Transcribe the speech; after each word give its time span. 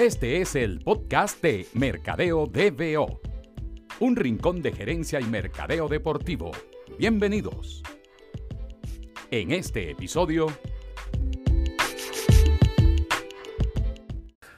Este 0.00 0.40
es 0.40 0.56
el 0.56 0.78
podcast 0.78 1.42
de 1.42 1.66
Mercadeo 1.74 2.46
DBO, 2.46 3.20
un 3.98 4.16
rincón 4.16 4.62
de 4.62 4.72
gerencia 4.72 5.20
y 5.20 5.24
mercadeo 5.24 5.88
deportivo. 5.88 6.52
Bienvenidos. 6.98 7.82
En 9.30 9.50
este 9.50 9.90
episodio... 9.90 10.46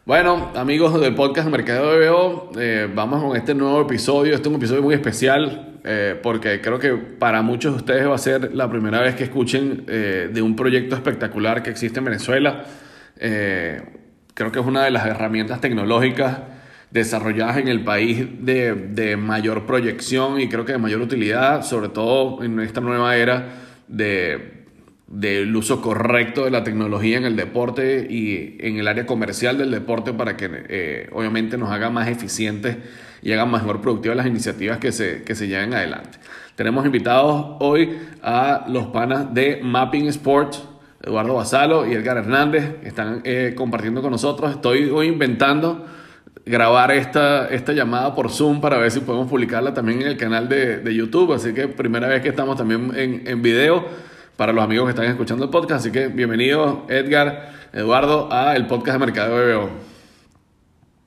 Bueno, 0.04 0.52
amigos 0.54 1.00
del 1.00 1.12
podcast 1.16 1.48
Mercadeo 1.48 1.90
DBO, 1.90 2.52
eh, 2.60 2.88
vamos 2.94 3.24
con 3.24 3.36
este 3.36 3.52
nuevo 3.52 3.80
episodio. 3.80 4.36
Este 4.36 4.46
es 4.46 4.48
un 4.48 4.60
episodio 4.60 4.82
muy 4.82 4.94
especial 4.94 5.80
eh, 5.82 6.20
porque 6.22 6.60
creo 6.60 6.78
que 6.78 6.92
para 6.92 7.42
muchos 7.42 7.72
de 7.72 7.78
ustedes 7.78 8.08
va 8.08 8.14
a 8.14 8.18
ser 8.18 8.54
la 8.54 8.70
primera 8.70 9.00
vez 9.00 9.16
que 9.16 9.24
escuchen 9.24 9.86
eh, 9.88 10.30
de 10.32 10.40
un 10.40 10.54
proyecto 10.54 10.94
espectacular 10.94 11.64
que 11.64 11.70
existe 11.70 11.98
en 11.98 12.04
Venezuela. 12.04 12.64
Creo 14.34 14.52
que 14.52 14.60
es 14.60 14.66
una 14.66 14.84
de 14.84 14.90
las 14.90 15.06
herramientas 15.06 15.60
tecnológicas 15.60 16.38
desarrolladas 16.90 17.56
en 17.56 17.68
el 17.68 17.84
país 17.84 18.26
de, 18.44 18.74
de, 18.74 19.16
mayor 19.16 19.64
proyección 19.66 20.40
y 20.40 20.48
creo 20.48 20.64
que 20.64 20.72
de 20.72 20.78
mayor 20.78 21.00
utilidad, 21.00 21.62
sobre 21.62 21.88
todo 21.88 22.42
en 22.42 22.60
esta 22.60 22.80
nueva 22.80 23.16
era 23.16 23.48
de 23.88 24.62
del 25.12 25.54
uso 25.54 25.82
correcto 25.82 26.46
de 26.46 26.50
la 26.50 26.64
tecnología 26.64 27.18
en 27.18 27.26
el 27.26 27.36
deporte 27.36 28.06
y 28.08 28.56
en 28.60 28.78
el 28.78 28.88
área 28.88 29.04
comercial 29.04 29.58
del 29.58 29.70
deporte 29.70 30.14
para 30.14 30.38
que 30.38 30.48
eh, 30.50 31.10
obviamente 31.12 31.58
nos 31.58 31.70
haga 31.70 31.90
más 31.90 32.08
eficientes 32.08 32.78
y 33.20 33.30
haga 33.32 33.44
mejor 33.44 33.82
productivas 33.82 34.16
las 34.16 34.26
iniciativas 34.26 34.78
que 34.78 34.90
se, 34.90 35.22
que 35.22 35.34
se 35.34 35.48
lleven 35.48 35.74
adelante. 35.74 36.18
Tenemos 36.56 36.86
invitados 36.86 37.56
hoy 37.60 37.98
a 38.22 38.64
los 38.68 38.86
panas 38.86 39.32
de 39.34 39.60
Mapping 39.62 40.06
Sports, 40.06 40.64
Eduardo 41.02 41.34
Basalo 41.34 41.86
y 41.86 41.94
Edgar 41.94 42.16
Hernández, 42.16 42.76
están 42.84 43.22
eh, 43.24 43.54
compartiendo 43.56 44.02
con 44.02 44.12
nosotros. 44.12 44.52
Estoy 44.52 44.88
hoy 44.90 45.08
inventando 45.08 45.86
grabar 46.44 46.92
esta, 46.92 47.48
esta 47.48 47.72
llamada 47.72 48.14
por 48.14 48.30
Zoom 48.30 48.60
para 48.60 48.78
ver 48.78 48.90
si 48.90 49.00
podemos 49.00 49.28
publicarla 49.28 49.74
también 49.74 50.02
en 50.02 50.08
el 50.08 50.16
canal 50.16 50.48
de, 50.48 50.78
de 50.78 50.94
YouTube, 50.94 51.32
así 51.32 51.52
que 51.54 51.68
primera 51.68 52.08
vez 52.08 52.22
que 52.22 52.28
estamos 52.28 52.56
también 52.56 52.92
en, 52.96 53.26
en 53.26 53.42
video 53.42 53.86
para 54.36 54.52
los 54.52 54.64
amigos 54.64 54.86
que 54.86 54.90
están 54.90 55.06
escuchando 55.06 55.44
el 55.44 55.50
podcast. 55.50 55.80
Así 55.80 55.92
que 55.92 56.08
bienvenido 56.08 56.86
Edgar, 56.88 57.52
Eduardo, 57.72 58.28
a 58.32 58.56
el 58.56 58.66
podcast 58.66 58.98
de 58.98 59.06
Mercado 59.06 59.36
BBO. 59.36 59.70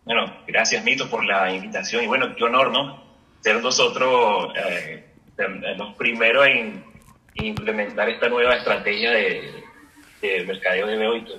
Bueno, 0.06 0.34
gracias 0.48 0.84
Mito 0.84 1.10
por 1.10 1.26
la 1.26 1.52
invitación 1.54 2.04
y 2.04 2.08
bueno, 2.08 2.36
qué 2.36 2.44
honor, 2.44 2.72
¿no? 2.72 3.04
Ser 3.42 3.62
nosotros 3.62 4.54
eh, 4.56 5.06
los 5.78 5.96
primeros 5.96 6.48
en, 6.48 6.84
implementar 7.36 8.08
esta 8.10 8.30
nueva 8.30 8.56
estrategia 8.56 9.12
de, 9.12 9.65
de 10.26 10.46
mercadeo 10.46 10.88
de 10.88 10.98
BBO 10.98 11.16
y 11.18 11.26
tu, 11.26 11.34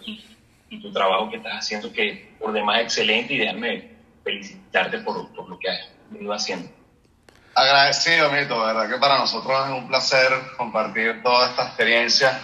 y 0.71 0.81
tu 0.81 0.93
trabajo 0.93 1.31
que 1.31 1.37
estás 1.37 1.55
haciendo, 1.55 1.93
que 1.93 2.35
por 2.39 2.53
demás 2.53 2.81
excelente 2.81 3.35
y 3.35 3.39
déjame 3.39 3.91
felicitarte 4.25 4.99
por, 4.99 5.33
por 5.35 5.49
lo 5.49 5.59
que 5.59 5.71
has 5.71 5.91
venido 6.11 6.33
haciendo. 6.33 6.69
Agradecido, 7.55 8.31
Mito, 8.31 8.61
verdad 8.61 8.87
que 8.87 8.99
para 8.99 9.19
nosotros 9.19 9.67
es 9.67 9.73
un 9.75 9.89
placer 9.89 10.31
compartir 10.59 11.23
toda 11.23 11.49
esta 11.49 11.69
experiencia 11.69 12.39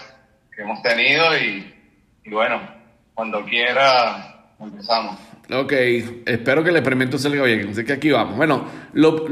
que 0.56 0.62
hemos 0.62 0.80
tenido 0.80 1.36
y, 1.36 1.70
bueno, 2.30 2.62
cuando 3.12 3.44
quiera 3.44 4.54
empezamos. 4.58 5.18
Ok, 5.50 5.72
espero 6.24 6.62
que 6.62 6.70
el 6.70 6.76
experimento 6.76 7.18
salga 7.18 7.42
bien, 7.42 7.68
así 7.70 7.84
que 7.84 7.92
aquí 7.92 8.10
vamos. 8.10 8.36
Bueno, 8.36 8.64
lo, 8.92 9.26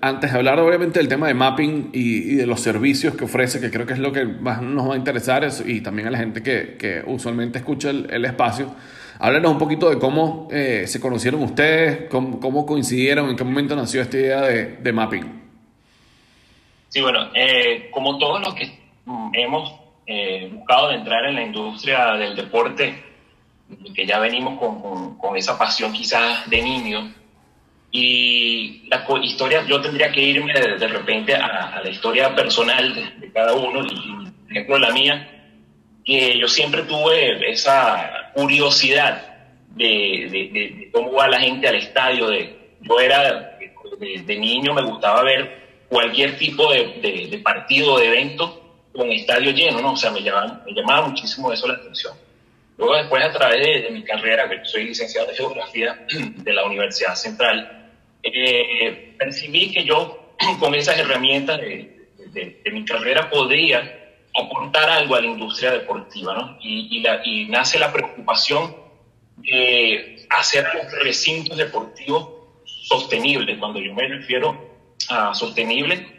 antes 0.00 0.32
de 0.32 0.38
hablar 0.38 0.60
obviamente 0.60 1.00
del 1.00 1.08
tema 1.08 1.26
de 1.26 1.34
mapping 1.34 1.90
y, 1.92 2.36
de 2.36 2.46
los 2.46 2.60
servicios 2.60 3.16
que 3.16 3.24
ofrece, 3.24 3.60
que 3.60 3.70
creo 3.70 3.84
que 3.84 3.94
es 3.94 3.98
lo 3.98 4.12
que 4.12 4.24
más 4.24 4.62
nos 4.62 4.88
va 4.88 4.94
a 4.94 4.96
interesar 4.96 5.46
y 5.66 5.80
también 5.80 6.08
a 6.08 6.10
la 6.12 6.18
gente 6.18 6.42
que, 6.42 7.02
usualmente 7.06 7.58
escucha 7.58 7.90
el, 7.90 8.24
espacio, 8.24 8.74
Háblanos 9.20 9.50
un 9.50 9.58
poquito 9.58 9.90
de 9.90 9.98
cómo 9.98 10.46
eh, 10.52 10.84
se 10.86 11.00
conocieron 11.00 11.42
ustedes, 11.42 12.08
cómo, 12.08 12.64
coincidieron, 12.64 13.28
en 13.28 13.36
qué 13.36 13.42
momento 13.42 13.74
nació 13.74 14.00
esta 14.00 14.16
idea 14.16 14.42
de, 14.42 14.92
mapping. 14.92 15.42
Sí, 16.88 17.00
bueno, 17.00 17.28
eh, 17.34 17.90
como 17.90 18.16
todos 18.16 18.40
los 18.40 18.54
que 18.54 18.78
hemos 19.32 19.74
eh, 20.06 20.48
buscado 20.52 20.88
de 20.90 20.94
entrar 20.94 21.24
en 21.26 21.34
la 21.34 21.42
industria 21.42 22.14
del 22.14 22.36
deporte, 22.36 23.02
que 23.94 24.06
ya 24.06 24.18
venimos 24.18 24.58
con, 24.58 25.36
esa 25.36 25.58
pasión 25.58 25.92
quizás 25.92 26.48
de 26.48 26.62
niño, 26.62 27.12
y 27.90 28.88
la 28.88 29.04
historia, 29.22 29.64
yo 29.66 29.80
tendría 29.80 30.12
que 30.12 30.20
irme 30.20 30.52
de, 30.52 30.88
repente 30.88 31.34
a, 31.34 31.80
la 31.82 31.88
historia 31.88 32.34
personal 32.34 32.94
de, 32.94 33.32
cada 33.32 33.54
uno, 33.54 33.84
y 33.84 34.30
por 34.30 34.50
ejemplo 34.50 34.78
la 34.78 34.90
mía, 34.90 35.38
que 36.04 36.38
yo 36.38 36.48
siempre 36.48 36.82
tuve 36.82 37.50
esa 37.50 38.30
curiosidad 38.34 39.28
de, 39.70 40.90
cómo 40.92 41.12
va 41.12 41.28
la 41.28 41.40
gente 41.40 41.68
al 41.68 41.76
estadio. 41.76 42.28
De, 42.28 42.76
yo 42.80 43.00
era, 43.00 43.58
de, 43.98 44.36
niño 44.38 44.74
me 44.74 44.82
gustaba 44.82 45.22
ver 45.22 45.84
cualquier 45.88 46.38
tipo 46.38 46.72
de, 46.72 47.40
partido, 47.42 47.98
de 47.98 48.06
evento 48.06 48.64
con 48.92 49.10
estadio 49.12 49.50
lleno, 49.52 49.80
¿no? 49.80 49.92
O 49.92 49.96
sea, 49.96 50.10
me 50.10 50.22
llamaba, 50.22 50.62
me 50.66 50.72
llamaba 50.72 51.08
muchísimo 51.08 51.52
eso 51.52 51.68
la 51.68 51.74
atención. 51.74 52.14
Luego 52.78 52.94
después, 52.94 53.24
a 53.24 53.32
través 53.32 53.82
de, 53.82 53.90
mi 53.90 54.04
carrera, 54.04 54.48
que 54.48 54.64
soy 54.64 54.84
licenciado 54.84 55.26
de 55.26 55.34
Geografía 55.34 56.06
de 56.36 56.52
la 56.52 56.64
Universidad 56.64 57.16
Central, 57.16 57.90
eh, 58.22 59.14
percibí 59.18 59.72
que 59.72 59.84
yo 59.84 60.32
con 60.60 60.74
esas 60.74 60.98
herramientas 60.98 61.60
de, 61.60 61.96
mi 62.72 62.84
carrera 62.84 63.28
podría 63.28 64.16
aportar 64.38 64.88
algo 64.90 65.16
a 65.16 65.20
la 65.20 65.26
industria 65.26 65.72
deportiva, 65.72 66.34
¿no? 66.34 66.58
Y, 66.60 67.02
y, 67.24 67.46
nace 67.48 67.78
la 67.78 67.92
preocupación 67.92 68.76
de 69.38 70.24
hacer 70.30 70.66
los 70.74 70.92
recintos 71.02 71.56
deportivos 71.56 72.28
sostenibles. 72.64 73.58
Cuando 73.58 73.80
yo 73.80 73.92
me 73.94 74.06
refiero 74.06 74.56
a 75.08 75.34
sostenible, 75.34 76.17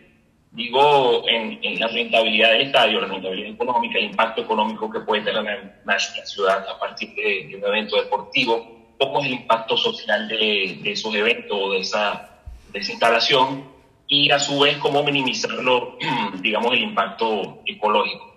digo 0.51 1.27
en, 1.27 1.59
en, 1.61 1.79
la 1.79 1.87
rentabilidad 1.87 2.51
del 2.51 2.61
estadio, 2.61 3.01
la 3.01 3.07
rentabilidad 3.07 3.51
económica, 3.51 3.99
el 3.99 4.05
impacto 4.05 4.41
económico 4.41 4.89
que 4.89 4.99
puede 5.01 5.21
tener 5.21 5.81
la 5.85 5.99
ciudad 5.99 6.67
a 6.67 6.79
partir 6.79 7.13
de, 7.15 7.55
un 7.55 7.63
evento 7.63 7.97
deportivo, 7.97 8.95
cómo 8.97 9.19
es 9.19 9.27
el 9.27 9.33
impacto 9.33 9.77
social 9.77 10.27
de, 10.27 10.79
de 10.81 10.91
esos 10.91 11.13
eventos 11.13 11.71
de 11.71 11.79
esa, 11.79 12.39
de 12.71 12.79
esa 12.79 12.91
instalación 12.91 13.63
y 14.07 14.31
a 14.31 14.39
su 14.39 14.59
vez 14.59 14.77
cómo 14.77 15.03
minimizarlo, 15.03 15.97
digamos, 16.41 16.73
el 16.73 16.81
impacto 16.81 17.61
ecológico. 17.65 18.33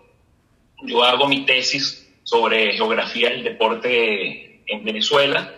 Yo 0.84 1.02
hago 1.02 1.26
mi 1.26 1.46
tesis 1.46 2.12
sobre 2.24 2.74
geografía 2.74 3.30
del 3.30 3.44
deporte 3.44 4.62
en 4.66 4.84
Venezuela 4.84 5.52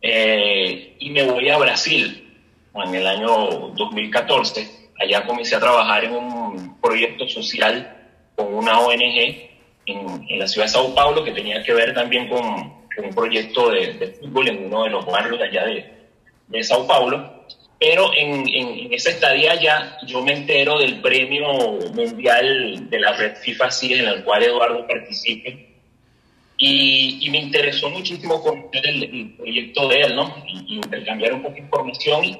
eh, 0.00 0.96
y 0.98 1.10
me 1.10 1.22
voy 1.24 1.48
a 1.48 1.58
Brasil 1.58 2.40
en 2.74 2.94
el 2.94 3.06
año 3.06 3.70
2014. 3.76 4.81
Allá 5.02 5.26
comencé 5.26 5.56
a 5.56 5.60
trabajar 5.60 6.04
en 6.04 6.12
un 6.12 6.80
proyecto 6.80 7.28
social 7.28 7.96
con 8.36 8.54
una 8.54 8.78
ONG 8.78 9.50
en, 9.86 10.38
la 10.38 10.46
ciudad 10.46 10.66
de 10.66 10.72
Sao 10.72 10.94
Paulo 10.94 11.24
que 11.24 11.32
tenía 11.32 11.62
que 11.62 11.74
ver 11.74 11.92
también 11.92 12.28
con, 12.28 12.82
un 13.04 13.14
proyecto 13.14 13.70
de, 13.70 14.16
fútbol 14.20 14.48
en 14.48 14.66
uno 14.66 14.84
de 14.84 14.90
los 14.90 15.04
barrios 15.06 15.38
de 15.38 15.44
allá 15.46 15.64
de, 15.64 15.92
de 16.48 16.62
Sao 16.62 16.86
Paulo 16.86 17.42
pero 17.82 18.14
en, 18.16 18.48
en, 18.48 18.92
esa 18.92 19.10
estadía 19.10 19.60
ya 19.60 19.98
yo 20.06 20.22
me 20.22 20.32
entero 20.32 20.78
del 20.78 21.00
premio 21.00 21.52
mundial 21.92 22.88
de 22.88 23.00
la 23.00 23.12
red 23.14 23.34
FIFA 23.36 23.70
sí 23.72 23.94
en 23.94 24.06
el 24.06 24.22
cual 24.22 24.44
Eduardo 24.44 24.86
participe. 24.86 25.68
Y, 26.56 27.18
y 27.26 27.30
me 27.30 27.38
interesó 27.38 27.90
muchísimo 27.90 28.40
conocer 28.40 28.86
el, 28.86 29.34
proyecto 29.36 29.88
de 29.88 30.00
él, 30.00 30.14
¿no? 30.14 30.32
Y, 30.46 30.76
intercambiar 30.76 31.32
un 31.32 31.42
poco 31.42 31.54
de 31.54 31.60
información 31.60 32.38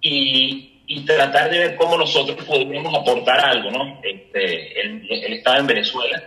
y, 0.00 0.77
y, 0.88 1.04
tratar 1.04 1.50
de 1.50 1.58
ver 1.58 1.76
cómo 1.76 1.96
nosotros 1.96 2.44
podríamos 2.44 2.94
aportar 2.94 3.38
algo, 3.40 3.70
¿no? 3.70 4.00
Este, 4.02 4.80
él, 4.80 5.06
él 5.08 5.32
estaba 5.34 5.58
en 5.58 5.66
Venezuela. 5.66 6.22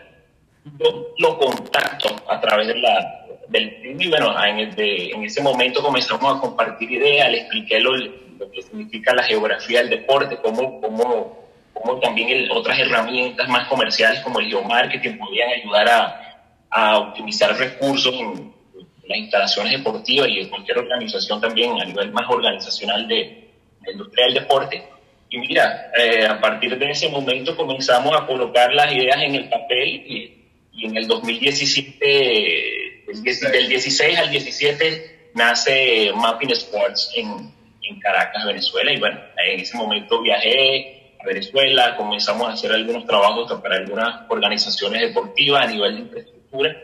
Yo 0.80 1.08
lo 1.18 1.38
contacto 1.38 2.16
a 2.30 2.40
través 2.40 2.68
de 2.68 2.78
la, 2.78 3.26
del 3.50 3.98
y 4.00 4.08
bueno, 4.08 4.34
en, 4.46 4.60
en, 4.78 5.24
ese 5.24 5.42
momento 5.42 5.82
comenzamos 5.82 6.38
a 6.38 6.40
compartir 6.40 6.92
ideas, 6.92 7.30
le 7.30 7.40
expliqué 7.40 7.80
lo, 7.80 7.96
lo, 7.96 8.52
que 8.52 8.62
significa 8.62 9.14
la 9.14 9.24
geografía 9.24 9.80
del 9.80 9.90
deporte, 9.90 10.38
cómo, 10.42 10.80
cómo, 10.80 11.50
cómo 11.74 12.00
también 12.00 12.50
otras 12.52 12.80
herramientas 12.80 13.50
más 13.50 13.68
comerciales 13.68 14.22
como 14.22 14.40
el 14.40 14.48
geomarketing 14.48 15.18
podían 15.18 15.50
ayudar 15.50 15.90
a, 15.90 16.22
a 16.70 16.98
optimizar 17.00 17.58
recursos 17.58 18.14
en, 18.14 18.52
las 19.08 19.18
instalaciones 19.18 19.74
deportivas 19.74 20.30
y 20.30 20.40
en 20.40 20.50
cualquier 20.50 20.78
organización 20.78 21.42
también 21.42 21.82
a 21.82 21.86
nivel 21.86 22.12
más 22.14 22.30
organizacional 22.30 23.08
de, 23.10 23.41
la 23.86 23.92
industria 23.92 24.26
del 24.26 24.34
deporte. 24.36 24.84
Y 25.30 25.38
mira, 25.38 25.92
eh, 25.98 26.26
a 26.26 26.40
partir 26.40 26.78
de 26.78 26.92
ese 26.92 27.10
momento 27.10 27.56
comenzamos 27.56 28.16
a 28.16 28.26
colocar 28.26 28.74
las 28.74 28.94
ideas 28.94 29.22
en 29.22 29.36
el 29.36 29.50
papel 29.50 29.88
y, 30.06 30.42
y 30.74 30.86
en 30.86 30.98
el 30.98 31.08
2017 31.08 32.82
del 33.52 33.68
16 33.68 34.18
al 34.18 34.30
17 34.30 35.32
nace 35.34 36.12
Mapping 36.16 36.52
Sports 36.52 37.12
en, 37.16 37.54
en 37.84 38.00
Caracas, 38.00 38.46
Venezuela, 38.46 38.92
y 38.92 39.00
bueno, 39.00 39.20
en 39.48 39.60
ese 39.60 39.78
momento 39.78 40.22
viajé 40.22 41.16
a 41.22 41.26
Venezuela, 41.26 41.96
comenzamos 41.98 42.50
a 42.50 42.54
hacer 42.54 42.72
algunos 42.72 43.06
trabajos 43.06 43.52
para 43.62 43.78
algunas 43.78 44.30
organizaciones 44.30 45.02
deportivas 45.02 45.66
a 45.66 45.72
nivel 45.72 45.96
de 45.96 46.02
infraestructura, 46.02 46.78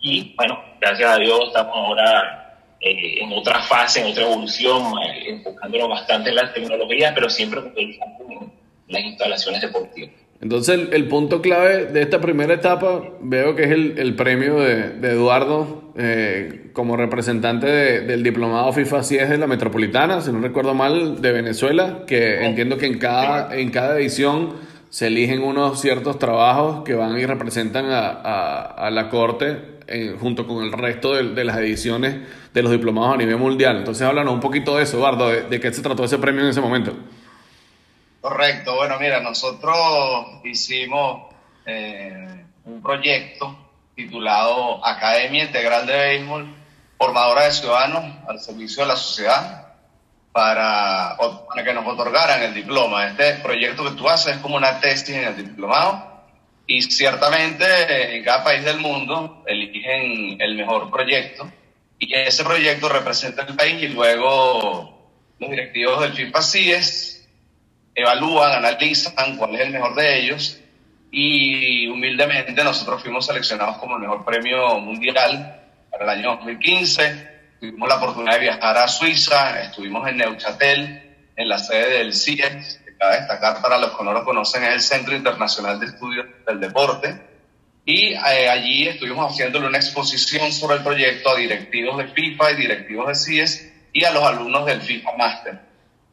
y 0.00 0.34
bueno, 0.34 0.62
gracias 0.80 1.10
a 1.10 1.18
Dios 1.18 1.40
estamos 1.48 1.76
ahora 1.76 2.39
eh, 2.80 3.22
en 3.22 3.32
otra 3.32 3.60
fase, 3.62 4.00
en 4.00 4.06
otra 4.06 4.24
evolución, 4.24 4.82
eh, 5.04 5.30
enfocándolo 5.30 5.88
bastante 5.88 6.30
en 6.30 6.36
la 6.36 6.52
tecnología, 6.52 7.12
pero 7.14 7.28
siempre 7.28 7.60
con 7.60 7.72
el 7.76 7.94
foco 7.94 8.52
en 8.88 8.94
las 8.94 9.02
instalaciones 9.02 9.60
deportivas. 9.60 10.14
Entonces 10.40 10.88
el, 10.90 11.08
punto 11.08 11.42
clave 11.42 11.86
de 11.86 12.00
esta 12.00 12.22
primera 12.22 12.54
etapa 12.54 13.02
veo 13.20 13.54
que 13.54 13.64
es 13.64 13.70
el, 13.70 13.98
el 13.98 14.16
premio 14.16 14.58
de, 14.58 14.88
de 14.94 15.10
Eduardo 15.10 15.92
eh, 15.98 16.70
como 16.72 16.96
representante 16.96 17.66
del 17.66 18.22
diplomado 18.22 18.72
FIFA 18.72 19.02
si 19.02 19.18
es 19.18 19.28
de 19.28 19.36
la 19.36 19.46
Metropolitana, 19.46 20.22
si 20.22 20.32
no 20.32 20.40
recuerdo 20.40 20.72
mal, 20.72 21.20
de 21.20 21.32
Venezuela, 21.32 22.04
que 22.06 22.46
entiendo 22.46 22.78
que 22.78 22.86
en 22.86 22.98
cada, 22.98 23.54
en 23.54 23.70
cada 23.70 23.98
edición 23.98 24.54
se 24.88 25.08
eligen 25.08 25.42
unos 25.42 25.78
ciertos 25.78 26.18
trabajos 26.18 26.84
que 26.84 26.94
van 26.94 27.18
y 27.18 27.26
representan 27.26 27.90
a, 27.90 28.08
a, 28.08 28.62
a 28.86 28.90
la 28.90 29.10
Corte 29.10 29.79
eh, 29.90 30.16
junto 30.20 30.46
con 30.46 30.62
el 30.62 30.70
resto 30.70 31.14
de, 31.14 31.44
las 31.44 31.56
ediciones 31.58 32.16
de 32.54 32.62
los 32.62 32.70
diplomados 32.70 33.14
a 33.14 33.16
nivel 33.16 33.38
mundial. 33.38 33.78
Entonces 33.78 34.06
háblanos 34.06 34.32
un 34.32 34.40
poquito 34.40 34.76
de 34.76 34.84
eso, 34.84 34.98
Eduardo, 34.98 35.28
de, 35.28 35.42
de 35.42 35.58
qué 35.58 35.72
se 35.72 35.82
trató 35.82 36.04
ese 36.04 36.18
premio 36.18 36.42
en 36.42 36.50
ese 36.50 36.60
momento. 36.60 36.94
Correcto, 38.20 38.76
bueno, 38.76 38.98
mira, 39.00 39.20
nosotros 39.20 39.76
hicimos 40.44 41.34
eh, 41.66 42.44
un 42.66 42.80
proyecto 42.80 43.56
titulado 43.96 44.86
Academia 44.86 45.44
Integral 45.44 45.86
de 45.86 45.96
Béisbol, 45.96 46.54
formadora 46.96 47.46
de 47.46 47.52
ciudadanos 47.52 48.04
al 48.28 48.38
servicio 48.38 48.82
de 48.82 48.88
la 48.90 48.96
sociedad, 48.96 49.72
para, 50.32 51.16
para 51.48 51.64
que 51.64 51.74
nos 51.74 51.84
otorgaran 51.86 52.42
el 52.42 52.54
diploma. 52.54 53.08
Este 53.08 53.34
proyecto 53.42 53.82
que 53.84 53.96
tú 53.96 54.08
haces 54.08 54.36
es 54.36 54.40
como 54.40 54.56
una 54.56 54.78
tesis 54.78 55.16
en 55.16 55.24
el 55.24 55.36
diplomado 55.36 56.09
y 56.70 56.82
ciertamente 56.82 58.14
en 58.14 58.22
cada 58.22 58.44
país 58.44 58.64
del 58.64 58.78
mundo 58.78 59.42
eligen 59.44 60.40
el 60.40 60.54
mejor 60.54 60.88
proyecto 60.88 61.50
y 61.98 62.14
ese 62.14 62.44
proyecto 62.44 62.88
representa 62.88 63.42
el 63.42 63.56
país 63.56 63.82
y 63.82 63.88
luego 63.88 65.10
los 65.40 65.50
directivos 65.50 66.00
del 66.00 66.12
FIFA 66.12 66.40
CIES 66.40 67.28
evalúan, 67.92 68.52
analizan 68.52 69.36
cuál 69.36 69.56
es 69.56 69.62
el 69.62 69.72
mejor 69.72 69.96
de 69.96 70.20
ellos 70.20 70.60
y 71.10 71.88
humildemente 71.88 72.62
nosotros 72.62 73.02
fuimos 73.02 73.26
seleccionados 73.26 73.78
como 73.78 73.96
el 73.96 74.02
mejor 74.02 74.24
premio 74.24 74.78
mundial 74.78 75.60
para 75.90 76.04
el 76.04 76.20
año 76.20 76.36
2015. 76.36 77.30
Tuvimos 77.58 77.88
la 77.88 77.96
oportunidad 77.96 78.34
de 78.34 78.42
viajar 78.42 78.78
a 78.78 78.86
Suiza, 78.86 79.60
estuvimos 79.60 80.08
en 80.08 80.18
Neuchâtel, 80.18 81.16
en 81.34 81.48
la 81.48 81.58
sede 81.58 81.98
del 81.98 82.14
CIES, 82.14 82.80
cabe 83.00 83.16
destacar 83.16 83.60
para 83.60 83.78
los 83.78 83.96
que 83.96 84.04
no 84.04 84.12
lo 84.12 84.24
conocen, 84.24 84.62
es 84.62 84.74
el 84.74 84.80
Centro 84.80 85.16
Internacional 85.16 85.80
de 85.80 85.86
Estudios 85.86 86.26
del 86.46 86.60
Deporte. 86.60 87.28
Y 87.84 88.12
eh, 88.12 88.48
allí 88.48 88.86
estuvimos 88.86 89.32
haciéndole 89.32 89.66
una 89.66 89.78
exposición 89.78 90.52
sobre 90.52 90.76
el 90.76 90.84
proyecto 90.84 91.30
a 91.30 91.36
directivos 91.36 91.98
de 91.98 92.06
FIFA 92.08 92.52
y 92.52 92.56
directivos 92.56 93.08
de 93.08 93.14
CIES 93.16 93.72
y 93.92 94.04
a 94.04 94.12
los 94.12 94.22
alumnos 94.22 94.66
del 94.66 94.80
FIFA 94.80 95.16
Master 95.16 95.70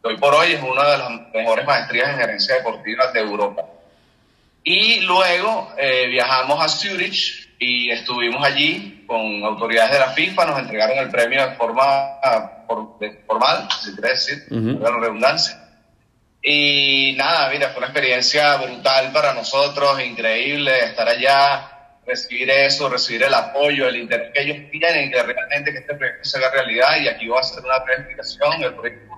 hoy 0.07 0.17
por 0.17 0.33
hoy 0.33 0.53
es 0.53 0.61
una 0.61 0.89
de 0.89 0.97
las 0.97 1.09
mejores 1.33 1.65
maestrías 1.65 2.09
en 2.09 2.17
gerencia 2.17 2.55
deportiva 2.55 3.11
de 3.11 3.19
Europa. 3.19 3.65
Y 4.63 5.01
luego 5.01 5.73
eh, 5.77 6.07
viajamos 6.07 6.63
a 6.63 6.67
Zurich 6.67 7.49
y 7.59 7.89
estuvimos 7.89 8.43
allí 8.43 9.03
con 9.07 9.43
autoridades 9.43 9.91
de 9.91 9.99
la 9.99 10.11
FIFA, 10.11 10.45
nos 10.45 10.59
entregaron 10.59 10.97
el 10.97 11.09
premio 11.09 11.47
de 11.47 11.55
forma 11.55 12.19
formal, 13.25 13.67
si 13.81 13.93
quiere 13.93 14.09
decir, 14.09 14.45
la 14.49 14.91
redundancia. 14.91 15.66
Y 16.49 17.13
nada, 17.17 17.49
mira, 17.49 17.71
fue 17.71 17.79
una 17.79 17.87
experiencia 17.87 18.55
brutal 18.55 19.11
para 19.11 19.33
nosotros, 19.33 20.01
increíble 20.01 20.79
estar 20.79 21.05
allá, 21.05 21.97
recibir 22.05 22.49
eso, 22.49 22.87
recibir 22.87 23.23
el 23.23 23.33
apoyo, 23.33 23.85
el 23.85 23.97
interés 23.97 24.31
que 24.33 24.43
ellos 24.43 24.71
tienen, 24.71 25.11
que 25.11 25.23
realmente 25.23 25.73
que 25.73 25.79
este 25.79 25.95
proyecto 25.95 26.23
se 26.23 26.37
haga 26.37 26.51
realidad. 26.51 27.01
Y 27.01 27.09
aquí 27.09 27.27
voy 27.27 27.37
a 27.37 27.41
hacer 27.41 27.61
una 27.65 27.75
explicación. 27.75 28.63
El 28.63 28.75
proyecto 28.75 29.13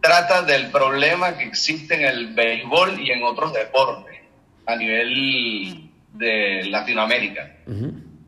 trata 0.00 0.42
del 0.42 0.72
problema 0.72 1.38
que 1.38 1.44
existe 1.44 1.94
en 1.94 2.04
el 2.04 2.34
béisbol 2.34 2.98
y 3.00 3.12
en 3.12 3.22
otros 3.22 3.52
deportes 3.52 4.18
a 4.66 4.74
nivel 4.74 5.88
de 6.14 6.64
Latinoamérica. 6.64 7.48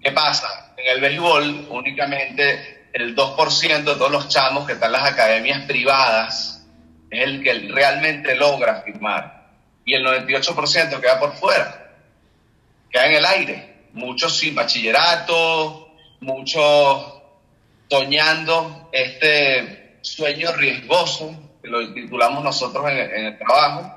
¿Qué 0.00 0.12
pasa? 0.12 0.74
En 0.76 0.94
el 0.94 1.00
béisbol 1.00 1.66
únicamente 1.70 2.86
el 2.92 3.16
2% 3.16 3.78
de 3.78 3.82
todos 3.82 4.12
los 4.12 4.28
chamos 4.28 4.64
que 4.64 4.74
están 4.74 4.94
en 4.94 5.02
las 5.02 5.10
academias 5.10 5.62
privadas 5.66 6.55
es 7.10 7.24
el 7.24 7.42
que 7.42 7.52
realmente 7.72 8.34
logra 8.34 8.82
firmar 8.82 9.46
y 9.84 9.94
el 9.94 10.04
98% 10.04 11.00
queda 11.00 11.20
por 11.20 11.34
fuera, 11.34 11.92
queda 12.90 13.06
en 13.06 13.14
el 13.14 13.24
aire, 13.24 13.76
muchos 13.92 14.36
sin 14.36 14.54
bachillerato, 14.54 15.88
muchos 16.20 17.14
soñando 17.88 18.90
este 18.92 19.98
sueño 20.02 20.52
riesgoso 20.52 21.46
lo 21.68 21.92
titulamos 21.92 22.42
nosotros 22.42 22.88
en, 22.90 23.26
el 23.26 23.38
trabajo, 23.38 23.92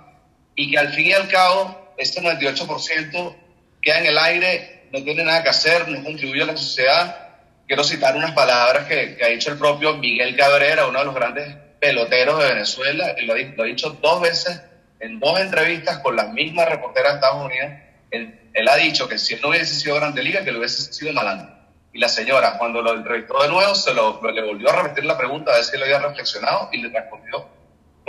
y 0.55 0.71
que 0.71 0.77
al 0.77 0.93
fin 0.93 1.07
y 1.07 1.13
al 1.13 1.27
cabo, 1.27 1.93
este 1.97 2.21
98% 2.21 3.35
queda 3.81 3.99
en 3.99 4.05
el 4.07 4.17
aire, 4.17 4.87
no 4.91 5.03
tiene 5.03 5.23
nada 5.23 5.43
que 5.43 5.49
hacer, 5.49 5.87
no 5.87 6.03
contribuye 6.03 6.43
a 6.43 6.47
la 6.47 6.57
sociedad. 6.57 7.29
Quiero 7.67 7.83
citar 7.83 8.15
unas 8.15 8.31
palabras 8.31 8.87
que, 8.87 9.17
ha 9.23 9.27
dicho 9.27 9.51
el 9.51 9.57
propio 9.57 9.95
Miguel 9.97 10.35
Cabrera, 10.35 10.87
uno 10.87 10.99
de 10.99 11.05
los 11.05 11.15
grandes 11.15 11.55
peloteros 11.79 12.39
de 12.39 12.53
Venezuela, 12.53 13.15
y 13.17 13.25
lo, 13.25 13.35
lo 13.35 13.63
ha 13.63 13.65
dicho 13.65 13.97
dos 14.01 14.21
veces 14.21 14.61
en 14.99 15.19
dos 15.19 15.39
entrevistas 15.39 15.99
con 15.99 16.15
la 16.15 16.25
misma 16.25 16.65
reportera 16.65 17.09
de 17.09 17.15
Estados 17.15 17.45
Unidos. 17.45 17.71
Él, 18.11 18.67
ha 18.67 18.75
dicho 18.75 19.07
que 19.07 19.17
si 19.17 19.35
él 19.35 19.39
no 19.41 19.49
hubiese 19.49 19.75
sido 19.75 19.95
Grande 19.95 20.21
Liga, 20.21 20.43
que 20.43 20.51
lo 20.51 20.59
hubiese 20.59 20.91
sido 20.91 21.13
Malando. 21.13 21.57
Y 21.93 21.99
la 21.99 22.09
señora, 22.09 22.57
cuando 22.57 22.81
lo 22.81 22.93
entrevistó 22.93 23.41
de 23.41 23.49
nuevo, 23.49 23.73
se 23.73 23.93
lo, 23.93 24.21
le 24.31 24.43
volvió 24.43 24.69
a 24.69 24.83
repetir 24.83 25.05
la 25.05 25.17
pregunta 25.17 25.51
a 25.51 25.55
ver 25.55 25.63
si 25.63 25.77
lo 25.77 25.85
había 25.85 25.99
reflexionado 25.99 26.69
y 26.71 26.81
le 26.81 26.89
respondió 26.89 27.47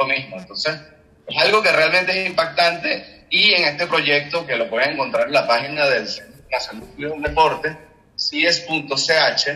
mismo. 0.06 0.38
Entonces, 0.38 0.81
es 1.26 1.43
algo 1.43 1.62
que 1.62 1.73
realmente 1.73 2.20
es 2.20 2.28
impactante 2.28 3.26
y 3.31 3.52
en 3.52 3.64
este 3.64 3.87
proyecto, 3.87 4.46
que 4.46 4.56
lo 4.56 4.69
pueden 4.69 4.93
encontrar 4.93 5.26
en 5.26 5.32
la 5.32 5.46
página 5.46 5.87
del 5.87 6.08
Nacional 6.50 6.96
de 6.96 7.28
Deporte, 7.28 7.76
CIES.ch, 8.19 9.49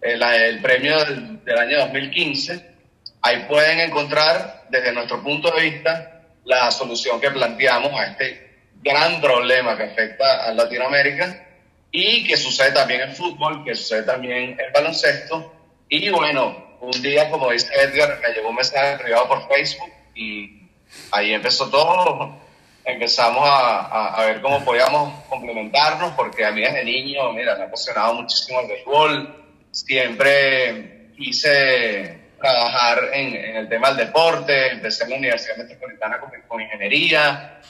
el, 0.00 0.22
el 0.22 0.62
premio 0.62 1.04
del, 1.04 1.44
del 1.44 1.58
año 1.58 1.78
2015, 1.78 2.77
ahí 3.22 3.44
pueden 3.48 3.80
encontrar 3.80 4.64
desde 4.70 4.92
nuestro 4.92 5.22
punto 5.22 5.50
de 5.50 5.62
vista 5.62 6.22
la 6.44 6.70
solución 6.70 7.20
que 7.20 7.30
planteamos 7.30 7.92
a 7.92 8.06
este 8.06 8.48
gran 8.82 9.20
problema 9.20 9.76
que 9.76 9.84
afecta 9.84 10.46
a 10.46 10.52
Latinoamérica 10.52 11.46
y 11.90 12.26
que 12.26 12.36
sucede 12.36 12.72
también 12.72 13.02
en 13.02 13.14
fútbol, 13.14 13.64
que 13.64 13.74
sucede 13.74 14.02
también 14.04 14.58
en 14.58 14.72
baloncesto. 14.72 15.52
Y 15.88 16.08
bueno, 16.10 16.76
un 16.80 17.02
día, 17.02 17.30
como 17.30 17.50
dice 17.50 17.68
Edgar, 17.74 18.20
me 18.22 18.34
llegó 18.34 18.50
un 18.50 18.56
mensaje 18.56 18.98
privado 18.98 19.28
por 19.28 19.48
Facebook 19.48 19.90
y 20.14 20.62
ahí 21.10 21.32
empezó 21.32 21.68
todo. 21.68 22.36
Empezamos 22.84 23.46
a, 23.46 24.14
a, 24.14 24.24
ver 24.26 24.40
cómo 24.40 24.64
podíamos 24.64 25.24
complementarnos, 25.28 26.12
porque 26.12 26.46
a 26.46 26.50
mí 26.50 26.62
desde 26.62 26.84
niño, 26.84 27.32
mira, 27.32 27.54
me 27.56 27.64
ha 27.64 27.66
apasionado 27.66 28.14
muchísimo 28.14 28.60
el 28.60 28.68
béisbol. 28.68 29.44
Siempre 29.70 31.10
quise 31.16 32.17
trabajar 32.38 33.10
en, 33.12 33.34
en, 33.34 33.56
el 33.56 33.68
tema 33.68 33.88
del 33.88 34.06
deporte. 34.06 34.72
Empecé 34.72 35.04
en 35.04 35.10
la 35.10 35.16
Universidad 35.16 35.56
Metropolitana 35.56 36.18
con, 36.18 36.30
con 36.46 36.60
ingeniería. 36.60 37.60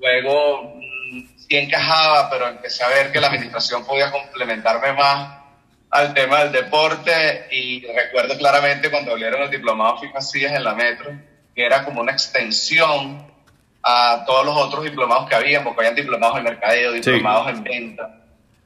Luego 0.00 0.74
mm, 0.76 1.24
sí 1.36 1.56
encajaba, 1.56 2.30
pero 2.30 2.48
empecé 2.48 2.84
a 2.84 2.88
ver 2.88 3.12
que 3.12 3.20
la 3.20 3.28
administración 3.28 3.84
podía 3.84 4.10
complementarme 4.10 4.92
más 4.92 5.38
al 5.90 6.12
tema 6.14 6.44
del 6.44 6.52
deporte 6.52 7.48
y 7.50 7.86
recuerdo 7.86 8.36
claramente 8.36 8.90
cuando 8.90 9.12
abrieron 9.12 9.42
el 9.42 9.50
diplomado 9.50 9.98
FIFA 9.98 10.20
CIES 10.20 10.52
en 10.52 10.64
la 10.64 10.74
Metro, 10.74 11.10
que 11.54 11.64
era 11.64 11.84
como 11.84 12.00
una 12.00 12.12
extensión 12.12 13.26
a 13.82 14.24
todos 14.26 14.44
los 14.44 14.56
otros 14.56 14.84
diplomados 14.84 15.28
que 15.28 15.34
había, 15.34 15.64
porque 15.64 15.80
habían 15.80 15.94
diplomados 15.94 16.38
en 16.38 16.44
mercadeo, 16.44 16.92
diplomados 16.92 17.48
en 17.48 17.64
venta, 17.64 18.16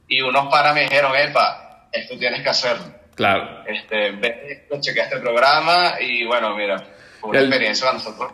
y 0.07 0.21
unos 0.21 0.49
para 0.51 0.73
me 0.73 0.81
dijeron, 0.81 1.15
epa, 1.15 1.87
esto 1.91 2.17
tienes 2.17 2.41
que 2.41 2.49
hacerlo. 2.49 3.02
Claro. 3.15 3.63
Este, 3.67 4.11
ve 4.11 4.67
chequea 4.79 5.03
este 5.05 5.19
programa 5.19 6.01
y 6.01 6.25
bueno, 6.25 6.55
mira, 6.55 6.83
fue 7.19 7.31
una 7.31 7.41
experiencia 7.41 7.85
para 7.85 7.97
nosotros. 7.97 8.31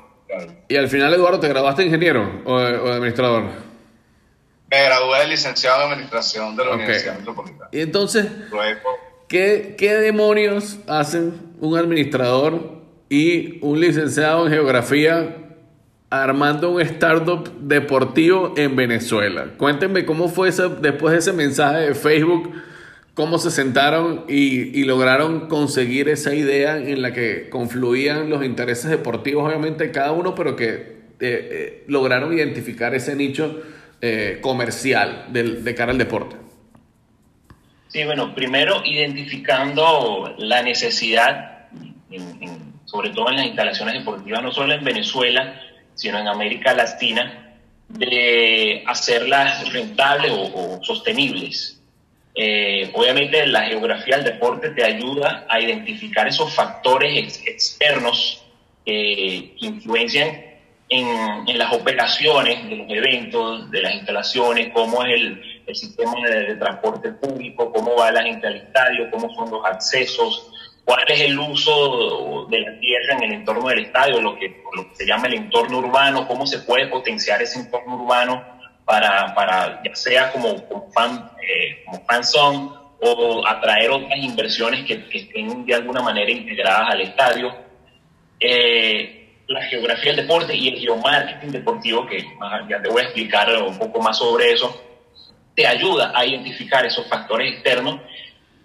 Y 0.67 0.75
al 0.75 0.87
final, 0.87 1.13
Eduardo, 1.13 1.39
¿te 1.39 1.47
graduaste 1.47 1.83
ingeniero 1.83 2.41
o, 2.45 2.53
o 2.53 2.91
administrador? 2.91 3.43
Me 4.69 4.83
gradué 4.83 5.19
de 5.21 5.27
licenciado 5.27 5.85
en 5.85 5.93
Administración 5.93 6.55
de 6.55 6.65
la 6.65 6.71
Universidad 6.75 7.17
Metropolitana. 7.17 7.69
Y 7.71 7.81
entonces, 7.81 8.27
¿qué, 9.27 9.75
¿qué 9.77 9.95
demonios 9.95 10.77
hacen 10.87 11.33
un 11.59 11.75
administrador 11.75 12.79
y 13.09 13.57
un 13.65 13.79
licenciado 13.79 14.45
en 14.45 14.53
Geografía 14.53 15.35
armando 16.11 16.71
un 16.71 16.81
startup 16.81 17.51
deportivo 17.59 18.53
en 18.57 18.75
Venezuela? 18.75 19.47
Cuéntenme 19.57 20.05
cómo 20.05 20.27
fue 20.27 20.49
ese, 20.49 20.69
después 20.69 21.13
de 21.13 21.19
ese 21.19 21.33
mensaje 21.33 21.87
de 21.87 21.95
Facebook, 21.95 22.53
cómo 23.19 23.37
se 23.37 23.51
sentaron 23.51 24.23
y, 24.29 24.85
lograron 24.85 25.49
conseguir 25.49 26.07
esa 26.07 26.33
idea 26.33 26.77
en 26.77 27.01
la 27.01 27.11
que 27.11 27.49
confluían 27.49 28.29
los 28.29 28.45
intereses 28.45 28.89
deportivos, 28.89 29.45
obviamente, 29.45 29.91
cada 29.91 30.13
uno, 30.13 30.33
pero 30.35 30.55
que 30.55 30.73
eh, 30.73 30.79
eh, 31.19 31.83
lograron 31.87 32.31
identificar 32.31 32.95
ese 32.95 33.17
nicho 33.17 33.61
eh, 33.99 34.39
comercial 34.39 35.25
de, 35.33 35.43
de, 35.43 35.75
cara 35.75 35.91
al 35.91 35.97
deporte? 35.97 36.37
Sí, 37.89 38.05
bueno, 38.05 38.33
primero 38.33 38.83
identificando 38.85 40.33
la 40.37 40.63
necesidad, 40.63 41.67
sobre 42.85 43.09
todo 43.09 43.31
en 43.31 43.35
las 43.35 43.47
instalaciones 43.47 43.95
deportivas, 43.95 44.41
no 44.41 44.53
solo 44.53 44.71
en 44.71 44.85
Venezuela, 44.85 45.61
sino 45.93 46.19
en 46.19 46.29
América 46.29 46.73
Latina, 46.73 47.57
de 47.89 48.81
hacerlas 48.87 49.73
rentables 49.73 50.31
o, 50.31 50.79
sostenibles. 50.83 51.78
Eh, 52.35 52.91
obviamente 52.93 53.45
la 53.47 53.63
geografía 53.63 54.17
del 54.17 54.25
deporte 54.25 54.69
te 54.69 54.83
ayuda 54.83 55.45
a 55.49 55.59
identificar 55.59 56.27
esos 56.27 56.53
factores 56.53 57.43
externos 57.45 58.45
que 58.85 59.55
influencian 59.57 60.49
en, 60.89 61.57
las 61.57 61.73
operaciones 61.73 62.67
de 62.69 62.75
los 62.77 62.89
eventos, 62.89 63.69
de 63.69 63.81
las 63.81 63.93
instalaciones, 63.93 64.71
cómo 64.73 65.03
es 65.03 65.13
el, 65.13 65.75
sistema 65.75 66.13
de, 66.27 66.55
transporte 66.55 67.11
público, 67.11 67.71
cómo 67.71 67.95
va 67.95 68.11
la 68.11 68.23
gente 68.23 68.47
al 68.47 68.55
estadio, 68.55 69.11
cómo 69.11 69.31
son 69.35 69.51
los 69.51 69.63
accesos, 69.63 70.51
cuál 70.83 71.03
es 71.07 71.21
el 71.21 71.37
uso 71.37 72.47
de 72.49 72.59
la 72.61 72.79
tierra 72.79 73.17
en 73.17 73.23
el 73.25 73.33
entorno 73.33 73.69
del 73.69 73.85
estadio, 73.85 74.19
lo 74.19 74.31
lo 74.31 74.39
que 74.39 74.95
se 74.95 75.05
llama 75.05 75.27
el 75.27 75.35
entorno 75.35 75.77
urbano, 75.77 76.27
cómo 76.27 76.47
se 76.47 76.59
puede 76.59 76.87
potenciar 76.87 77.39
ese 77.43 77.59
entorno 77.59 77.97
urbano 77.97 78.58
para, 78.89 79.35
para 79.35 79.83
ya 79.83 79.93
sea 79.93 80.31
como, 80.31 80.67
como 80.67 80.91
fan, 80.91 81.29
eh, 81.43 81.83
como 81.85 82.03
fan 82.05 82.23
zone 82.23 82.69
o 83.01 83.45
atraer 83.45 83.91
otras 83.91 84.17
inversiones 84.17 84.83
que, 84.83 85.05
que, 85.05 85.19
estén 85.19 85.63
de 85.63 85.75
alguna 85.75 86.01
manera 86.01 86.31
integradas 86.31 86.89
al 86.89 87.01
estadio. 87.01 87.55
Eh, 88.39 89.43
la 89.47 89.63
geografía 89.65 90.13
del 90.13 90.25
deporte 90.25 90.55
y 90.55 90.69
el 90.69 90.79
geomarketing 90.79 91.51
deportivo, 91.51 92.07
que 92.07 92.25
ya 92.67 92.81
te 92.81 92.89
voy 92.89 93.01
a 93.01 93.05
explicar 93.05 93.55
un 93.61 93.77
poco 93.77 94.01
más 94.01 94.17
sobre 94.17 94.53
eso, 94.53 94.83
te 95.55 95.67
ayuda 95.67 96.11
a 96.15 96.25
identificar 96.25 96.83
esos 96.83 97.05
factores 97.07 97.53
externos 97.53 97.99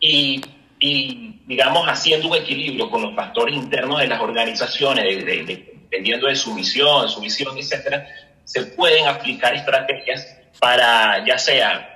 y, 0.00 0.42
y 0.80 1.42
digamos, 1.46 1.86
haciendo 1.86 2.28
un 2.28 2.36
equilibrio 2.36 2.88
con 2.88 3.02
los 3.02 3.14
factores 3.14 3.54
internos 3.54 4.00
de 4.00 4.06
las 4.06 4.22
organizaciones, 4.22 5.04
dependiendo 5.24 6.28
de 6.28 6.34
su 6.34 6.54
misión, 6.54 7.10
su 7.10 7.20
visión, 7.20 7.58
etcétera, 7.58 8.06
se 8.44 8.62
pueden 8.66 9.06
aplicar 9.06 9.54
estrategias 9.54 10.36
para 10.60 11.24
ya 11.24 11.38
sea 11.38 11.90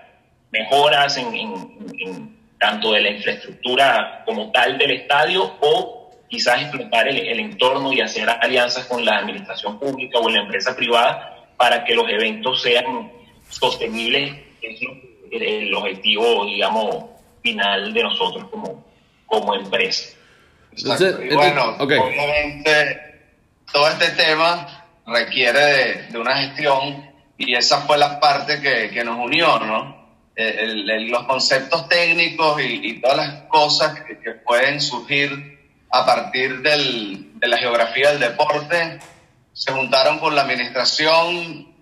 mejoras 0.50 1.16
en, 1.16 1.34
en 1.34 2.38
tanto 2.58 2.92
de 2.92 3.00
la 3.00 3.10
infraestructura 3.10 4.22
como 4.24 4.50
tal 4.50 4.78
del 4.78 4.90
estadio 4.92 5.56
o 5.60 6.10
quizás 6.28 6.62
explotar 6.62 7.08
el, 7.08 7.40
entorno 7.40 7.92
y 7.92 8.00
hacer 8.00 8.28
alianzas 8.28 8.84
con 8.86 9.04
la 9.04 9.18
administración 9.18 9.78
pública 9.78 10.18
o 10.18 10.28
la 10.28 10.42
empresa 10.42 10.76
privada 10.76 11.46
para 11.56 11.84
que 11.84 11.94
los 11.94 12.08
eventos 12.08 12.62
sean 12.62 13.10
sostenibles, 13.48 14.36
es 14.60 14.80
el 15.32 15.74
objetivo, 15.74 16.44
digamos, 16.44 17.06
final 17.42 17.92
de 17.94 18.02
nosotros 18.02 18.44
como, 18.50 18.84
como 19.26 19.54
empresa. 19.54 20.16
bueno, 21.32 21.76
obviamente 21.78 23.24
todo 23.72 23.88
este 23.88 24.10
tema 24.10 24.77
requiere 25.08 26.06
de, 26.10 26.18
una 26.18 26.36
gestión 26.36 27.10
y 27.36 27.54
esa 27.54 27.82
fue 27.82 27.98
la 27.98 28.20
parte 28.20 28.60
que, 28.60 28.90
que 28.90 29.04
nos 29.04 29.18
unió, 29.18 29.58
¿no? 29.60 29.98
los 30.36 31.24
conceptos 31.24 31.88
técnicos 31.88 32.62
y, 32.62 33.00
todas 33.00 33.16
las 33.16 33.42
cosas 33.48 34.00
que, 34.00 34.18
que 34.20 34.30
pueden 34.32 34.80
surgir 34.80 35.58
a 35.90 36.06
partir 36.06 36.60
del, 36.62 37.38
de 37.40 37.48
la 37.48 37.58
geografía 37.58 38.10
del 38.10 38.20
deporte, 38.20 39.00
se 39.52 39.72
juntaron 39.72 40.18
con 40.18 40.36
la 40.36 40.42
administración, 40.42 41.74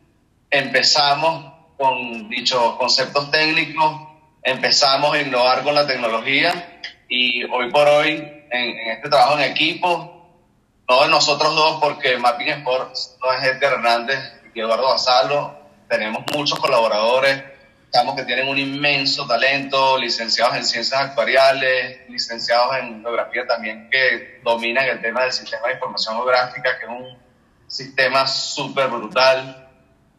empezamos 0.51 1.53
con 1.77 2.29
dichos 2.31 2.77
conceptos 2.77 3.31
técnicos, 3.31 4.09
empezamos 4.43 5.15
a 5.15 5.21
innovar 5.21 5.63
con 5.63 5.75
la 5.75 5.87
tecnología 5.87 6.81
y 7.09 7.45
hoy 7.45 7.71
por 7.71 7.87
hoy 7.89 8.11
en, 8.51 8.91
este 8.91 9.09
trabajo 9.09 9.39
en 9.39 9.51
equipo, 9.51 10.16
no 10.89 11.09
nosotros 11.09 11.55
dos 11.55 11.79
porque 11.81 12.17
Mapping 12.19 12.49
Sports 12.49 13.17
no 13.23 13.33
es 13.33 13.45
Edgar 13.45 13.75
Hernández 13.75 14.19
y 14.55 14.61
Eduardo 14.61 14.89
Basalo, 14.89 15.57
tenemos 15.89 16.23
muchos 16.35 16.59
colaboradores 16.59 17.43
que 18.17 18.25
tienen 18.25 18.49
un 18.49 18.59
inmenso 18.59 19.27
talento, 19.27 19.97
licenciados 19.99 20.57
en 20.57 20.65
ciencias 20.65 21.01
actuariales, 21.01 22.01
licenciados 22.11 22.77
en 22.77 23.01
geografía 23.01 23.47
también, 23.47 23.89
que 23.91 24.41
dominan 24.45 24.87
el 24.87 25.01
tema 25.01 25.23
del 25.23 25.33
sistema 25.33 25.69
de 25.69 25.75
información 25.75 26.17
geográfica, 26.17 26.79
que 26.79 26.85
es 26.85 26.91
un 26.91 27.19
sistema 27.67 28.27
súper 28.27 28.89
brutal. 28.89 29.69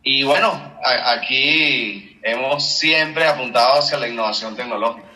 Y 0.02 0.24
bueno, 0.24 0.80
aquí 0.82 2.20
hemos 2.24 2.68
siempre 2.68 3.28
apuntado 3.28 3.80
hacia 3.80 4.00
la 4.00 4.08
innovación 4.08 4.56
tecnológica. 4.56 5.08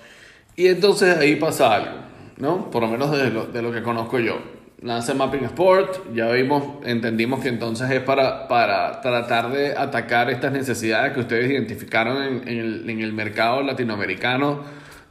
Y 0.56 0.68
entonces 0.68 1.18
ahí 1.18 1.38
pasa 1.38 1.74
algo, 1.74 1.98
¿no? 2.38 2.70
Por 2.70 2.84
lo 2.84 2.90
menos 2.90 3.10
de 3.12 3.32
lo, 3.32 3.46
de 3.46 3.62
lo 3.62 3.72
que 3.72 3.82
conozco 3.82 4.20
yo 4.20 4.61
nace 4.82 5.14
Mapping 5.14 5.46
Sport, 5.46 6.14
ya 6.16 6.32
vimos, 6.32 6.64
entendimos 6.84 7.40
que 7.42 7.50
entonces 7.50 7.90
es 7.92 8.02
para, 8.02 8.48
para 8.48 9.00
tratar 9.02 9.52
de 9.52 9.76
atacar 9.78 10.30
estas 10.32 10.52
necesidades 10.52 11.14
que 11.14 11.20
ustedes 11.20 11.52
identificaron 11.52 12.24
en, 12.24 12.48
en, 12.48 12.60
el, 12.60 12.90
en 12.90 13.00
el, 13.02 13.14
mercado 13.14 13.62
latinoamericano, 13.62 14.64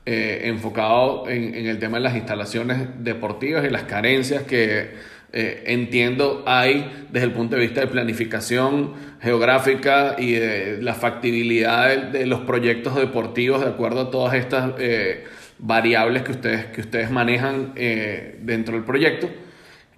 eh, 0.07 0.43
enfocado 0.45 1.29
en, 1.29 1.55
en, 1.55 1.67
el 1.67 1.79
tema 1.79 1.99
de 1.99 2.03
las 2.03 2.17
instalaciones 2.17 2.89
deportivas 2.99 3.65
y 3.65 3.71
las 3.71 3.85
carencias 3.85 4.43
que 4.43 4.91
eh, 5.33 5.63
entiendo 5.67 6.43
hay 6.47 7.07
desde 7.13 7.27
el 7.27 7.33
punto 7.33 7.55
de 7.55 7.63
vista 7.63 7.81
de 7.81 7.87
planificación 7.87 8.95
geográfica 9.23 10.17
y 10.19 10.33
de 10.33 10.79
la 10.83 10.95
factibilidad 10.95 11.97
de, 11.97 12.27
los 12.27 12.41
proyectos 12.41 12.97
deportivos 12.97 13.61
de 13.61 13.69
acuerdo 13.69 14.01
a 14.01 14.11
todas 14.11 14.35
estas 14.35 14.73
eh, 14.81 15.27
variables 15.61 16.23
que 16.23 16.33
ustedes, 16.33 16.67
que 16.67 16.81
ustedes 16.81 17.13
manejan 17.13 17.75
dentro 18.43 18.75
del 18.75 18.83
proyecto. 18.83 19.29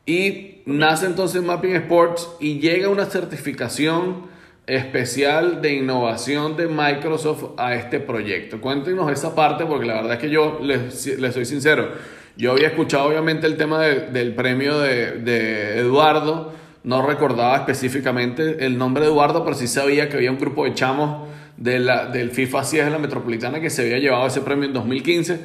Y 0.04 0.62
nace 0.66 1.06
entonces 1.06 1.42
Mapping 1.42 1.76
Sports 1.76 2.28
y 2.40 2.58
llega 2.58 2.88
una 2.88 3.06
certificación 3.06 4.32
especial 4.66 5.60
de 5.60 5.74
innovación 5.74 6.56
de 6.56 6.66
Microsoft 6.66 7.44
a 7.56 7.74
este 7.74 8.00
proyecto. 8.00 8.60
Cuéntenos 8.60 9.10
esa 9.10 9.34
parte 9.34 9.64
porque 9.64 9.86
la 9.86 9.94
verdad 9.94 10.14
es 10.14 10.18
que 10.18 10.30
yo 10.30 10.60
les, 10.60 11.08
soy 11.32 11.44
sincero. 11.44 11.90
Yo 12.36 12.52
había 12.52 12.68
escuchado 12.68 13.08
obviamente 13.08 13.46
el 13.46 13.56
tema 13.56 13.80
del 13.80 14.34
premio 14.34 14.78
de, 14.80 15.12
de, 15.18 15.78
Eduardo, 15.78 16.52
no 16.82 17.06
recordaba 17.06 17.56
específicamente 17.56 18.64
el 18.64 18.78
nombre 18.78 19.04
de 19.04 19.10
Eduardo, 19.10 19.44
pero 19.44 19.54
sí 19.54 19.68
sabía 19.68 20.08
que 20.08 20.16
había 20.16 20.30
un 20.30 20.38
grupo 20.38 20.64
de 20.64 20.74
chamos 20.74 21.28
de 21.56 21.78
la, 21.78 22.06
del 22.06 22.30
FIFA 22.30 22.62
10 22.62 22.84
de 22.86 22.90
la 22.90 22.98
Metropolitana 22.98 23.60
que 23.60 23.70
se 23.70 23.82
había 23.82 23.98
llevado 23.98 24.26
ese 24.26 24.40
premio 24.40 24.64
en 24.64 24.72
2015 24.72 25.40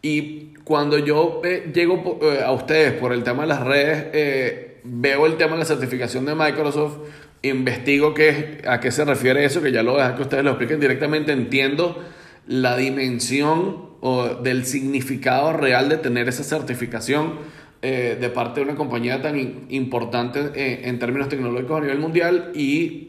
y 0.00 0.54
cuando 0.68 0.98
yo 0.98 1.40
eh, 1.44 1.70
llego 1.72 2.18
eh, 2.20 2.42
a 2.44 2.52
ustedes 2.52 2.92
por 2.92 3.14
el 3.14 3.22
tema 3.22 3.44
de 3.44 3.48
las 3.48 3.64
redes, 3.64 4.06
eh, 4.12 4.80
veo 4.84 5.24
el 5.24 5.38
tema 5.38 5.52
de 5.52 5.60
la 5.60 5.64
certificación 5.64 6.26
de 6.26 6.34
Microsoft, 6.34 6.98
investigo 7.40 8.12
qué, 8.12 8.60
a 8.68 8.78
qué 8.78 8.90
se 8.90 9.06
refiere 9.06 9.46
eso, 9.46 9.62
que 9.62 9.72
ya 9.72 9.82
lo 9.82 9.96
dejo 9.96 10.16
que 10.16 10.22
ustedes 10.22 10.44
lo 10.44 10.50
expliquen 10.50 10.78
directamente, 10.78 11.32
entiendo 11.32 12.04
la 12.46 12.76
dimensión 12.76 13.88
o 14.00 14.26
del 14.42 14.66
significado 14.66 15.54
real 15.54 15.88
de 15.88 15.96
tener 15.96 16.28
esa 16.28 16.44
certificación 16.44 17.58
de 17.80 18.30
parte 18.34 18.58
de 18.58 18.66
una 18.66 18.74
compañía 18.74 19.22
tan 19.22 19.38
importante 19.68 20.88
en 20.88 20.98
términos 20.98 21.28
tecnológicos 21.28 21.78
a 21.78 21.80
nivel 21.80 22.00
mundial 22.00 22.50
y 22.52 23.06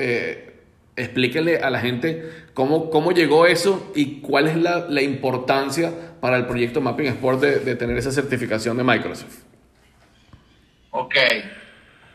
explíquenle 0.96 1.58
a 1.58 1.70
la 1.70 1.80
gente 1.80 2.30
cómo, 2.54 2.90
cómo 2.90 3.12
llegó 3.12 3.46
eso 3.46 3.92
y 3.96 4.22
cuál 4.22 4.48
es 4.48 4.58
la, 4.58 4.88
la 4.88 5.02
importancia 5.02 5.92
para 6.20 6.38
el 6.38 6.46
proyecto 6.46 6.82
Mapping 6.82 7.08
Sport 7.08 7.40
de, 7.42 7.76
tener 7.76 7.98
esa 7.98 8.12
certificación 8.12 8.78
de 8.78 8.84
Microsoft? 8.84 9.38
Ok, 10.92 11.16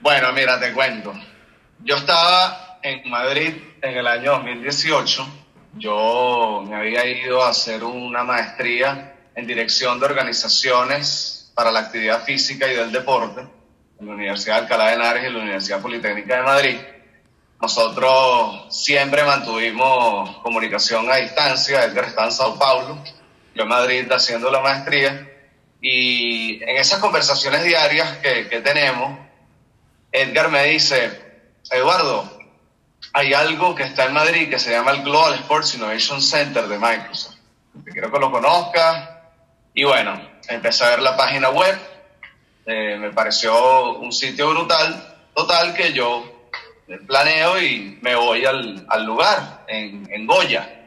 bueno, 0.00 0.32
mira, 0.32 0.58
te 0.58 0.72
cuento. 0.72 1.12
Yo 1.80 1.96
estaba 1.96 2.78
en 2.82 3.08
Madrid 3.08 3.54
en 3.80 3.96
el 3.96 4.06
año 4.06 4.32
2018. 4.32 5.26
Yo 5.76 6.64
me 6.68 6.76
había 6.76 7.06
ido 7.06 7.42
a 7.42 7.50
hacer 7.50 7.82
una 7.84 8.24
maestría 8.24 9.14
en 9.34 9.46
dirección 9.46 9.98
de 9.98 10.06
organizaciones 10.06 11.52
para 11.54 11.72
la 11.72 11.80
actividad 11.80 12.24
física 12.24 12.70
y 12.70 12.76
del 12.76 12.92
deporte 12.92 13.40
en 14.00 14.06
la 14.06 14.12
Universidad 14.12 14.56
de 14.56 14.60
Alcalá 14.62 14.88
de 14.88 14.94
Henares 14.94 15.24
y 15.24 15.32
la 15.32 15.38
Universidad 15.40 15.80
Politécnica 15.80 16.36
de 16.36 16.42
Madrid. 16.42 16.76
Nosotros 17.60 18.66
siempre 18.68 19.24
mantuvimos 19.24 20.36
comunicación 20.38 21.10
a 21.10 21.16
distancia. 21.16 21.84
Edgar 21.84 22.04
está 22.04 22.24
en 22.24 22.32
Sao 22.32 22.58
Paulo 22.58 22.98
yo 23.54 23.62
en 23.62 23.68
Madrid 23.68 24.10
haciendo 24.10 24.50
la 24.50 24.60
maestría, 24.60 25.30
y 25.80 26.62
en 26.62 26.76
esas 26.78 26.98
conversaciones 26.98 27.62
diarias 27.62 28.16
que, 28.18 28.60
tenemos, 28.62 29.18
Edgar 30.10 30.50
me 30.50 30.64
dice, 30.64 31.20
Eduardo, 31.70 32.38
hay 33.12 33.34
algo 33.34 33.74
que 33.74 33.82
está 33.82 34.06
en 34.06 34.14
Madrid 34.14 34.48
que 34.48 34.58
se 34.58 34.70
llama 34.70 34.92
el 34.92 35.02
Global 35.02 35.34
Sports 35.34 35.74
Innovation 35.74 36.22
Center 36.22 36.66
de 36.68 36.78
Microsoft. 36.78 37.36
Quiero 37.84 38.10
que 38.10 38.18
lo 38.18 38.30
conozcas. 38.30 39.10
Y 39.74 39.84
bueno, 39.84 40.18
empecé 40.48 40.84
a 40.84 40.90
ver 40.90 41.02
la 41.02 41.18
página 41.18 41.50
web. 41.50 41.78
Eh, 42.64 42.96
me 42.98 43.10
pareció 43.12 43.98
un 43.98 44.10
sitio 44.10 44.50
brutal. 44.50 45.16
Total 45.34 45.74
que 45.74 45.92
yo 45.92 46.48
planeo 47.06 47.60
y 47.60 47.98
me 48.00 48.14
voy 48.14 48.46
al, 48.46 48.86
al 48.88 49.04
lugar, 49.04 49.64
en, 49.68 50.08
en 50.10 50.26
Goya. 50.26 50.83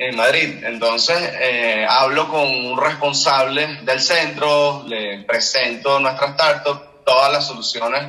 En 0.00 0.16
Madrid. 0.16 0.64
Entonces, 0.64 1.18
eh, 1.40 1.86
hablo 1.86 2.26
con 2.26 2.48
un 2.48 2.80
responsable 2.80 3.80
del 3.82 4.00
centro, 4.00 4.82
le 4.86 5.24
presento 5.24 6.00
nuestra 6.00 6.28
startup, 6.28 7.04
todas 7.04 7.30
las 7.30 7.46
soluciones 7.46 8.00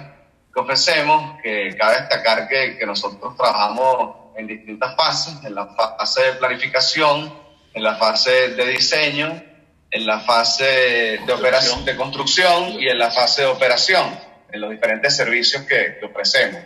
que 0.53 0.59
ofrecemos, 0.59 1.37
que 1.43 1.75
cabe 1.77 1.99
destacar 1.99 2.47
que, 2.47 2.77
que 2.77 2.85
nosotros 2.85 3.35
trabajamos 3.35 4.15
en 4.37 4.47
distintas 4.47 4.95
fases, 4.95 5.33
en 5.43 5.53
la 5.53 5.67
fase 5.67 6.23
de 6.23 6.33
planificación, 6.33 7.33
en 7.73 7.83
la 7.83 7.95
fase 7.95 8.49
de 8.49 8.67
diseño, 8.67 9.43
en 9.91 10.05
la 10.05 10.21
fase 10.21 11.19
de, 11.25 11.33
operación, 11.33 11.83
de 11.83 11.97
construcción 11.97 12.79
y 12.79 12.87
en 12.87 12.97
la 12.97 13.11
fase 13.11 13.41
de 13.41 13.47
operación, 13.49 14.17
en 14.49 14.61
los 14.61 14.71
diferentes 14.71 15.13
servicios 15.13 15.63
que, 15.63 15.97
que 15.99 16.05
ofrecemos. 16.05 16.61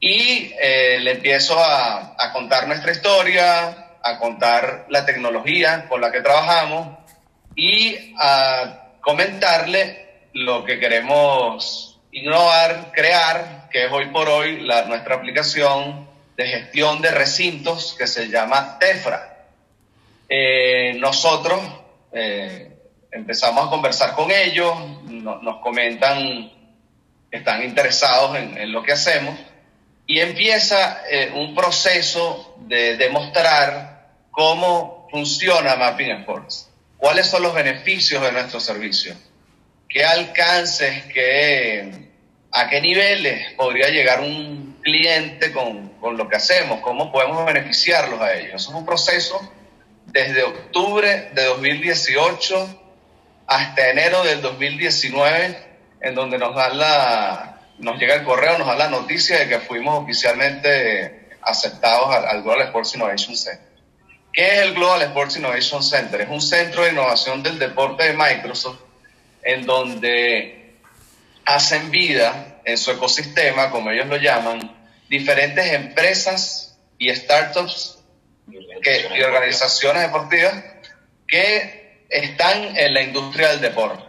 Y 0.00 0.52
eh, 0.60 0.98
le 1.00 1.12
empiezo 1.12 1.56
a, 1.62 2.16
a 2.18 2.32
contar 2.32 2.66
nuestra 2.66 2.90
historia, 2.90 3.86
a 4.02 4.18
contar 4.18 4.86
la 4.88 5.04
tecnología 5.04 5.86
con 5.88 6.00
la 6.00 6.10
que 6.10 6.20
trabajamos 6.20 6.98
y 7.54 8.14
a 8.18 8.94
comentarle 9.00 10.28
lo 10.32 10.64
que 10.64 10.78
queremos 10.78 12.00
innovar, 12.12 12.90
crear, 12.92 13.68
que 13.70 13.86
es 13.86 13.92
hoy 13.92 14.06
por 14.06 14.28
hoy 14.28 14.60
la, 14.60 14.84
nuestra 14.84 15.16
aplicación 15.16 16.08
de 16.36 16.46
gestión 16.46 17.00
de 17.00 17.10
recintos 17.10 17.94
que 17.98 18.06
se 18.06 18.28
llama 18.28 18.78
TEFRA. 18.78 19.46
Eh, 20.28 20.94
nosotros 20.98 21.60
eh, 22.12 22.76
empezamos 23.10 23.66
a 23.66 23.70
conversar 23.70 24.14
con 24.14 24.30
ellos, 24.30 24.74
nos 25.02 25.60
comentan 25.60 26.50
que 27.30 27.36
están 27.36 27.62
interesados 27.62 28.36
en, 28.36 28.72
lo 28.72 28.82
que 28.82 28.92
hacemos 28.92 29.38
y 30.06 30.18
empieza 30.20 31.02
eh, 31.08 31.32
un 31.34 31.54
proceso 31.54 32.56
de 32.58 32.96
demostrar 32.96 33.89
cómo 34.30 35.08
funciona 35.10 35.76
Mapping 35.76 36.10
Sports, 36.10 36.68
cuáles 36.96 37.26
son 37.26 37.42
los 37.42 37.54
beneficios 37.54 38.22
de 38.22 38.32
nuestro 38.32 38.60
servicio, 38.60 39.14
qué 39.88 40.04
alcances, 40.04 41.04
qué, 41.12 42.08
a 42.52 42.68
qué 42.68 42.80
niveles 42.80 43.52
podría 43.54 43.88
llegar 43.88 44.20
un 44.20 44.78
cliente 44.82 45.52
con, 45.52 45.88
con 46.00 46.16
lo 46.16 46.28
que 46.28 46.36
hacemos, 46.36 46.80
cómo 46.80 47.12
podemos 47.12 47.44
beneficiarlos 47.44 48.20
a 48.20 48.34
ellos. 48.34 48.62
Eso 48.62 48.70
es 48.70 48.76
un 48.76 48.86
proceso 48.86 49.52
desde 50.06 50.42
octubre 50.42 51.30
de 51.34 51.44
2018 51.44 52.80
hasta 53.46 53.90
enero 53.90 54.22
del 54.22 54.42
2019, 54.42 55.56
en 56.00 56.14
donde 56.14 56.38
nos 56.38 56.54
dan 56.54 56.78
la, 56.78 57.60
nos 57.78 57.98
llega 57.98 58.14
el 58.14 58.24
correo, 58.24 58.58
nos 58.58 58.66
da 58.68 58.76
la 58.76 58.88
noticia 58.88 59.38
de 59.38 59.48
que 59.48 59.58
fuimos 59.58 60.02
oficialmente 60.02 61.28
aceptados 61.42 62.14
al, 62.14 62.26
al 62.26 62.42
Global 62.42 62.62
Sports 62.62 62.94
Innovation 62.94 63.36
Center. 63.36 63.69
¿Qué 64.32 64.46
es 64.46 64.58
el 64.62 64.74
Global 64.74 65.02
Sports 65.02 65.36
Innovation 65.36 65.82
Center? 65.82 66.20
Es 66.20 66.28
un 66.28 66.40
centro 66.40 66.84
de 66.84 66.92
innovación 66.92 67.42
del 67.42 67.58
deporte 67.58 68.04
de 68.04 68.12
Microsoft 68.12 68.78
en 69.42 69.66
donde 69.66 70.76
hacen 71.44 71.90
vida 71.90 72.60
en 72.64 72.78
su 72.78 72.92
ecosistema, 72.92 73.70
como 73.70 73.90
ellos 73.90 74.06
lo 74.06 74.16
llaman, 74.16 74.76
diferentes 75.08 75.72
empresas 75.72 76.78
y 76.98 77.12
startups 77.12 77.98
que, 78.82 79.08
y 79.16 79.22
organizaciones 79.22 80.02
deportivas 80.02 80.62
que 81.26 82.04
están 82.08 82.76
en 82.76 82.94
la 82.94 83.02
industria 83.02 83.48
del 83.48 83.60
deporte. 83.60 84.04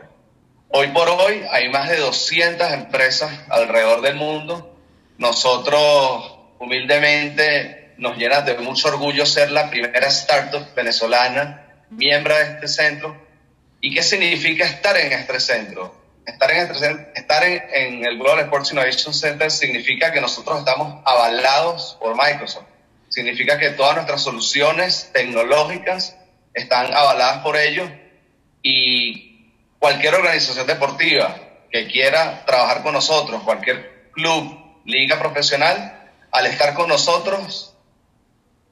Hoy 0.69 0.87
por 0.89 1.09
hoy 1.09 1.43
hay 1.49 1.69
más 1.69 1.89
de 1.89 1.97
200 1.97 2.71
empresas 2.73 3.31
alrededor 3.49 4.01
del 4.01 4.15
mundo. 4.15 4.77
Nosotros 5.17 6.37
humildemente 6.59 7.80
nos 8.01 8.17
llena 8.17 8.41
de 8.41 8.57
mucho 8.57 8.89
orgullo 8.89 9.25
ser 9.25 9.51
la 9.51 9.69
primera 9.69 10.07
startup 10.07 10.75
venezolana 10.75 11.85
miembro 11.89 12.35
de 12.35 12.43
este 12.43 12.67
centro. 12.67 13.15
¿Y 13.79 13.93
qué 13.93 14.03
significa 14.03 14.65
estar 14.65 14.97
en 14.97 15.13
este 15.13 15.39
centro? 15.39 15.95
Estar 16.25 16.51
en, 16.51 16.71
este, 16.71 17.11
estar 17.15 17.43
en, 17.43 17.63
en 17.73 18.05
el 18.05 18.17
Global 18.17 18.39
Sports 18.41 18.73
Innovation 18.73 19.13
Center 19.13 19.49
significa 19.49 20.11
que 20.11 20.19
nosotros 20.19 20.59
estamos 20.59 21.01
avalados 21.05 21.97
por 21.99 22.15
Microsoft 22.15 22.65
significa 23.11 23.59
que 23.59 23.71
todas 23.71 23.95
nuestras 23.95 24.21
soluciones 24.23 25.09
tecnológicas 25.13 26.15
están 26.53 26.93
avaladas 26.93 27.43
por 27.43 27.57
ellos 27.57 27.89
y 28.63 29.51
cualquier 29.79 30.15
organización 30.15 30.65
deportiva 30.65 31.35
que 31.69 31.87
quiera 31.87 32.45
trabajar 32.45 32.81
con 32.81 32.93
nosotros, 32.93 33.43
cualquier 33.43 34.09
club, 34.13 34.57
liga 34.85 35.19
profesional, 35.19 36.09
al 36.31 36.45
estar 36.45 36.73
con 36.73 36.87
nosotros, 36.87 37.75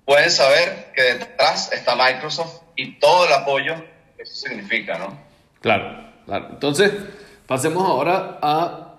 pueden 0.09 0.31
saber 0.31 0.87
que 0.95 1.03
detrás 1.03 1.71
está 1.71 1.95
Microsoft 1.95 2.63
y 2.75 2.93
todo 2.99 3.27
el 3.27 3.33
apoyo 3.33 3.75
que 4.17 4.23
eso 4.23 4.33
significa, 4.33 4.97
¿no? 4.97 5.15
Claro, 5.61 6.03
claro. 6.25 6.47
Entonces, 6.49 6.91
pasemos 7.45 7.87
ahora 7.87 8.39
a 8.41 8.95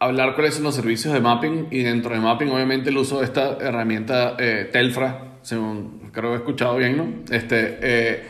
hablar 0.00 0.34
cuáles 0.34 0.54
son 0.54 0.64
los 0.64 0.74
servicios 0.74 1.14
de 1.14 1.20
mapping 1.20 1.68
y 1.70 1.84
dentro 1.84 2.12
de 2.14 2.18
mapping 2.18 2.50
obviamente 2.50 2.90
el 2.90 2.98
uso 2.98 3.20
de 3.20 3.26
esta 3.26 3.58
herramienta 3.60 4.34
eh, 4.40 4.68
Telfra, 4.72 5.36
según 5.42 6.10
creo 6.12 6.30
que 6.30 6.34
he 6.34 6.38
escuchado 6.38 6.78
bien, 6.78 6.96
¿no? 6.96 7.32
Este, 7.32 7.78
eh, 7.80 8.26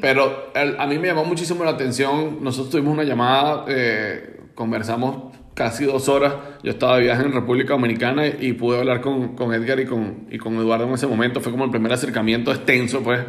pero 0.00 0.52
a 0.54 0.86
mí 0.86 0.98
me 1.00 1.08
llamó 1.08 1.24
muchísimo 1.24 1.64
la 1.64 1.70
atención, 1.70 2.44
nosotros 2.44 2.70
tuvimos 2.70 2.92
una 2.94 3.02
llamada, 3.02 3.64
eh, 3.66 4.38
conversamos 4.54 5.29
casi 5.60 5.84
dos 5.84 6.08
horas, 6.08 6.32
yo 6.62 6.70
estaba 6.70 6.96
de 6.96 7.02
viaje 7.02 7.22
en 7.22 7.32
República 7.32 7.74
Dominicana 7.74 8.26
y 8.26 8.54
pude 8.54 8.78
hablar 8.78 9.02
con, 9.02 9.36
con 9.36 9.52
Edgar 9.52 9.78
y 9.78 9.84
con, 9.84 10.26
y 10.30 10.38
con 10.38 10.54
Eduardo 10.54 10.86
en 10.86 10.94
ese 10.94 11.06
momento, 11.06 11.42
fue 11.42 11.52
como 11.52 11.66
el 11.66 11.70
primer 11.70 11.92
acercamiento 11.92 12.50
extenso, 12.50 13.02
pues 13.02 13.20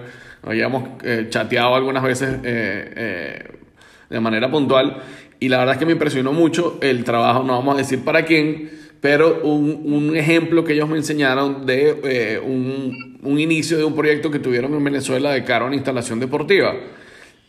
habíamos 0.42 0.88
eh, 1.04 1.28
chateado 1.30 1.76
algunas 1.76 2.02
veces 2.02 2.42
de 2.42 4.20
manera 4.22 4.50
puntual 4.50 5.04
y 5.42 5.50
la 5.50 5.58
verdad 5.58 5.74
es 5.74 5.80
que 5.80 5.86
me 5.86 5.92
impresionó 5.92 6.32
mucho 6.32 6.78
el 6.82 7.04
trabajo, 7.04 7.44
no 7.44 7.52
vamos 7.58 7.76
a 7.76 7.80
decir 7.80 8.02
para 8.06 8.24
quién, 8.24 8.70
pero 9.02 9.42
un, 9.44 9.82
un 9.84 10.16
ejemplo 10.16 10.64
que 10.64 10.72
ellos 10.72 10.88
me 10.88 10.96
enseñaron 10.96 11.66
de 11.66 12.00
eh, 12.06 12.40
un, 12.40 13.20
un, 13.22 13.40
inicio 13.40 13.78
de 13.78 13.84
un 13.84 13.94
proyecto 13.94 14.32
que 14.32 14.40
tuvieron 14.40 14.74
en 14.74 14.82
Venezuela 14.82 15.32
de 15.32 15.44
cara 15.44 15.66
a 15.66 15.68
una 15.68 15.76
instalación 15.76 16.22
deportiva. 16.22 16.76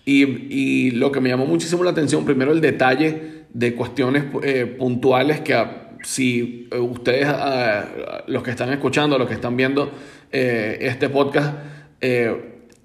Y, 0.05 0.25
y, 0.25 0.91
lo 0.93 1.13
que 1.13 1.21
me 1.21 1.29
llamó 1.29 1.47
muchísimo 1.47 1.85
la 1.85 1.91
atención, 1.91 2.25
primero 2.25 2.53
el 2.53 2.61
detalle 2.61 3.45
de 3.51 3.75
cuestiones 3.75 4.25
eh, 4.43 4.67
puntuales 4.67 5.41
que 5.41 5.57
si 6.03 6.69
ustedes, 6.77 7.29
los 8.27 8.43
que 8.43 8.51
están 8.51 8.73
escuchando, 8.73 9.17
los 9.17 9.29
que 9.29 9.35
están 9.35 9.57
viendo 9.57 9.93
eh, 10.33 10.79
este 10.81 11.09
podcast, 11.09 11.55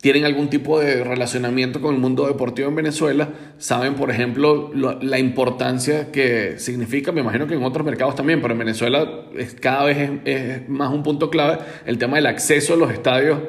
tienen 0.01 0.25
algún 0.25 0.49
tipo 0.49 0.79
de 0.79 1.03
relacionamiento 1.03 1.81
con 1.81 1.95
el 1.95 1.99
mundo 1.99 2.27
deportivo 2.27 2.69
en 2.69 2.75
Venezuela, 2.75 3.29
saben, 3.57 3.95
por 3.95 4.11
ejemplo, 4.11 4.71
lo, 4.73 5.01
la 5.01 5.17
importancia 5.17 6.11
que 6.11 6.59
significa, 6.59 7.11
me 7.11 7.21
imagino 7.21 7.47
que 7.47 7.55
en 7.55 7.63
otros 7.63 7.85
mercados 7.85 8.15
también, 8.15 8.41
pero 8.41 8.53
en 8.53 8.59
Venezuela 8.59 9.25
es, 9.35 9.55
cada 9.55 9.85
vez 9.85 9.97
es, 9.97 10.11
es 10.23 10.69
más 10.69 10.93
un 10.93 11.01
punto 11.01 11.29
clave 11.29 11.59
el 11.85 11.97
tema 11.97 12.17
del 12.17 12.27
acceso 12.27 12.75
a 12.75 12.77
los 12.77 12.91
estadios, 12.91 13.39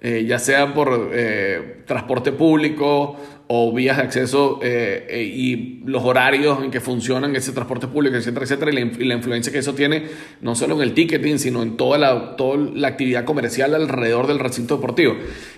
eh, 0.00 0.24
ya 0.26 0.38
sea 0.38 0.74
por 0.74 1.10
eh, 1.12 1.82
transporte 1.86 2.32
público 2.32 3.16
o 3.50 3.72
vías 3.72 3.96
de 3.96 4.02
acceso 4.02 4.60
eh, 4.62 5.06
eh, 5.08 5.22
y 5.22 5.80
los 5.86 6.04
horarios 6.04 6.62
en 6.62 6.70
que 6.70 6.80
funcionan 6.80 7.34
ese 7.34 7.52
transporte 7.52 7.88
público, 7.88 8.14
etcétera, 8.14 8.44
etcétera, 8.44 8.70
y 8.70 9.04
la, 9.04 9.14
influencia 9.14 9.50
que 9.50 9.58
eso 9.58 9.74
tiene 9.74 10.04
no 10.42 10.54
solo 10.54 10.76
en 10.76 10.82
el 10.82 10.92
ticketing, 10.92 11.38
sino 11.38 11.62
en 11.62 11.78
toda 11.78 11.96
la, 11.96 12.36
toda 12.36 12.58
la 12.74 12.88
actividad 12.88 13.24
comercial 13.24 13.74
alrededor 13.74 14.26
del 14.26 14.38
recinto 14.38 14.76
deportivo. 14.76 15.16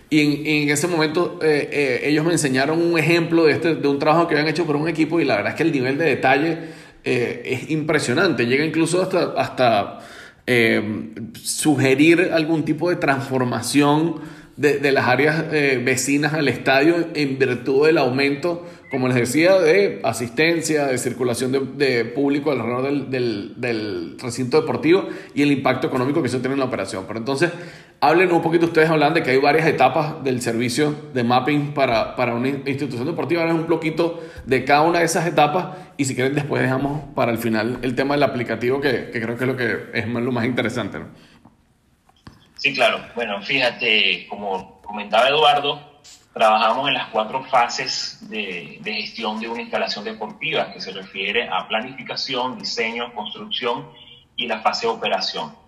Y 0.09 0.20
en, 0.20 0.46
en 0.46 0.68
ese 0.70 0.87
momento 0.87 1.40
eh, 1.42 2.03
ellos 2.05 2.24
me 2.24 2.31
enseñaron 2.31 2.81
un 2.81 2.96
ejemplo 2.96 3.46
de, 3.46 3.53
este, 3.53 3.74
de 3.74 3.88
un 3.88 3.98
trabajo 3.98 4.29
que 4.29 4.35
habían 4.35 4.48
hecho 4.48 4.64
por 4.66 4.76
un 4.76 4.88
equipo 4.88 5.20
y 5.20 5.24
la 5.24 5.37
verdad 5.37 5.53
es 5.53 5.57
que 5.57 5.64
el 5.64 5.72
nivel 5.72 5.98
de 5.98 6.05
detalle 6.05 6.59
es 7.03 7.70
impresionante, 7.70 8.44
llega 8.44 8.62
incluso 8.62 9.00
hasta, 9.00 9.33
hasta 9.33 10.00
sugerir 11.43 12.31
algún 12.33 12.65
tipo 12.65 12.91
de 12.91 12.97
transformación 12.97 14.21
de, 14.61 14.79
de 14.79 14.93
las 14.93 15.09
áreas 15.09 15.47
eh, 15.53 15.81
vecinas 15.83 16.35
al 16.35 16.47
estadio 16.47 17.07
en 17.15 17.39
virtud 17.39 17.87
del 17.87 17.97
aumento, 17.97 18.67
como 18.91 19.09
les 19.09 19.17
decía, 19.17 19.59
de 19.59 20.01
asistencia, 20.03 20.87
de 20.87 20.99
circulación 20.99 21.51
de, 21.51 21.61
de 21.61 22.05
público 22.05 22.51
alrededor 22.51 22.83
del, 22.83 23.11
del, 23.11 23.55
del, 23.57 24.17
recinto 24.19 24.61
deportivo 24.61 25.09
y 25.35 25.41
el 25.41 25.51
impacto 25.51 25.87
económico 25.87 26.21
que 26.21 26.29
eso 26.29 26.41
tiene 26.41 26.55
en 26.55 26.61
la 26.61 26.67
operación. 26.67 27.05
Pero 27.07 27.21
entonces, 27.21 27.51
hablen 28.01 28.33
un 28.33 28.43
poquito, 28.43 28.67
ustedes 28.67 28.89
hablan 28.89 29.15
de 29.15 29.23
que 29.23 29.31
hay 29.31 29.39
varias 29.39 29.67
etapas 29.67 30.25
del 30.25 30.41
servicio 30.41 31.11
de 31.13 31.23
mapping 31.23 31.75
para, 31.75 32.17
para 32.17 32.35
una 32.35 32.49
institución 32.49 33.05
deportiva. 33.05 33.45
Es 33.45 33.53
un 33.53 33.67
poquito 33.67 34.23
de 34.47 34.65
cada 34.65 34.83
una 34.83 35.01
de 35.01 35.05
esas 35.05 35.27
etapas 35.27 35.77
y 35.97 36.07
si 36.07 36.15
quieren 36.15 36.35
después 36.35 36.63
dejamos 36.63 37.03
para 37.15 37.31
el 37.31 37.39
final 37.39 37.79
el 37.83 37.95
tema 37.95 38.15
del 38.15 38.23
aplicativo 38.23 38.81
que, 38.81 39.11
que 39.11 39.21
creo 39.21 39.37
que 39.37 39.45
es 39.45 39.51
lo 39.51 39.57
que 39.57 39.91
es 39.93 40.07
lo 40.07 40.33
más 40.33 40.47
interesante. 40.47 40.99
¿no? 40.99 41.09
Sí, 42.57 42.75
claro. 42.75 43.01
Bueno, 43.15 43.41
fíjate, 43.43 44.27
como 44.29 44.81
comentaba 44.83 45.29
Eduardo, 45.29 46.01
trabajamos 46.33 46.89
en 46.89 46.95
las 46.95 47.09
cuatro 47.09 47.45
fases 47.45 48.19
de, 48.31 48.79
de, 48.81 48.93
gestión 48.95 49.41
de 49.41 49.49
una 49.49 49.63
instalación 49.63 50.05
deportiva, 50.05 50.73
que 50.73 50.81
se 50.81 50.93
refiere 50.93 51.49
a 51.49 51.69
planificación, 51.69 52.59
diseño, 52.59 53.13
construcción 53.15 53.89
y 54.37 54.47
la 54.47 54.61
fase 54.61 54.87
de 54.87 54.93
operación. 54.93 55.60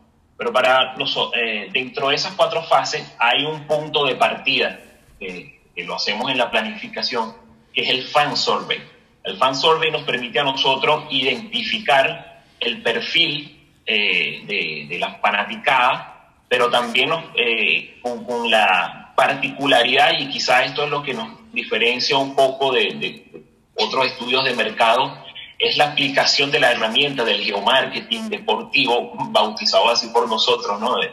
Pero 0.42 0.52
para 0.52 0.96
eh, 1.36 1.68
dentro 1.72 2.08
de 2.08 2.16
esas 2.16 2.32
cuatro 2.32 2.64
fases 2.64 3.14
hay 3.16 3.44
un 3.44 3.64
punto 3.64 4.04
de 4.04 4.16
partida 4.16 4.76
que 5.20 5.84
lo 5.84 5.94
hacemos 5.94 6.32
en 6.32 6.36
la 6.36 6.50
planificación, 6.50 7.32
que 7.72 7.82
es 7.82 7.90
el 7.90 8.02
fan 8.02 8.36
survey. 8.36 8.82
El 9.22 9.36
fan 9.36 9.54
survey 9.54 9.92
nos 9.92 10.02
permite 10.02 10.40
a 10.40 10.42
nosotros 10.42 11.04
identificar 11.10 12.42
el 12.58 12.82
perfil 12.82 13.68
eh, 13.86 14.42
de, 14.44 14.86
de, 14.88 14.98
la 14.98 15.14
fanaticada, 15.20 16.34
pero 16.48 16.68
también 16.68 17.12
eh, 17.36 18.00
con, 18.02 18.50
la 18.50 19.12
particularidad, 19.14 20.18
y 20.18 20.28
quizás 20.28 20.66
esto 20.66 20.82
es 20.82 20.90
lo 20.90 21.04
que 21.04 21.14
nos 21.14 21.52
diferencia 21.52 22.18
un 22.18 22.34
poco 22.34 22.72
de, 22.72 22.94
de, 22.94 23.44
otros 23.76 24.06
estudios 24.06 24.44
de 24.44 24.56
mercado, 24.56 25.21
es 25.62 25.76
la 25.76 25.92
aplicación 25.92 26.50
de 26.50 26.58
la 26.58 26.72
herramienta 26.72 27.24
del 27.24 27.40
geomarketing 27.44 28.28
deportivo, 28.28 29.12
bautizado 29.30 29.88
así 29.90 30.08
por 30.08 30.28
nosotros, 30.28 30.80
¿no? 30.80 30.96
De, 30.96 31.12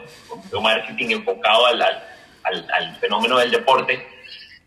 geomarketing 0.50 1.12
enfocado 1.12 1.66
al, 1.66 1.80
al, 1.80 2.02
al, 2.42 2.96
fenómeno 2.96 3.38
del 3.38 3.52
deporte, 3.52 4.04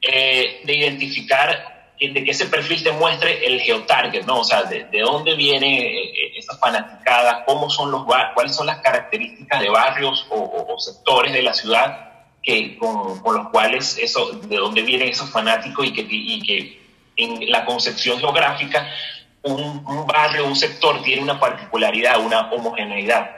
eh, 0.01 0.61
de 0.63 0.73
identificar 0.73 1.73
de 1.99 2.23
que 2.23 2.31
ese 2.31 2.47
perfil 2.47 2.83
te 2.83 2.91
muestre 2.93 3.45
el 3.45 3.59
geotarget, 3.61 4.25
¿no? 4.25 4.39
O 4.39 4.43
sea, 4.43 4.63
de, 4.63 4.87
dónde 5.01 5.35
viene 5.35 5.79
eh, 5.79 6.03
eh, 6.03 6.31
esa 6.37 6.57
fanaticada, 6.57 7.43
cómo 7.45 7.69
son 7.69 7.91
los 7.91 8.05
cuáles 8.33 8.55
son 8.55 8.67
las 8.67 8.79
características 8.79 9.61
de 9.61 9.69
barrios 9.69 10.25
o, 10.29 10.75
sectores 10.79 11.33
de 11.33 11.43
la 11.43 11.53
ciudad 11.53 12.09
que, 12.41 12.77
con, 12.77 13.21
los 13.23 13.49
cuales 13.49 13.97
eso, 13.97 14.31
de 14.31 14.57
dónde 14.57 14.81
vienen 14.81 15.09
esos 15.09 15.29
fanáticos 15.29 15.85
y 15.85 15.93
que, 15.93 16.05
y 16.09 16.41
que 16.41 16.83
en 17.15 17.51
la 17.51 17.65
concepción 17.65 18.19
geográfica 18.19 18.89
un, 19.43 19.83
un 19.85 20.07
barrio, 20.07 20.47
un 20.47 20.55
sector 20.55 21.01
tiene 21.03 21.21
una 21.21 21.39
particularidad, 21.39 22.23
una 22.23 22.51
homogeneidad. 22.51 23.29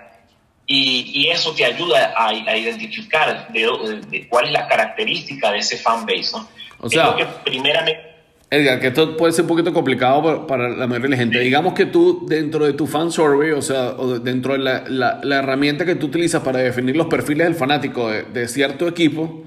Y, 0.68 1.12
y, 1.14 1.30
eso 1.30 1.54
te 1.54 1.64
ayuda 1.64 2.14
a, 2.18 2.30
a 2.30 2.58
identificar 2.58 3.48
de, 3.52 4.00
de, 4.10 4.28
cuál 4.28 4.46
es 4.46 4.52
la 4.52 4.68
característica 4.68 5.52
de 5.52 5.60
ese 5.60 5.78
fanbase, 5.78 6.32
¿no? 6.34 6.48
O 6.80 6.90
sea, 6.90 7.16
que 7.16 7.26
primeramente 7.44 8.16
Edgar, 8.50 8.80
que 8.80 8.88
esto 8.88 9.18
puede 9.18 9.34
ser 9.34 9.44
un 9.44 9.50
poquito 9.50 9.74
complicado 9.74 10.46
para, 10.46 10.70
la 10.70 10.86
mayoría 10.86 11.04
de 11.04 11.10
la 11.10 11.18
gente. 11.18 11.40
Digamos 11.40 11.74
que 11.74 11.88
tú, 11.88 12.26
dentro 12.28 12.66
de 12.66 12.74
tu 12.74 12.86
fan 12.86 13.12
survey, 13.12 13.52
o 13.52 13.62
sea, 13.62 13.96
o 13.98 14.20
dentro 14.20 14.54
de 14.54 14.60
la, 14.60 14.84
la, 14.88 15.40
herramienta 15.40 15.84
que 15.84 15.96
tú 15.96 16.08
utilizas 16.08 16.44
para 16.44 16.60
definir 16.60 16.96
los 16.96 17.08
perfiles 17.08 17.48
del 17.48 17.56
fanático 17.56 18.10
de, 18.10 18.24
de, 18.24 18.48
cierto 18.48 18.88
equipo, 18.88 19.44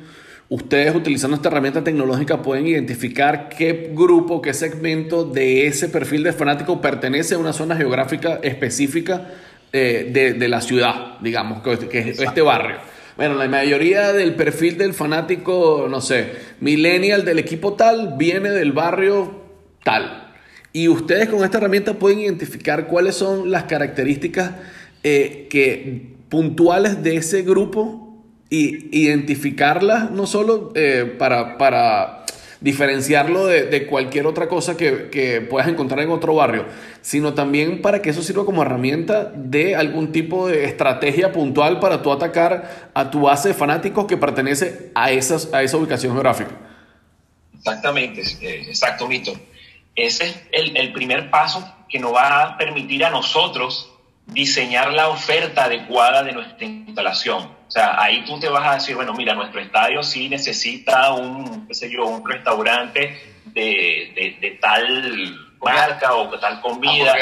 ustedes 0.49 0.95
utilizando 0.95 1.37
esta 1.37 1.49
herramienta 1.49 1.85
tecnológica 1.85 2.43
pueden 2.43 2.67
identificar 2.67 3.49
qué 3.49 3.91
grupo, 3.95 4.41
qué 4.41 4.55
segmento 4.55 5.25
de 5.25 5.67
ese 5.67 5.89
perfil 5.89 6.23
de 6.23 6.33
fanático 6.33 6.81
pertenece 6.81 7.35
a 7.35 7.39
una 7.39 7.53
zona 7.53 7.77
geográfica 7.77 8.41
específica 8.43 9.29
eh, 9.73 10.09
de, 10.13 10.33
de, 10.33 10.49
la 10.49 10.63
ciudad, 10.63 11.19
digamos, 11.21 11.63
que, 11.63 11.89
que 11.89 11.99
es 11.99 12.21
este 12.21 12.41
barrio. 12.41 12.77
Bueno, 13.19 13.35
la 13.35 13.49
mayoría 13.49 14.13
del 14.13 14.35
perfil 14.35 14.79
del 14.79 14.95
fanático, 14.95 15.89
no 15.91 16.01
sé, 16.01 16.33
millennial 16.61 17.25
del 17.25 17.39
equipo 17.39 17.75
tal, 17.75 18.15
viene 18.17 18.51
del 18.51 18.73
barrio 18.73 19.43
tal. 19.85 20.33
Y 20.73 20.89
ustedes 20.89 21.29
con 21.29 21.45
esta 21.45 21.59
herramienta 21.59 21.95
pueden 21.95 22.21
identificar 22.21 22.87
cuáles 22.87 23.17
son 23.17 23.51
las 23.51 23.65
características 23.65 24.53
eh, 25.03 25.49
que, 25.51 26.15
puntuales 26.29 27.03
de 27.03 27.17
ese 27.17 27.43
grupo 27.43 28.08
y 28.51 28.97
identificarlas 28.99 30.11
no 30.11 30.27
solo 30.27 30.73
eh, 30.75 31.15
para, 31.19 31.59
para 31.59 32.25
diferenciarlo 32.61 33.47
de, 33.47 33.87
cualquier 33.87 34.27
otra 34.27 34.49
cosa 34.49 34.77
que, 34.77 35.47
puedas 35.49 35.69
encontrar 35.69 36.01
en 36.01 36.11
otro 36.11 36.35
barrio, 36.35 36.67
sino 37.03 37.35
también 37.35 37.83
para 37.83 38.03
que 38.03 38.11
eso 38.11 38.23
sirva 38.23 38.45
como 38.45 38.63
herramienta 38.63 39.25
de 39.25 39.77
algún 39.77 40.13
tipo 40.13 40.49
de 40.49 40.65
estrategia 40.65 41.33
puntual 41.33 41.79
para 41.79 42.03
tú 42.03 42.11
atacar 42.11 42.91
a 42.95 43.11
tu 43.11 43.23
base 43.23 43.49
de 43.49 43.55
fanáticos 43.55 44.07
que 44.07 44.17
pertenece 44.17 44.91
a, 44.95 45.11
esas, 45.11 45.53
a 45.53 45.63
esa 45.63 45.77
ubicación 45.77 46.13
geográfica. 46.13 46.51
Exactamente, 47.55 48.23
eh, 48.41 48.65
exacto, 48.67 49.07
Mito. 49.07 49.33
Ese 49.95 50.25
es 50.25 50.37
el, 50.53 50.77
el 50.77 50.93
primer 50.93 51.31
paso 51.31 51.75
que 51.89 51.99
nos 51.99 52.15
va 52.15 52.43
a 52.43 52.59
permitir 52.59 53.05
a 53.05 53.11
nosotros 53.11 53.93
diseñar 54.29 54.93
la 54.93 55.09
oferta 55.09 55.65
adecuada 55.65 56.23
de 56.23 56.33
nuestra 56.33 56.67
instalación. 56.67 57.45
O 57.67 57.71
sea, 57.71 58.01
ahí 58.01 58.25
tú 58.25 58.39
te 58.39 58.49
vas 58.49 58.67
a 58.67 58.75
decir, 58.75 58.95
bueno, 58.97 59.13
mira, 59.15 59.35
nuestro 59.35 59.61
estadio 59.61 60.03
sí 60.03 60.29
necesita 60.29 61.13
un, 61.13 61.67
qué 61.67 61.75
sé 61.75 61.91
yo, 61.91 62.07
un 62.07 62.27
restaurante 62.27 63.21
de, 63.47 64.37
de, 64.41 64.59
tal 64.61 65.37
marca 65.61 66.15
o 66.15 66.39
tal 66.39 66.61
comida. 66.61 67.15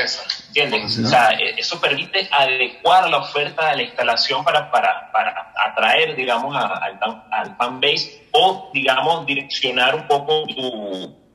¿Entiendes? 0.48 0.98
O 0.98 1.08
sea, 1.08 1.30
e, 1.30 1.58
eso 1.58 1.80
permite 1.80 2.28
adecuar 2.30 3.08
la 3.08 3.18
oferta 3.18 3.70
de 3.70 3.76
la 3.76 3.82
instalación 3.82 4.44
para, 4.44 4.70
para, 4.70 5.10
para 5.10 5.52
atraer, 5.68 6.14
digamos, 6.14 6.54
al, 6.54 6.98
al 7.30 7.56
fan 7.56 7.80
base 7.80 8.28
o, 8.32 8.70
digamos, 8.72 9.26
direccionar 9.26 9.94
un 9.94 10.06
poco 10.06 10.46
tu 10.46 11.25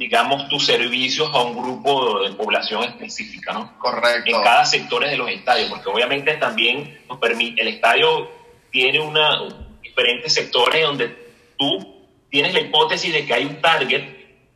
digamos, 0.00 0.48
tus 0.48 0.64
servicios 0.64 1.28
a 1.34 1.42
un 1.42 1.54
grupo 1.54 2.22
de 2.22 2.30
población 2.30 2.84
específica, 2.84 3.52
¿no? 3.52 3.78
Correcto. 3.78 4.34
En 4.34 4.42
cada 4.42 4.64
sector 4.64 5.04
de 5.04 5.14
los 5.14 5.28
estadios, 5.28 5.68
porque 5.68 5.90
obviamente 5.90 6.32
también 6.38 7.02
nos 7.06 7.18
permite, 7.18 7.60
el 7.60 7.68
estadio 7.68 8.30
tiene 8.70 8.98
una, 8.98 9.42
diferentes 9.82 10.32
sectores 10.32 10.86
donde 10.86 11.14
tú 11.58 12.06
tienes 12.30 12.54
la 12.54 12.60
hipótesis 12.60 13.12
de 13.12 13.26
que 13.26 13.34
hay 13.34 13.44
un 13.44 13.60
target 13.60 14.02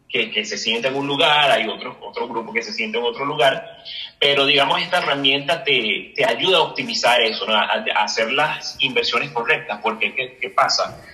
que, 0.08 0.30
que 0.30 0.46
se 0.46 0.56
siente 0.56 0.88
en 0.88 0.94
un 0.94 1.06
lugar, 1.06 1.50
hay 1.50 1.68
otro, 1.68 1.98
otro 2.00 2.26
grupo 2.26 2.50
que 2.50 2.62
se 2.62 2.72
siente 2.72 2.96
en 2.96 3.04
otro 3.04 3.26
lugar, 3.26 3.82
pero 4.18 4.46
digamos 4.46 4.80
esta 4.80 4.96
herramienta 4.96 5.62
te, 5.62 6.14
te 6.16 6.24
ayuda 6.24 6.56
a 6.56 6.62
optimizar 6.62 7.20
eso, 7.20 7.46
a, 7.50 7.84
hacer 7.96 8.32
las 8.32 8.78
inversiones 8.80 9.30
correctas, 9.30 9.78
porque 9.82 10.14
¿qué, 10.14 10.38
¿qué 10.40 10.48
pasa? 10.48 11.04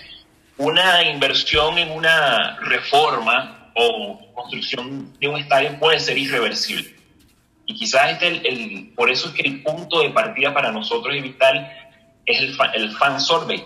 Una 0.57 1.03
inversión 1.03 1.79
en 1.79 1.91
una 1.91 2.61
reforma 2.61 3.60
o 3.75 4.33
construcción 4.35 5.13
de 5.19 5.29
un 5.29 5.37
estadio 5.37 5.79
puede 5.79 6.01
ser 6.01 6.19
irreversible. 6.19 6.95
Y 7.67 7.75
quizás 7.75 8.13
este 8.13 8.27
el, 8.27 8.47
el, 8.47 8.93
por 8.97 9.11
eso 9.11 9.29
es 9.29 9.35
que 9.35 9.43
el 9.43 9.63
punto 9.63 10.01
de 10.01 10.11
partida 10.11 10.53
para 10.53 10.73
nosotros 10.73 11.15
es 11.15 11.23
vital 11.23 11.71
es 12.27 12.39
el, 12.39 12.57
el 12.75 12.93
fan 12.93 13.21
survey, 13.21 13.65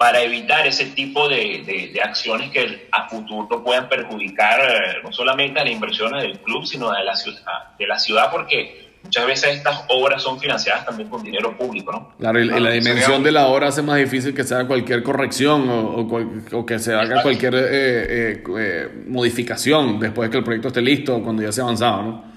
para 0.00 0.22
evitar 0.22 0.66
ese 0.66 0.86
tipo 0.86 1.28
de, 1.28 1.90
de, 1.92 2.00
acciones 2.00 2.50
que 2.50 2.88
a 2.90 3.06
futuro 3.08 3.62
puedan 3.62 3.86
perjudicar 3.88 4.60
eh, 4.60 5.00
no 5.04 5.12
solamente 5.12 5.60
a 5.60 5.64
las 5.64 5.72
inversiones 5.74 6.22
del 6.22 6.40
club, 6.40 6.64
sino 6.64 6.90
de 6.90 7.04
la 7.04 7.14
ciudad, 7.14 7.76
de 7.78 7.86
la 7.86 7.98
ciudad 7.98 8.30
porque 8.30 8.89
muchas 9.02 9.26
veces 9.26 9.56
estas 9.56 9.84
obras 9.88 10.22
son 10.22 10.38
financiadas 10.38 10.84
también 10.84 11.08
con 11.08 11.22
dinero 11.22 11.56
público, 11.56 11.92
¿no? 11.92 12.12
Claro, 12.18 12.40
y, 12.40 12.46
la 12.46 12.70
dimensión 12.70 13.22
de 13.22 13.32
la 13.32 13.46
obra 13.46 13.68
hace 13.68 13.82
más 13.82 13.96
difícil 13.98 14.34
que 14.34 14.44
se 14.44 14.54
haga 14.54 14.66
cualquier 14.66 15.02
corrección 15.02 15.68
o, 15.68 16.08
o, 16.52 16.66
que 16.66 16.78
se 16.78 16.94
haga 16.94 17.22
cualquier 17.22 17.54
eh, 17.54 17.60
eh, 17.70 18.44
eh, 18.58 18.88
modificación 19.06 19.98
después 19.98 20.28
de 20.28 20.32
que 20.32 20.38
el 20.38 20.44
proyecto 20.44 20.68
esté 20.68 20.82
listo, 20.82 21.22
cuando 21.22 21.42
ya 21.42 21.52
se 21.52 21.60
ha 21.60 21.64
avanzado, 21.64 22.02
¿no? 22.02 22.30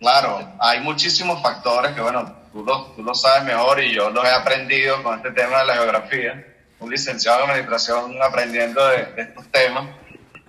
Claro, 0.00 0.48
hay 0.58 0.80
muchísimos 0.80 1.42
factores 1.42 1.92
que, 1.92 2.00
bueno, 2.00 2.24
tú 2.52 2.64
lo, 2.64 2.86
tú 2.96 3.02
lo 3.02 3.14
sabes 3.14 3.44
mejor 3.44 3.82
y 3.82 3.94
yo 3.94 4.08
los 4.10 4.24
he 4.24 4.30
aprendido 4.30 5.02
con 5.02 5.18
este 5.18 5.30
tema 5.32 5.58
de 5.60 5.66
la 5.66 5.74
geografía, 5.74 6.46
un 6.80 6.90
licenciado 6.90 7.44
en 7.44 7.50
administración 7.50 8.14
aprendiendo 8.22 8.80
de, 8.88 9.08
estos 9.18 9.46
temas. 9.48 9.84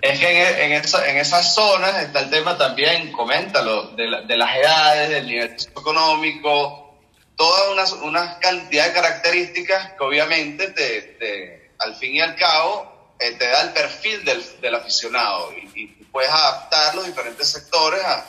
Es 0.02 0.20
que 0.20 0.66
en, 0.66 0.72
en, 0.72 0.82
en, 0.82 1.18
esas 1.18 1.54
zonas 1.54 2.02
está 2.02 2.22
el 2.22 2.32
tema 2.32 2.58
también, 2.58 3.12
coméntalo, 3.12 3.92
de, 3.92 4.24
de 4.26 4.38
las 4.38 4.56
edades, 4.56 5.10
del 5.10 5.28
nivel 5.28 5.56
económico, 5.78 7.00
toda 7.36 7.72
una, 7.72 7.84
una, 8.04 8.40
cantidad 8.40 8.88
de 8.88 8.94
características 8.94 9.92
que 9.92 10.04
obviamente 10.04 10.70
te, 10.72 11.02
te, 11.20 11.72
al 11.78 11.96
fin 11.96 12.16
y 12.16 12.22
al 12.22 12.36
cabo 12.36 13.16
eh, 13.20 13.34
te 13.34 13.48
da 13.48 13.62
el 13.62 13.74
perfil 13.74 14.26
del, 14.26 14.44
del 14.60 14.74
aficionado 14.74 15.54
y, 15.54 15.80
y, 15.80 15.88
puedes 16.12 16.32
adaptar 16.32 16.94
los 16.96 17.06
diferentes 17.06 17.50
sectores 17.50 18.04
a, 18.04 18.26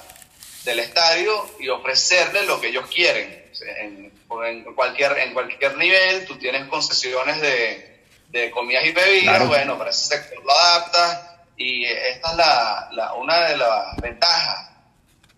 del 0.64 0.78
estadio 0.78 1.56
y 1.58 1.68
ofrecerle 1.68 2.44
lo 2.44 2.60
que 2.60 2.68
ellos 2.68 2.84
quieren. 2.94 3.50
En, 3.80 4.12
en, 4.46 4.74
cualquier, 4.74 5.18
en 5.18 5.34
cualquier 5.34 5.76
nivel, 5.76 6.24
tú 6.26 6.36
tienes 6.36 6.68
concesiones 6.68 7.40
de, 7.40 8.04
de 8.28 8.50
comidas 8.50 8.84
y 8.84 8.92
bebidas, 8.92 9.48
bueno, 9.48 9.76
para 9.76 9.90
ese 9.90 10.16
sector 10.16 10.44
lo 10.44 10.52
adaptas 10.52 11.31
y 11.62 11.84
esta 11.84 12.30
es 12.32 12.36
la, 12.36 12.88
la, 12.92 13.14
una 13.14 13.48
de 13.48 13.56
las 13.56 13.96
ventajas 14.02 14.70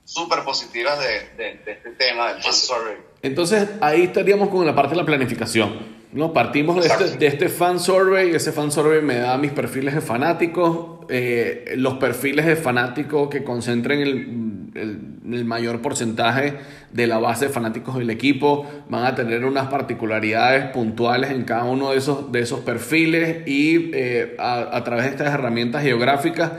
súper 0.04 0.42
positivas 0.44 0.98
de, 0.98 1.30
de, 1.36 1.54
de, 1.64 1.72
este 1.72 1.90
tema 1.90 2.32
del 2.32 2.42
fan 2.42 2.52
survey. 2.52 2.96
Entonces 3.22 3.68
ahí 3.80 4.04
estaríamos 4.04 4.48
con 4.48 4.64
la 4.64 4.74
parte 4.74 4.90
de 4.90 4.96
la 4.96 5.06
planificación. 5.06 5.94
¿no? 6.14 6.32
Partimos 6.32 6.76
de 6.76 6.86
este, 6.86 7.18
de 7.18 7.26
este, 7.26 7.48
fan 7.48 7.80
survey, 7.80 8.34
ese 8.34 8.52
fan 8.52 8.70
survey 8.70 9.02
me 9.02 9.16
da 9.16 9.36
mis 9.36 9.50
perfiles 9.50 9.94
de 9.94 10.00
fanáticos, 10.00 11.04
eh, 11.08 11.74
los 11.76 11.94
perfiles 11.94 12.46
de 12.46 12.54
fanáticos 12.54 13.28
que 13.28 13.42
concentren 13.42 14.00
el, 14.00 14.43
el, 14.74 15.44
mayor 15.44 15.80
porcentaje 15.80 16.54
de 16.92 17.06
la 17.06 17.18
base 17.18 17.46
de 17.46 17.52
fanáticos 17.52 17.96
del 17.96 18.10
equipo 18.10 18.66
van 18.88 19.04
a 19.06 19.14
tener 19.14 19.44
unas 19.44 19.68
particularidades 19.68 20.70
puntuales 20.70 21.30
en 21.30 21.44
cada 21.44 21.64
uno 21.64 21.90
de 21.90 21.98
esos, 21.98 22.32
de 22.32 22.40
esos 22.40 22.60
perfiles 22.60 23.46
y 23.46 23.90
eh, 23.94 24.36
a, 24.38 24.76
a, 24.76 24.84
través 24.84 25.04
de 25.04 25.10
estas 25.12 25.32
herramientas 25.32 25.82
geográficas. 25.82 26.52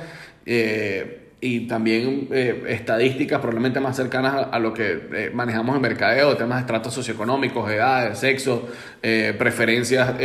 Eh, 0.45 1.24
y 1.45 1.67
también 1.67 2.27
eh, 2.31 2.63
estadísticas 2.69 3.39
probablemente 3.39 3.79
más 3.79 3.95
cercanas 3.95 4.47
a, 4.51 4.57
lo 4.57 4.73
que 4.73 5.07
eh, 5.13 5.31
manejamos 5.31 5.75
en 5.75 5.81
mercadeo, 5.81 6.35
temas 6.35 6.57
de 6.57 6.61
estratos 6.61 6.91
socioeconómicos, 6.91 7.69
edad, 7.71 8.15
sexo, 8.15 8.67
eh, 9.03 9.35
preferencias 9.37 10.15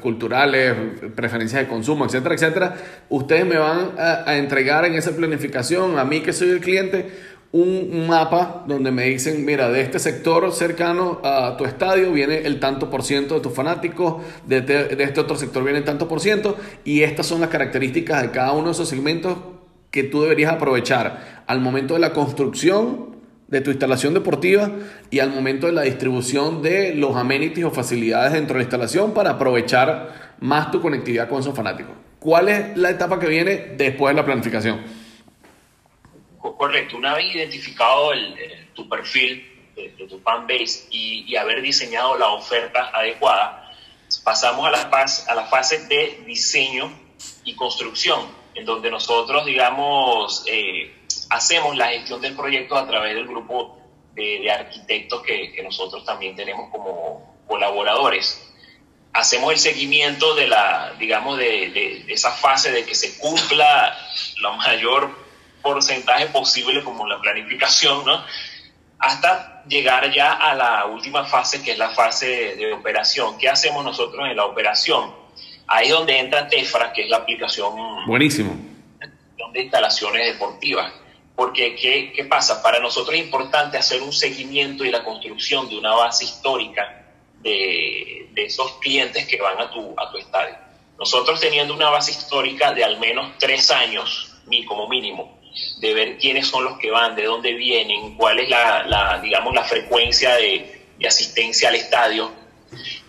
culturales, 0.00 0.74
preferencias 1.16 1.62
de 1.62 1.68
consumo, 1.68 2.04
etcétera, 2.04 2.34
etcétera, 2.36 2.76
ustedes 3.08 3.44
me 3.44 3.58
van 3.58 3.90
a, 3.98 4.36
entregar 4.36 4.84
en 4.84 4.94
esa 4.94 5.10
planificación, 5.16 5.98
a 5.98 6.04
mí 6.04 6.20
que 6.20 6.32
soy 6.32 6.50
el 6.50 6.60
cliente, 6.60 7.32
un 7.50 8.06
mapa 8.06 8.64
donde 8.66 8.92
me 8.92 9.04
dicen, 9.04 9.44
mira, 9.44 9.68
de 9.68 9.80
este 9.80 9.98
sector 9.98 10.52
cercano 10.52 11.20
a 11.24 11.56
tu 11.58 11.64
estadio 11.64 12.12
viene 12.12 12.38
el 12.46 12.60
tanto 12.60 12.88
por 12.88 13.02
ciento 13.02 13.34
de 13.34 13.40
tus 13.40 13.52
fanáticos, 13.52 14.22
de 14.46 14.96
este 15.00 15.20
otro 15.20 15.36
sector 15.36 15.64
viene 15.64 15.80
el 15.80 15.84
tanto 15.84 16.06
por 16.06 16.20
ciento, 16.20 16.56
y 16.84 17.02
estas 17.02 17.26
son 17.26 17.40
las 17.40 17.50
características 17.50 18.22
de 18.22 18.30
cada 18.30 18.52
uno 18.52 18.66
de 18.66 18.72
esos 18.72 18.88
segmentos 18.88 19.36
que 19.92 20.02
tú 20.02 20.22
deberías 20.22 20.50
aprovechar 20.50 21.44
al 21.46 21.60
momento 21.60 21.94
de 21.94 22.00
la 22.00 22.12
construcción 22.12 23.12
de 23.46 23.60
tu 23.60 23.70
instalación 23.70 24.14
deportiva 24.14 24.70
y 25.10 25.20
al 25.20 25.30
momento 25.30 25.66
de 25.66 25.74
la 25.74 25.82
distribución 25.82 26.62
de 26.62 26.94
los 26.94 27.14
amenities 27.14 27.66
o 27.66 27.70
facilidades 27.70 28.32
dentro 28.32 28.54
de 28.54 28.60
la 28.60 28.62
instalación 28.64 29.12
para 29.12 29.32
aprovechar 29.32 30.34
más 30.40 30.70
tu 30.70 30.80
conectividad 30.80 31.28
con 31.28 31.40
esos 31.40 31.54
fanáticos. 31.54 31.94
¿Cuál 32.18 32.48
es 32.48 32.76
la 32.78 32.88
etapa 32.88 33.20
que 33.20 33.26
viene 33.26 33.74
después 33.76 34.14
de 34.14 34.22
la 34.22 34.24
planificación? 34.24 34.82
Correcto, 36.38 36.96
una 36.96 37.14
vez 37.14 37.34
identificado 37.34 38.12
tu 38.72 38.88
perfil 38.88 39.46
de, 39.76 40.06
tu 40.08 40.18
fan 40.20 40.46
base 40.46 40.88
y, 40.90 41.26
y, 41.28 41.36
haber 41.36 41.60
diseñado 41.60 42.16
la 42.16 42.28
oferta 42.28 42.90
adecuada, 42.94 43.70
pasamos 44.24 44.66
a 44.66 44.70
la, 44.70 44.78
a 45.28 45.34
la 45.34 45.44
fase 45.44 45.86
de 45.86 46.22
diseño 46.26 46.90
y 47.44 47.54
construcción 47.54 48.41
en 48.54 48.64
donde 48.64 48.90
nosotros, 48.90 49.44
digamos, 49.44 50.44
eh, 50.46 50.94
hacemos 51.30 51.76
la 51.76 51.88
gestión 51.88 52.20
del 52.20 52.34
proyecto 52.34 52.76
a 52.76 52.86
través 52.86 53.14
del 53.14 53.26
grupo 53.26 53.78
de, 54.14 54.50
arquitectos 54.50 55.22
que, 55.22 55.52
que, 55.52 55.62
nosotros 55.62 56.04
también 56.04 56.36
tenemos 56.36 56.70
como 56.70 57.36
colaboradores. 57.46 58.48
Hacemos 59.14 59.52
el 59.52 59.58
seguimiento 59.58 60.34
de 60.34 60.48
la, 60.48 60.94
digamos, 60.98 61.38
de, 61.38 61.70
de, 61.70 62.12
esa 62.12 62.30
fase 62.30 62.70
de 62.72 62.84
que 62.84 62.94
se 62.94 63.18
cumpla 63.18 63.96
lo 64.38 64.54
mayor 64.54 65.10
porcentaje 65.62 66.26
posible 66.26 66.82
como 66.82 67.06
la 67.06 67.20
planificación, 67.20 68.04
¿no? 68.04 68.24
Hasta 68.98 69.64
llegar 69.66 70.12
ya 70.12 70.32
a 70.32 70.54
la 70.54 70.86
última 70.86 71.24
fase, 71.24 71.62
que 71.62 71.72
es 71.72 71.78
la 71.78 71.90
fase 71.90 72.56
de 72.56 72.72
operación. 72.72 73.38
¿Qué 73.38 73.48
hacemos 73.48 73.84
nosotros 73.84 74.28
en 74.28 74.36
la 74.36 74.44
operación? 74.44 75.21
Ahí 75.66 75.86
es 75.86 75.92
donde 75.92 76.18
entra 76.18 76.48
Tefra, 76.48 76.92
que 76.92 77.02
es 77.02 77.08
la 77.08 77.18
aplicación 77.18 77.72
Buenísimo. 78.06 78.54
de 79.52 79.62
instalaciones 79.62 80.32
deportivas. 80.32 80.92
Porque, 81.34 81.74
¿qué, 81.76 82.12
¿qué, 82.14 82.24
pasa? 82.24 82.62
Para 82.62 82.78
nosotros 82.78 83.16
es 83.16 83.22
importante 83.22 83.78
hacer 83.78 84.02
un 84.02 84.12
seguimiento 84.12 84.84
y 84.84 84.90
la 84.90 85.02
construcción 85.02 85.68
de 85.68 85.78
una 85.78 85.94
base 85.94 86.24
histórica 86.24 87.06
de, 87.40 88.28
de 88.32 88.44
esos 88.44 88.72
clientes 88.80 89.26
que 89.26 89.40
van 89.40 89.58
a 89.58 89.70
tu, 89.70 89.94
a 89.96 90.10
tu 90.10 90.18
estadio. 90.18 90.56
Nosotros 90.98 91.40
teniendo 91.40 91.74
una 91.74 91.90
base 91.90 92.12
histórica 92.12 92.72
de 92.72 92.84
al 92.84 93.00
menos 93.00 93.32
tres 93.38 93.70
años, 93.70 94.32
como 94.66 94.88
mínimo, 94.88 95.38
de 95.80 95.94
ver 95.94 96.18
quiénes 96.18 96.46
son 96.46 96.64
los 96.64 96.78
que 96.78 96.90
van, 96.90 97.16
de 97.16 97.24
dónde 97.24 97.54
vienen, 97.54 98.14
cuál 98.16 98.38
es 98.38 98.48
la, 98.48 98.84
la 98.84 99.18
digamos, 99.20 99.54
la 99.54 99.64
frecuencia 99.64 100.34
de, 100.36 100.86
de 100.98 101.06
asistencia 101.06 101.68
al 101.68 101.74
estadio, 101.74 102.30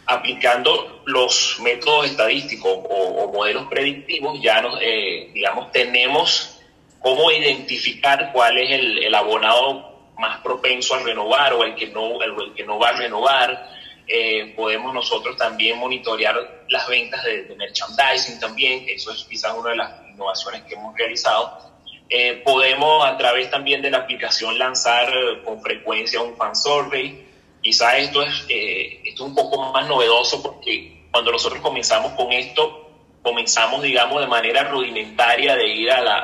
aplicando 0.06 1.02
los 1.06 1.58
métodos 1.62 2.08
estadísticos 2.08 2.72
o, 2.90 3.32
modelos 3.34 3.68
predictivos, 3.68 4.40
ya 4.42 4.62
nos, 4.62 4.80
eh, 4.82 5.30
digamos, 5.34 5.72
tenemos 5.72 6.60
cómo 7.00 7.32
identificar 7.32 8.32
cuál 8.34 8.58
es 8.58 8.72
el, 8.72 9.16
abonado 9.16 10.12
más 10.18 10.40
propenso 10.42 10.96
a 10.96 11.00
renovar 11.00 11.54
o 11.54 11.64
el 11.64 11.76
que 11.76 11.88
no, 11.88 12.22
el, 12.22 12.54
que 12.54 12.64
no 12.64 12.80
va 12.80 12.90
a 12.90 12.94
renovar. 12.94 13.70
Eh, 14.08 14.54
podemos 14.56 14.94
nosotros 14.94 15.38
también 15.38 15.80
monitorear 15.80 16.66
las 16.70 16.88
ventas 16.88 17.24
de, 17.24 17.54
merchandising 17.56 18.40
también, 18.40 18.86
eso 18.88 19.12
es 19.12 19.24
quizás 19.24 19.54
una 19.58 19.72
de 19.72 19.76
las 19.78 20.10
innovaciones 20.10 20.64
que 20.64 20.76
hemos 20.76 20.96
realizado. 20.98 21.72
Eh, 22.10 22.42
podemos 22.44 23.06
a 23.06 23.18
través 23.18 23.50
también 23.50 23.82
de 23.82 23.90
la 23.90 24.00
aplicación 24.00 24.58
lanzar 24.60 25.10
con 25.44 25.62
frecuencia 25.62 26.22
un 26.22 26.36
fan 26.36 26.56
survey, 26.56 27.33
Quizás 27.64 27.94
esto 27.96 28.22
es, 28.22 28.46
eh, 28.50 29.00
esto 29.06 29.24
es 29.24 29.30
un 29.30 29.36
poco 29.36 29.72
más 29.72 29.88
novedoso 29.88 30.44
porque 30.44 31.08
cuando 31.10 31.32
nosotros 31.32 31.62
comenzamos 31.62 32.12
con 32.12 32.34
esto, 32.34 32.92
comenzamos, 33.22 33.82
digamos, 33.82 34.20
de 34.20 34.28
manera 34.28 34.66
rudimentaria 34.66 35.56
de 35.56 35.68
ir 35.70 35.90
a 35.90 36.02
la, 36.02 36.18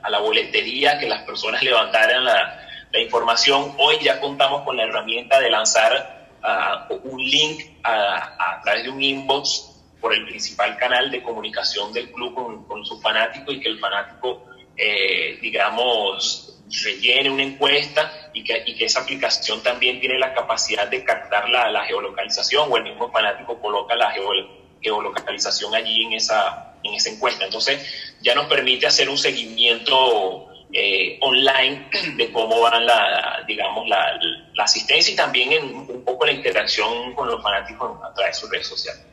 a, 0.00 0.08
la 0.08 0.18
boletería, 0.20 0.96
que 0.96 1.08
las 1.08 1.22
personas 1.24 1.60
levantaran 1.64 2.24
la, 2.24 2.86
la, 2.92 3.00
información. 3.00 3.74
Hoy 3.78 3.96
ya 4.00 4.20
contamos 4.20 4.62
con 4.62 4.76
la 4.76 4.84
herramienta 4.84 5.40
de 5.40 5.50
lanzar 5.50 6.28
uh, 6.40 6.94
un 7.02 7.20
link 7.20 7.62
a, 7.82 8.36
a, 8.38 8.62
través 8.62 8.84
de 8.84 8.90
un 8.90 9.02
inbox 9.02 9.72
por 10.00 10.14
el 10.14 10.24
principal 10.24 10.76
canal 10.76 11.10
de 11.10 11.20
comunicación 11.20 11.92
del 11.92 12.12
club 12.12 12.32
con, 12.32 12.64
con 12.64 12.86
su 12.86 13.00
fanático 13.00 13.50
y 13.50 13.58
que 13.58 13.68
el 13.70 13.80
fanático, 13.80 14.44
eh, 14.76 15.36
digamos, 15.42 16.62
rellene 16.84 17.28
una 17.28 17.42
encuesta 17.42 18.12
y 18.32 18.44
que, 18.44 18.62
y 18.66 18.76
que, 18.76 18.84
esa 18.84 19.00
aplicación 19.00 19.62
también 19.62 20.00
tiene 20.00 20.18
la 20.18 20.34
capacidad 20.34 20.88
de 20.88 21.04
captar 21.04 21.48
la, 21.48 21.70
la 21.70 21.84
geolocalización 21.84 22.70
o 22.70 22.76
el 22.76 22.84
mismo 22.84 23.10
fanático 23.10 23.60
coloca 23.60 23.94
la 23.94 24.12
geolocalización 24.82 25.74
allí 25.74 26.04
en 26.04 26.12
esa, 26.14 26.74
en 26.82 26.94
esa 26.94 27.10
encuesta. 27.10 27.44
Entonces 27.44 28.14
ya 28.20 28.34
nos 28.34 28.46
permite 28.46 28.86
hacer 28.86 29.08
un 29.08 29.18
seguimiento 29.18 30.46
eh, 30.72 31.18
online 31.20 31.88
de 32.16 32.30
cómo 32.32 32.60
van 32.60 32.86
la, 32.86 33.44
digamos, 33.46 33.88
la, 33.88 34.18
la, 34.54 34.64
asistencia 34.64 35.12
y 35.12 35.16
también 35.16 35.52
en 35.52 35.74
un 35.74 36.04
poco 36.04 36.26
la 36.26 36.32
interacción 36.32 37.14
con 37.14 37.28
los 37.28 37.42
fanáticos 37.42 37.98
a 38.04 38.14
través 38.14 38.36
de 38.36 38.40
sus 38.40 38.50
redes 38.50 38.66
sociales. 38.68 39.09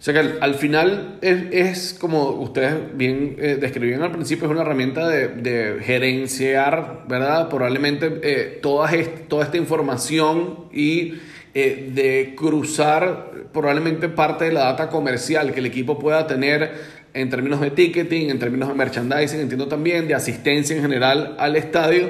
O 0.00 0.02
sea 0.02 0.14
que 0.14 0.38
al, 0.40 0.54
final 0.54 1.18
es, 1.20 1.94
como 2.00 2.30
ustedes 2.30 2.96
bien 2.96 3.36
eh, 3.38 3.58
describían 3.60 4.00
al 4.02 4.10
principio, 4.10 4.46
es 4.46 4.50
una 4.50 4.62
herramienta 4.62 5.06
de, 5.06 5.28
de 5.28 5.78
gerenciar, 5.82 7.04
¿verdad? 7.06 7.50
Probablemente 7.50 8.18
eh, 8.22 8.60
toda, 8.62 8.90
toda 9.28 9.44
esta 9.44 9.58
información 9.58 10.70
y 10.72 11.16
eh, 11.52 11.90
de 11.92 12.34
cruzar 12.34 13.30
probablemente 13.52 14.08
parte 14.08 14.46
de 14.46 14.52
la 14.52 14.60
data 14.60 14.88
comercial 14.88 15.52
que 15.52 15.60
el 15.60 15.66
equipo 15.66 15.98
pueda 15.98 16.26
tener 16.26 16.72
en 17.12 17.28
términos 17.28 17.60
de 17.60 17.70
ticketing, 17.70 18.30
en 18.30 18.38
términos 18.38 18.70
de 18.70 18.74
merchandising, 18.76 19.40
entiendo 19.40 19.68
también, 19.68 20.08
de 20.08 20.14
asistencia 20.14 20.74
en 20.74 20.80
general 20.80 21.36
al 21.38 21.56
estadio 21.56 22.08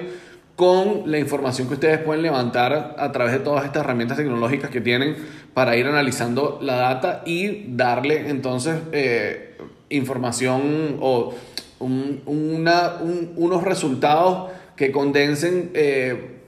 con 0.61 1.11
la 1.11 1.19
información 1.19 1.69
que 1.69 1.73
ustedes 1.73 2.01
pueden 2.01 2.21
levantar 2.21 2.95
a 2.99 3.13
través 3.13 3.33
de 3.33 3.39
todas 3.39 3.65
estas 3.65 3.83
herramientas 3.83 4.19
tecnológicas 4.19 4.69
que 4.69 4.83
tienen 4.83 5.17
para 5.55 5.75
ir 5.75 5.87
analizando 5.87 6.59
la 6.61 6.75
data 6.75 7.23
y 7.25 7.65
darle 7.75 8.29
entonces 8.29 8.77
eh, 8.93 9.57
información 9.89 10.99
o 11.01 11.33
unos 11.79 13.63
resultados 13.65 14.51
que 14.77 14.93
condensen 14.93 15.71
eh, 15.73 16.41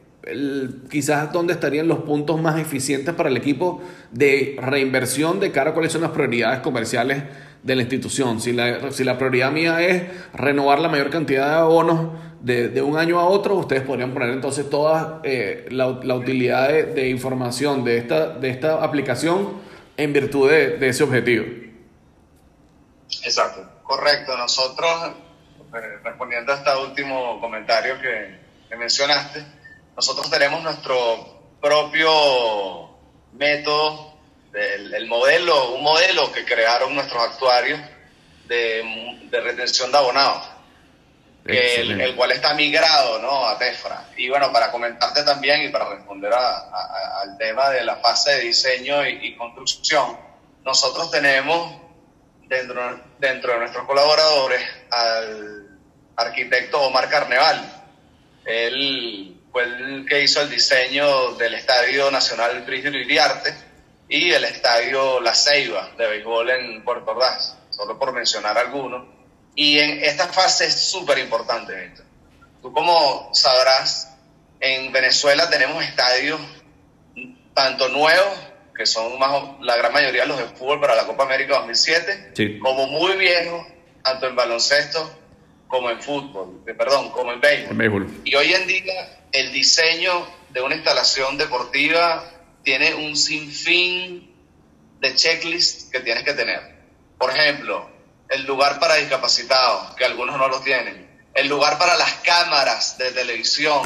quizás 0.90 1.32
dónde 1.32 1.54
estarían 1.54 1.88
los 1.88 2.00
puntos 2.00 2.38
más 2.38 2.60
eficientes 2.60 3.14
para 3.14 3.30
el 3.30 3.38
equipo 3.38 3.80
de 4.10 4.56
reinversión 4.60 5.40
de 5.40 5.52
cara 5.52 5.70
a 5.70 5.72
cuáles 5.72 5.90
son 5.90 6.02
las 6.02 6.10
prioridades 6.10 6.60
comerciales 6.60 7.22
de 7.62 7.76
la 7.76 7.80
institución. 7.80 8.42
Si 8.42 8.52
la, 8.52 8.92
si 8.92 9.04
la 9.04 9.16
prioridad 9.16 9.52
mía 9.52 9.80
es 9.80 10.02
renovar 10.34 10.80
la 10.80 10.90
mayor 10.90 11.08
cantidad 11.08 11.48
de 11.48 11.54
abonos, 11.54 12.10
de, 12.42 12.82
un 12.82 12.98
año 12.98 13.20
a 13.20 13.24
otro, 13.24 13.54
ustedes 13.54 13.82
podrían 13.82 14.12
poner 14.12 14.30
entonces 14.30 14.68
toda 14.68 15.20
eh, 15.22 15.66
la, 15.70 15.86
utilidad 15.86 16.68
de, 16.68 17.08
información 17.08 17.84
de 17.84 17.98
esta, 17.98 18.28
de 18.30 18.50
esta 18.50 18.82
aplicación 18.82 19.60
en 19.96 20.12
virtud 20.12 20.50
de, 20.50 20.88
ese 20.88 21.04
objetivo. 21.04 21.44
Exacto. 23.22 23.68
Correcto. 23.84 24.36
Nosotros, 24.36 25.12
eh, 25.74 25.98
respondiendo 26.02 26.52
a 26.52 26.56
este 26.56 26.70
último 26.76 27.40
comentario 27.40 28.00
que, 28.00 28.42
mencionaste, 28.76 29.44
nosotros 29.94 30.30
tenemos 30.30 30.62
nuestro 30.62 31.42
propio 31.60 32.10
método, 33.34 34.14
el 34.54 35.06
modelo, 35.06 35.74
un 35.74 35.82
modelo 35.82 36.32
que 36.32 36.44
crearon 36.44 36.94
nuestros 36.94 37.22
actuarios 37.22 37.78
de, 38.48 39.20
de 39.30 39.40
retención 39.40 39.92
de 39.92 39.98
abonados 39.98 40.51
el, 41.44 42.14
cual 42.14 42.32
está 42.32 42.54
migrado 42.54 43.18
¿no? 43.18 43.46
a 43.46 43.58
Tefra. 43.58 44.08
Y 44.16 44.28
bueno, 44.28 44.52
para 44.52 44.70
comentarte 44.70 45.22
también 45.24 45.62
y 45.62 45.68
para 45.68 45.88
responder 45.88 46.32
al 46.32 47.36
tema 47.38 47.70
de 47.70 47.84
la 47.84 47.96
fase 47.96 48.32
de 48.32 48.40
diseño 48.42 49.06
y, 49.06 49.36
construcción, 49.36 50.16
nosotros 50.64 51.10
tenemos 51.10 51.80
dentro, 52.46 53.00
dentro 53.18 53.52
de 53.52 53.58
nuestros 53.58 53.86
colaboradores 53.86 54.62
al 54.90 55.78
arquitecto 56.16 56.80
Omar 56.82 57.08
Carneval. 57.08 57.82
Él 58.44 59.40
fue 59.50 59.64
el 59.64 60.06
que 60.08 60.22
hizo 60.22 60.40
el 60.42 60.50
diseño 60.50 61.32
del 61.34 61.54
Estadio 61.54 62.10
Nacional 62.10 62.64
Príncipe 62.64 62.98
Iriarte 62.98 63.54
y 64.08 64.32
el 64.32 64.44
Estadio 64.44 65.20
La 65.20 65.34
Ceiba 65.34 65.90
de 65.96 66.06
béisbol 66.06 66.50
en 66.50 66.84
Puerto 66.84 67.12
Ordaz, 67.12 67.56
solo 67.70 67.98
por 67.98 68.12
mencionar 68.12 68.58
algunos 68.58 69.21
y 69.54 69.78
en 69.78 70.04
esta 70.04 70.28
fase 70.28 70.66
es 70.66 70.74
súper 70.74 71.18
importante, 71.18 71.92
Tú 72.60 72.72
como 72.72 73.30
sabrás, 73.34 74.16
en 74.60 74.92
Venezuela 74.92 75.50
tenemos 75.50 75.82
estadios 75.82 76.40
tanto 77.54 77.88
nuevos, 77.88 78.38
que 78.76 78.86
son 78.86 79.18
más, 79.18 79.60
la 79.60 79.76
gran 79.76 79.92
mayoría 79.92 80.24
los 80.24 80.38
de 80.38 80.44
fútbol 80.44 80.80
para 80.80 80.94
la 80.94 81.04
Copa 81.04 81.24
América 81.24 81.58
2007, 81.58 82.58
como 82.60 82.86
muy 82.86 83.16
viejos, 83.16 83.66
tanto 84.02 84.28
en 84.28 84.36
baloncesto 84.36 85.18
como 85.66 85.90
en 85.90 86.00
fútbol, 86.00 86.62
eh, 86.66 86.74
perdón, 86.74 87.10
como 87.10 87.32
en 87.32 87.40
béisbol. 87.40 88.20
Y 88.24 88.34
hoy 88.34 88.52
en 88.52 88.66
día 88.66 89.18
el 89.32 89.52
diseño 89.52 90.26
de 90.50 90.60
una 90.60 90.74
instalación 90.74 91.38
deportiva 91.38 92.24
tiene 92.62 92.94
un 92.94 93.16
sinfín 93.16 94.34
de 95.00 95.14
checklists 95.14 95.90
que 95.90 96.00
tienes 96.00 96.22
que 96.24 96.34
tener. 96.34 96.60
Por 97.18 97.30
ejemplo, 97.30 97.90
el 98.32 98.44
lugar 98.44 98.78
para 98.78 98.96
discapacitados, 98.96 99.94
que 99.94 100.04
algunos 100.04 100.36
no 100.36 100.48
lo 100.48 100.60
tienen. 100.60 101.08
El 101.34 101.48
lugar 101.48 101.78
para 101.78 101.96
las 101.96 102.14
cámaras 102.16 102.98
de 102.98 103.10
televisión, 103.12 103.82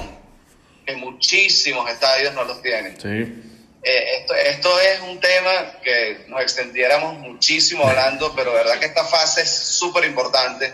que 0.85 0.96
muchísimos 0.96 1.90
estadios 1.90 2.32
no 2.35 2.44
los 2.44 2.62
tienen. 2.62 3.00
Sí. 3.00 3.42
Eh, 3.82 4.20
esto, 4.20 4.35
esto, 4.35 4.80
es 4.80 5.00
un 5.00 5.20
tema 5.20 5.80
que 5.82 6.24
nos 6.28 6.40
extendiéramos 6.40 7.18
muchísimo 7.18 7.87
hablando, 7.87 8.35
pero 8.35 8.52
verdad 8.52 8.78
que 8.78 8.87
esta 8.87 9.04
fase 9.04 9.42
es 9.42 9.50
súper 9.50 10.04
importante 10.04 10.72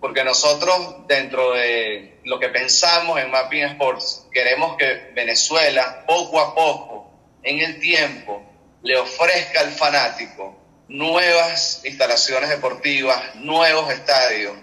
porque 0.00 0.24
nosotros 0.24 1.06
dentro 1.08 1.52
de 1.52 2.20
lo 2.24 2.38
que 2.38 2.48
pensamos 2.48 3.18
en 3.20 3.30
Mapping 3.30 3.64
Sports 3.64 4.26
queremos 4.32 4.76
que 4.76 5.10
Venezuela 5.14 6.04
poco 6.06 6.40
a 6.40 6.54
poco 6.54 7.10
en 7.42 7.60
el 7.60 7.80
tiempo 7.80 8.42
le 8.82 8.96
ofrezca 8.96 9.60
al 9.60 9.70
fanático 9.72 10.65
nuevas 10.88 11.80
instalaciones 11.84 12.48
deportivas, 12.48 13.34
nuevos 13.36 13.90
estadios, 13.92 14.56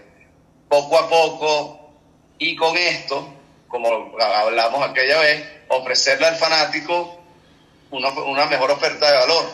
poco 0.70 0.98
a 0.98 1.10
poco 1.10 1.94
y 2.38 2.56
con 2.56 2.78
esto, 2.78 3.34
como 3.68 4.18
hablamos 4.20 4.90
aquella 4.90 5.20
vez, 5.20 5.46
ofrecerle 5.70 6.28
al 6.28 6.36
fanático 6.36 7.24
una, 7.92 8.46
mejor 8.48 8.72
oferta 8.72 9.12
de 9.12 9.18
valor. 9.18 9.46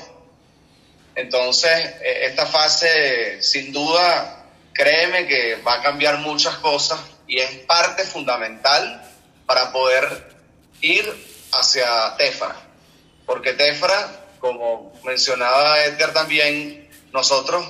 Entonces, 1.16 1.72
e, 2.02 2.26
esta 2.26 2.46
fase, 2.46 3.42
sin 3.42 3.74
duda, 3.74 4.46
créeme 4.74 5.28
que 5.28 5.56
va 5.58 5.76
a 5.76 5.82
cambiar 5.82 6.20
muchas 6.20 6.56
cosas 6.58 7.00
y 7.28 7.40
es 7.40 7.52
parte 7.66 8.04
fundamental 8.04 9.04
para 9.46 9.72
poder 9.72 10.36
ir 10.82 11.06
hacia 11.52 12.16
Tefra. 12.18 12.56
Porque 13.26 13.54
Tefra, 13.54 14.19
como 14.40 14.94
mencionaba 15.04 15.84
Edgar 15.84 16.14
también, 16.14 16.90
nosotros, 17.12 17.66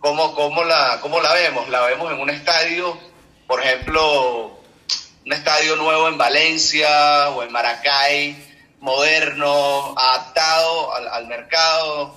¿cómo, 0.00 0.34
cómo, 0.34 0.64
la, 0.64 0.98
¿cómo 1.00 1.20
la 1.20 1.32
vemos? 1.32 1.68
La 1.68 1.86
vemos 1.86 2.12
en 2.12 2.20
un 2.20 2.30
estadio, 2.30 2.98
por 3.46 3.62
ejemplo, 3.62 4.60
un 5.24 5.32
estadio 5.32 5.76
nuevo 5.76 6.08
en 6.08 6.18
Valencia 6.18 7.30
o 7.30 7.42
en 7.42 7.52
Maracay, 7.52 8.36
moderno, 8.80 9.94
adaptado 9.98 10.94
al, 10.94 11.26
mercado, 11.26 12.14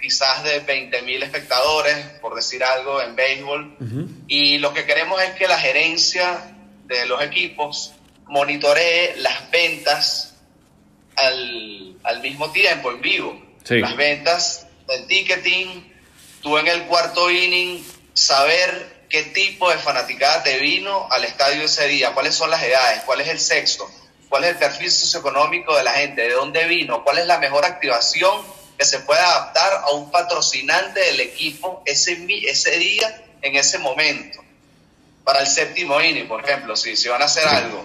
quizás 0.00 0.44
de 0.44 0.60
20 0.60 1.02
mil 1.02 1.22
espectadores, 1.22 1.96
por 2.20 2.34
decir 2.34 2.62
algo, 2.62 3.00
en 3.00 3.16
béisbol. 3.16 3.76
Y 4.28 4.58
lo 4.58 4.72
que 4.72 4.84
queremos 4.84 5.20
es 5.22 5.30
que 5.32 5.48
la 5.48 5.58
gerencia 5.58 6.54
de 6.84 7.06
los 7.06 7.22
equipos 7.22 7.92
monitoree 8.26 9.16
las 9.16 9.50
ventas 9.50 10.36
al, 11.16 11.87
al 12.04 12.20
mismo 12.20 12.50
tiempo, 12.50 12.90
en 12.90 13.00
vivo. 13.00 13.42
Las 13.68 13.96
ventas, 13.96 14.66
el 14.88 15.06
ticketing, 15.06 15.92
tú 16.40 16.56
en 16.56 16.68
el 16.68 16.84
cuarto 16.84 17.30
inning, 17.30 17.84
saber 18.14 19.04
qué 19.08 19.24
tipo 19.24 19.70
de 19.70 19.78
fanaticada 19.78 20.42
te 20.42 20.58
vino 20.58 21.06
al 21.10 21.24
estadio 21.24 21.64
ese 21.64 21.86
día, 21.86 22.12
cuáles 22.12 22.34
son 22.34 22.50
las 22.50 22.62
edades, 22.62 23.02
cuál 23.04 23.20
es 23.20 23.28
el 23.28 23.38
sexo, 23.38 23.90
cuál 24.28 24.44
es 24.44 24.50
el 24.50 24.56
perfil 24.56 24.90
socioeconómico 24.90 25.76
de 25.76 25.82
la 25.82 25.92
gente, 25.92 26.22
de 26.22 26.32
dónde 26.32 26.64
vino, 26.66 27.04
cuál 27.04 27.18
es 27.18 27.26
la 27.26 27.38
mejor 27.38 27.64
activación 27.64 28.42
que 28.78 28.84
se 28.84 29.00
puede 29.00 29.20
adaptar 29.20 29.82
a 29.84 29.90
un 29.90 30.10
patrocinante 30.10 31.00
del 31.00 31.20
equipo 31.20 31.82
ese, 31.84 32.26
ese 32.46 32.78
día, 32.78 33.24
en 33.42 33.56
ese 33.56 33.78
momento. 33.78 34.40
Para 35.24 35.40
el 35.40 35.46
séptimo 35.46 36.00
inning, 36.00 36.28
por 36.28 36.44
ejemplo, 36.44 36.76
si, 36.76 36.96
si 36.96 37.08
van 37.08 37.20
a 37.20 37.26
hacer 37.26 37.46
algo, 37.46 37.84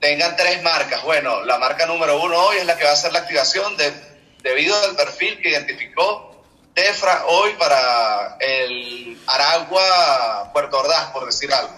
tengan 0.00 0.36
tres 0.36 0.62
marcas. 0.62 1.02
Bueno, 1.02 1.44
la 1.44 1.58
marca 1.58 1.86
número 1.86 2.20
uno 2.22 2.38
hoy 2.38 2.58
es 2.58 2.66
la 2.66 2.76
que 2.76 2.84
va 2.84 2.90
a 2.90 2.94
hacer 2.94 3.12
la 3.12 3.20
activación 3.20 3.76
de, 3.76 3.92
debido 4.42 4.76
al 4.84 4.96
perfil 4.96 5.40
que 5.40 5.50
identificó 5.50 6.44
Tefra 6.74 7.24
hoy 7.26 7.52
para 7.54 8.36
el 8.40 9.18
Aragua 9.26 10.50
Puerto 10.52 10.78
Ordaz, 10.78 11.10
por 11.10 11.26
decir 11.26 11.52
algo. 11.52 11.74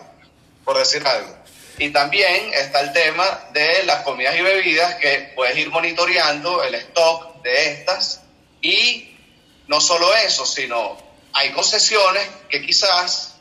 Por 0.65 0.79
decir 0.79 1.07
algo. 1.07 1.35
Y 1.79 1.91
también 1.91 2.53
está 2.53 2.81
el 2.81 2.93
tema 2.93 3.27
de 3.53 3.83
las 3.85 4.03
comidas 4.03 4.37
y 4.37 4.43
bebidas 4.43 4.97
que 4.97 5.33
puedes 5.35 5.57
ir 5.57 5.71
monitoreando 5.71 6.63
el 6.63 6.75
stock 6.75 7.43
de 7.43 7.73
estas 7.73 8.21
y 8.61 9.17
no 9.67 9.81
solo 9.81 10.15
eso, 10.15 10.45
sino 10.45 10.99
hay 11.33 11.51
concesiones 11.53 12.29
que 12.49 12.61
quizás 12.65 13.37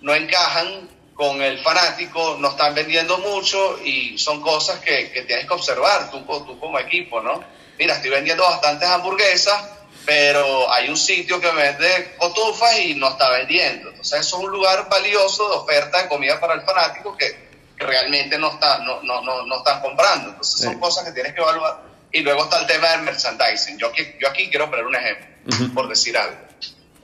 no 0.00 0.14
encajan 0.14 0.88
con 1.22 1.40
el 1.40 1.60
fanático, 1.60 2.36
no 2.40 2.48
están 2.48 2.74
vendiendo 2.74 3.16
mucho 3.18 3.78
y 3.84 4.18
son 4.18 4.40
cosas 4.42 4.80
que, 4.80 5.22
tienes 5.24 5.46
que 5.46 5.54
observar 5.54 6.10
tú, 6.10 6.24
tú 6.44 6.58
como 6.58 6.80
equipo, 6.80 7.20
¿no? 7.20 7.44
Mira, 7.78 7.94
estoy 7.94 8.10
vendiendo 8.10 8.42
bastantes 8.42 8.88
hamburguesas, 8.88 9.70
pero 10.04 10.68
hay 10.72 10.88
un 10.88 10.96
sitio 10.96 11.40
que 11.40 11.48
vende 11.52 12.16
cotufas 12.18 12.76
y 12.80 12.96
no 12.96 13.10
está 13.10 13.30
vendiendo. 13.30 13.90
Entonces 13.90 14.18
eso 14.18 14.38
es 14.38 14.44
un 14.44 14.50
lugar 14.50 14.88
valioso 14.88 15.48
de 15.48 15.56
oferta 15.58 16.02
de 16.02 16.08
comida 16.08 16.40
para 16.40 16.54
el 16.54 16.62
fanático 16.62 17.16
que 17.16 17.50
realmente 17.76 18.36
no, 18.36 18.54
está, 18.54 18.78
no, 18.78 19.00
no, 19.04 19.22
no, 19.22 19.46
no 19.46 19.58
están 19.58 19.80
comprando. 19.80 20.30
Entonces 20.30 20.60
son 20.60 20.80
cosas 20.80 21.04
que 21.04 21.12
tienes 21.12 21.34
que 21.34 21.40
evaluar. 21.40 21.84
Y 22.10 22.22
luego 22.22 22.42
está 22.42 22.58
el 22.58 22.66
tema 22.66 22.88
del 22.88 23.02
merchandising. 23.02 23.78
Yo 23.78 23.90
aquí, 23.90 24.16
yo 24.20 24.28
aquí 24.28 24.50
quiero 24.50 24.68
poner 24.68 24.86
un 24.86 24.96
ejemplo, 24.96 25.72
por 25.72 25.88
decir 25.88 26.18
algo. 26.18 26.36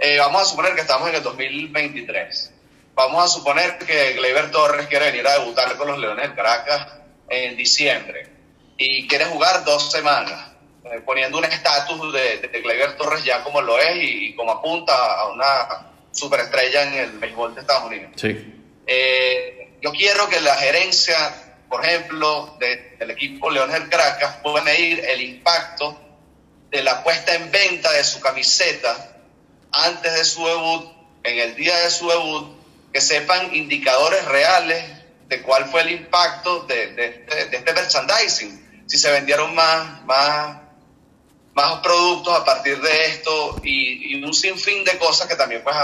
Eh, 0.00 0.18
vamos 0.18 0.42
a 0.42 0.44
suponer 0.44 0.74
que 0.74 0.80
estamos 0.80 1.08
en 1.08 1.14
el 1.14 1.22
2023. 1.22 2.57
Vamos 2.98 3.24
a 3.24 3.28
suponer 3.28 3.78
que 3.78 4.14
Gleyber 4.14 4.50
Torres 4.50 4.88
quiere 4.88 5.12
venir 5.12 5.24
a 5.28 5.38
debutar 5.38 5.76
con 5.76 5.86
los 5.86 5.98
Leones 6.00 6.26
del 6.26 6.34
Caracas 6.34 6.94
en 7.28 7.56
diciembre 7.56 8.26
y 8.76 9.06
quiere 9.06 9.26
jugar 9.26 9.64
dos 9.64 9.92
semanas, 9.92 10.50
eh, 10.82 11.00
poniendo 11.06 11.38
un 11.38 11.44
estatus 11.44 12.12
de, 12.12 12.38
de 12.38 12.88
Torres 12.98 13.22
ya 13.22 13.44
como 13.44 13.60
lo 13.60 13.78
es 13.78 14.02
y, 14.02 14.34
como 14.34 14.50
apunta 14.50 14.96
a 15.14 15.28
una 15.28 15.92
superestrella 16.10 16.82
en 16.88 16.94
el 16.94 17.18
béisbol 17.20 17.54
de 17.54 17.60
Estados 17.60 17.84
Unidos. 17.84 18.10
Sí. 18.16 18.52
Eh, 18.84 19.76
yo 19.80 19.92
quiero 19.92 20.28
que 20.28 20.40
la 20.40 20.56
gerencia, 20.56 21.16
por 21.68 21.84
ejemplo, 21.84 22.56
del 22.58 23.12
equipo 23.12 23.48
Leones 23.48 23.78
del 23.78 23.88
Caracas 23.88 24.38
pueda 24.42 24.64
medir 24.64 25.04
el 25.04 25.20
impacto 25.20 25.96
de 26.68 26.82
la 26.82 27.04
puesta 27.04 27.32
en 27.36 27.48
venta 27.52 27.92
de 27.92 28.02
su 28.02 28.18
camiseta 28.18 29.20
antes 29.70 30.12
de 30.12 30.24
su 30.24 30.44
debut, 30.44 30.90
en 31.22 31.38
el 31.38 31.54
día 31.54 31.78
de 31.78 31.90
su 31.92 32.08
debut, 32.08 32.57
que 32.92 33.00
sepan 33.00 33.54
indicadores 33.54 34.24
reales 34.24 34.84
de 35.28 35.42
cuál 35.42 35.66
fue 35.66 35.82
el 35.82 35.90
impacto 35.92 36.60
de, 36.60 37.24
este 37.28 37.72
merchandising. 37.72 38.84
Si 38.86 38.96
se 38.98 39.10
vendieron 39.10 39.54
más, 39.54 40.02
más, 40.04 40.58
más 41.52 41.80
productos 41.80 42.34
a 42.34 42.44
partir 42.44 42.80
de 42.80 43.06
esto 43.06 43.60
y, 43.62 44.22
un 44.22 44.34
sinfín 44.34 44.84
de 44.84 44.98
cosas 44.98 45.26
que 45.26 45.36
también 45.36 45.62
puedes 45.62 45.80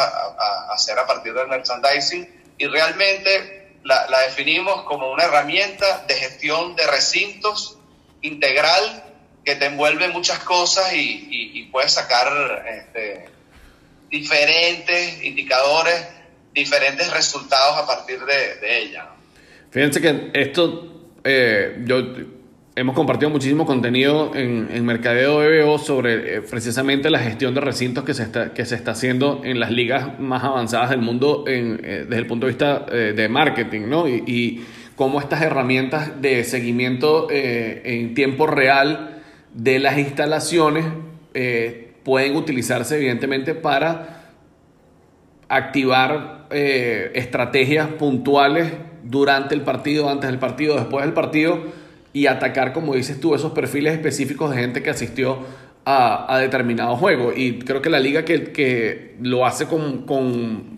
hacer 0.71 0.99
a 0.99 1.07
partir 1.07 1.33
del 1.33 1.49
merchandising. 1.49 2.43
Y 2.59 2.67
realmente 2.67 3.79
la, 3.85 4.07
definimos 4.27 4.83
como 4.85 5.11
una 5.11 5.25
herramienta 5.25 6.05
de 6.07 6.15
gestión 6.15 6.75
de 6.77 6.87
recintos 6.87 7.79
integral 8.23 9.05
que 9.45 9.57
te 9.57 9.67
envuelve 9.67 10.09
muchas 10.09 10.39
cosas 10.41 10.93
y, 10.95 11.69
puedes 11.71 11.93
sacar 11.93 12.65
este, 12.69 13.29
diferentes 14.09 15.25
indicadores, 15.25 16.07
diferentes 16.55 17.13
resultados 17.13 17.79
a 17.79 17.87
partir 17.87 18.21
de, 18.21 18.83
ella. 18.83 19.09
Fíjense 19.71 20.01
que 20.01 20.31
esto, 20.33 21.11
eh, 21.25 21.83
yo 21.85 22.03
hemos 22.77 22.95
compartido 22.95 23.31
muchísimo 23.31 23.67
contenido 23.67 24.33
en, 24.35 24.69
en 24.73 24.85
Mercadeo 24.87 25.39
BBO 25.39 25.79
sobre 25.79 26.37
eh, 26.37 26.43
precisamente 26.43 27.11
la 27.11 27.19
gestión 27.19 27.55
de 27.55 27.61
recintos 27.61 28.05
que 28.05 28.15
se, 28.15 28.23
está, 28.23 28.55
que 28.55 28.65
se 28.65 28.77
está 28.77 28.93
haciendo 28.93 29.43
en 29.45 29.59
las 29.59 29.71
ligas 29.71 30.19
más 30.21 30.45
avanzadas 30.45 30.91
del 30.91 31.01
mundo 31.01 31.45
eh, 31.47 32.05
desde 32.09 32.19
el 32.19 32.27
punto 32.27 32.47
de 32.47 32.53
vista 32.53 32.81
de 32.81 33.29
marketing, 33.29 33.83
¿no? 33.89 34.09
Y, 34.09 34.23
y, 34.27 34.67
cómo 34.97 35.19
estas 35.19 35.43
herramientas 35.43 36.23
de 36.23 36.45
seguimiento 36.45 37.27
en 37.29 38.15
tiempo 38.15 38.47
real 38.47 39.25
de 39.53 39.81
las 39.81 39.99
instalaciones 39.99 40.85
pueden 42.05 42.37
utilizarse 42.37 42.95
evidentemente 42.95 43.57
para 43.57 44.24
activar 45.49 46.47
estrategias 46.51 47.89
puntuales 47.89 48.73
durante 49.03 49.55
el 49.55 49.63
partido, 49.63 50.09
antes 50.09 50.31
del 50.31 50.39
partido, 50.39 50.77
después 50.77 51.05
del 51.05 51.15
partido 51.15 51.61
y 52.15 52.29
atacar, 52.29 52.73
como 52.73 52.95
dices 52.95 53.21
tú, 53.21 53.35
esos 53.35 53.53
perfiles 53.53 53.93
específicos 53.93 54.51
de 54.51 54.57
gente 54.59 54.83
que 54.83 54.91
asistió 54.91 55.41
a, 55.85 56.39
determinado 56.41 56.97
juego. 56.97 57.33
Y 57.35 57.59
creo 57.59 57.83
que 57.83 57.91
la 57.91 58.01
liga 58.01 58.25
que, 58.25 58.53
que 58.53 59.17
lo 59.21 59.45
hace 59.45 59.67
con, 59.67 60.03
con, 60.07 60.75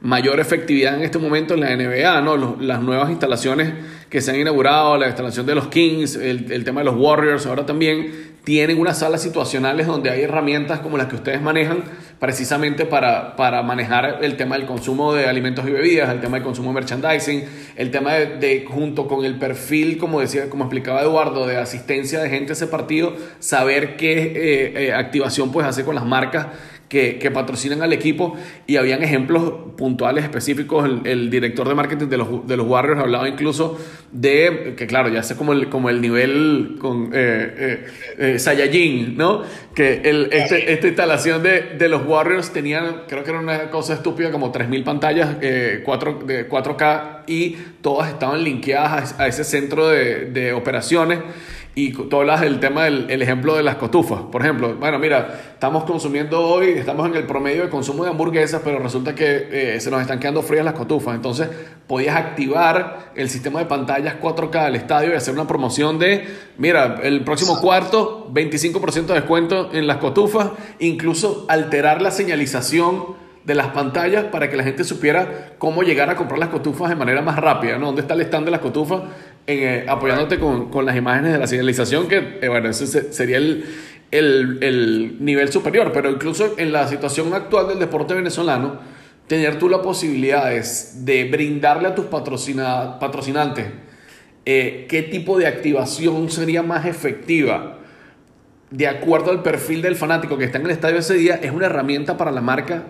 mayor 0.00 0.38
efectividad 0.38 0.94
en 0.94 1.02
este 1.02 1.18
momento 1.18 1.54
en 1.54 1.60
la 1.60 1.76
NBA, 1.76 2.20
¿no? 2.20 2.56
las 2.60 2.80
nuevas 2.80 3.10
instalaciones 3.10 3.72
que 4.08 4.20
se 4.20 4.30
han 4.30 4.38
inaugurado, 4.38 4.96
la 4.96 5.08
instalación 5.08 5.44
de 5.44 5.56
los 5.56 5.66
Kings, 5.66 6.14
el, 6.14 6.52
el 6.52 6.62
tema 6.62 6.82
de 6.82 6.84
los 6.84 6.94
Warriors 6.96 7.46
ahora 7.46 7.66
también, 7.66 8.36
tienen 8.48 8.80
unas 8.80 9.00
salas 9.00 9.20
situacionales 9.20 9.86
donde 9.86 10.08
hay 10.08 10.22
herramientas 10.22 10.80
como 10.80 10.96
las 10.96 11.08
que 11.08 11.16
ustedes 11.16 11.42
manejan 11.42 11.84
precisamente 12.18 12.86
para, 12.86 13.36
para 13.36 13.62
manejar 13.62 14.20
el 14.22 14.38
tema 14.38 14.56
del 14.56 14.64
consumo 14.64 15.12
de 15.12 15.26
alimentos 15.26 15.68
y 15.68 15.70
bebidas, 15.70 16.08
el 16.08 16.22
tema 16.22 16.38
del 16.38 16.44
consumo 16.44 16.70
de 16.70 16.76
merchandising, 16.76 17.44
el 17.76 17.90
tema 17.90 18.14
de, 18.14 18.64
junto 18.66 19.06
con 19.06 19.26
el 19.26 19.34
perfil, 19.34 19.98
como 19.98 20.20
decía, 20.20 20.48
como 20.48 20.64
explicaba 20.64 21.02
Eduardo, 21.02 21.46
de 21.46 21.58
asistencia 21.58 22.22
de 22.22 22.30
gente 22.30 22.52
a 22.52 22.54
ese 22.54 22.68
partido, 22.68 23.14
saber 23.38 23.98
qué 23.98 24.12
eh, 24.14 24.86
eh, 24.86 24.92
activación 24.94 25.52
pues 25.52 25.66
hace 25.66 25.84
con 25.84 25.94
las 25.94 26.06
marcas 26.06 26.46
que, 26.88 27.30
patrocinan 27.32 27.82
al 27.82 27.92
equipo 27.92 28.36
y 28.66 28.76
habían 28.76 29.02
ejemplos 29.02 29.52
puntuales 29.76 30.24
específicos. 30.24 30.88
El, 31.04 31.28
director 31.30 31.68
de 31.68 31.74
marketing 31.74 32.06
de 32.06 32.16
los, 32.16 32.46
de 32.46 32.56
los, 32.56 32.66
Warriors 32.66 33.00
hablaba 33.00 33.28
incluso 33.28 33.78
de, 34.12 34.74
que 34.76 34.86
claro, 34.86 35.08
ya 35.10 35.22
sé 35.22 35.36
como 35.36 35.52
el, 35.52 35.68
como 35.68 35.90
el 35.90 36.00
nivel 36.00 36.76
con 36.80 37.10
eh, 37.12 37.54
eh, 37.58 37.86
eh 38.18 38.38
Saiyajin, 38.38 39.16
¿no? 39.16 39.42
Que 39.74 40.00
el, 40.04 40.28
este, 40.32 40.72
esta 40.72 40.86
instalación 40.86 41.42
de, 41.42 41.76
de, 41.78 41.88
los 41.88 42.06
Warriors 42.06 42.52
tenían, 42.52 43.02
creo 43.06 43.22
que 43.22 43.30
era 43.30 43.40
una 43.40 43.70
cosa 43.70 43.94
estúpida, 43.94 44.30
como 44.30 44.52
3.000 44.52 44.84
pantallas 44.84 45.36
4, 45.84 46.20
eh, 46.22 46.26
de 46.26 46.48
4K 46.48 47.24
y 47.26 47.56
todas 47.82 48.08
estaban 48.08 48.42
linkeadas 48.42 49.14
a, 49.18 49.26
ese 49.26 49.44
centro 49.44 49.88
de, 49.88 50.26
de 50.26 50.52
operaciones. 50.52 51.20
Y 51.78 51.92
tú 51.92 52.16
hablas 52.16 52.40
tema 52.58 52.82
del 52.82 53.08
el 53.08 53.22
ejemplo 53.22 53.54
de 53.54 53.62
las 53.62 53.76
cotufas. 53.76 54.22
Por 54.32 54.42
ejemplo, 54.42 54.74
bueno, 54.74 54.98
mira, 54.98 55.38
estamos 55.52 55.84
consumiendo 55.84 56.44
hoy, 56.44 56.70
estamos 56.70 57.06
en 57.06 57.14
el 57.14 57.22
promedio 57.24 57.62
de 57.62 57.68
consumo 57.68 58.02
de 58.02 58.10
hamburguesas, 58.10 58.62
pero 58.64 58.80
resulta 58.80 59.14
que 59.14 59.46
eh, 59.52 59.80
se 59.80 59.88
nos 59.88 60.00
están 60.00 60.18
quedando 60.18 60.42
frías 60.42 60.64
las 60.64 60.74
cotufas. 60.74 61.14
Entonces, 61.14 61.48
podías 61.86 62.16
activar 62.16 63.12
el 63.14 63.30
sistema 63.30 63.60
de 63.60 63.66
pantallas 63.66 64.16
4K 64.20 64.64
del 64.64 64.74
estadio 64.74 65.12
y 65.12 65.14
hacer 65.14 65.34
una 65.34 65.46
promoción 65.46 66.00
de, 66.00 66.26
mira, 66.56 66.98
el 67.00 67.22
próximo 67.22 67.60
cuarto, 67.60 68.28
25% 68.32 69.06
de 69.06 69.14
descuento 69.14 69.70
en 69.72 69.86
las 69.86 69.98
cotufas, 69.98 70.50
incluso 70.80 71.46
alterar 71.48 72.02
la 72.02 72.10
señalización 72.10 73.28
de 73.48 73.54
las 73.54 73.68
pantallas 73.68 74.24
para 74.24 74.50
que 74.50 74.56
la 74.56 74.62
gente 74.62 74.84
supiera 74.84 75.54
cómo 75.56 75.82
llegar 75.82 76.10
a 76.10 76.16
comprar 76.16 76.38
las 76.38 76.50
cotufas 76.50 76.90
de 76.90 76.96
manera 76.96 77.22
más 77.22 77.36
rápida, 77.36 77.78
¿no? 77.78 77.86
¿Dónde 77.86 78.02
está 78.02 78.12
el 78.12 78.20
stand 78.20 78.44
de 78.44 78.50
las 78.50 78.60
cotufas? 78.60 79.00
Eh, 79.50 79.86
apoyándote 79.88 80.38
con, 80.38 80.68
con, 80.68 80.84
las 80.84 80.94
imágenes 80.94 81.32
de 81.32 81.38
la 81.38 81.46
señalización, 81.46 82.06
que, 82.06 82.38
eh, 82.42 82.48
bueno, 82.48 82.68
ese 82.68 83.10
sería 83.14 83.38
el, 83.38 83.64
el, 84.10 84.58
el, 84.60 85.24
nivel 85.24 85.50
superior, 85.50 85.90
pero 85.90 86.10
incluso 86.10 86.54
en 86.58 86.70
la 86.70 86.86
situación 86.86 87.32
actual 87.32 87.66
del 87.68 87.78
deporte 87.78 88.12
venezolano, 88.12 88.78
tener 89.26 89.58
tú 89.58 89.70
la 89.70 89.80
posibilidad 89.80 90.50
de 90.50 91.24
brindarle 91.30 91.88
a 91.88 91.94
tus 91.94 92.04
patrocinantes 92.04 93.66
eh, 94.44 94.86
qué 94.86 95.02
tipo 95.02 95.38
de 95.38 95.46
activación 95.46 96.30
sería 96.30 96.62
más 96.62 96.84
efectiva 96.84 97.78
de 98.70 98.86
acuerdo 98.86 99.30
al 99.30 99.42
perfil 99.42 99.80
del 99.80 99.96
fanático 99.96 100.36
que 100.36 100.44
está 100.44 100.58
en 100.58 100.66
el 100.66 100.72
estadio 100.72 100.98
ese 100.98 101.14
día, 101.14 101.36
es 101.36 101.52
una 101.52 101.66
herramienta 101.66 102.18
para 102.18 102.32
la 102.32 102.42
marca 102.42 102.84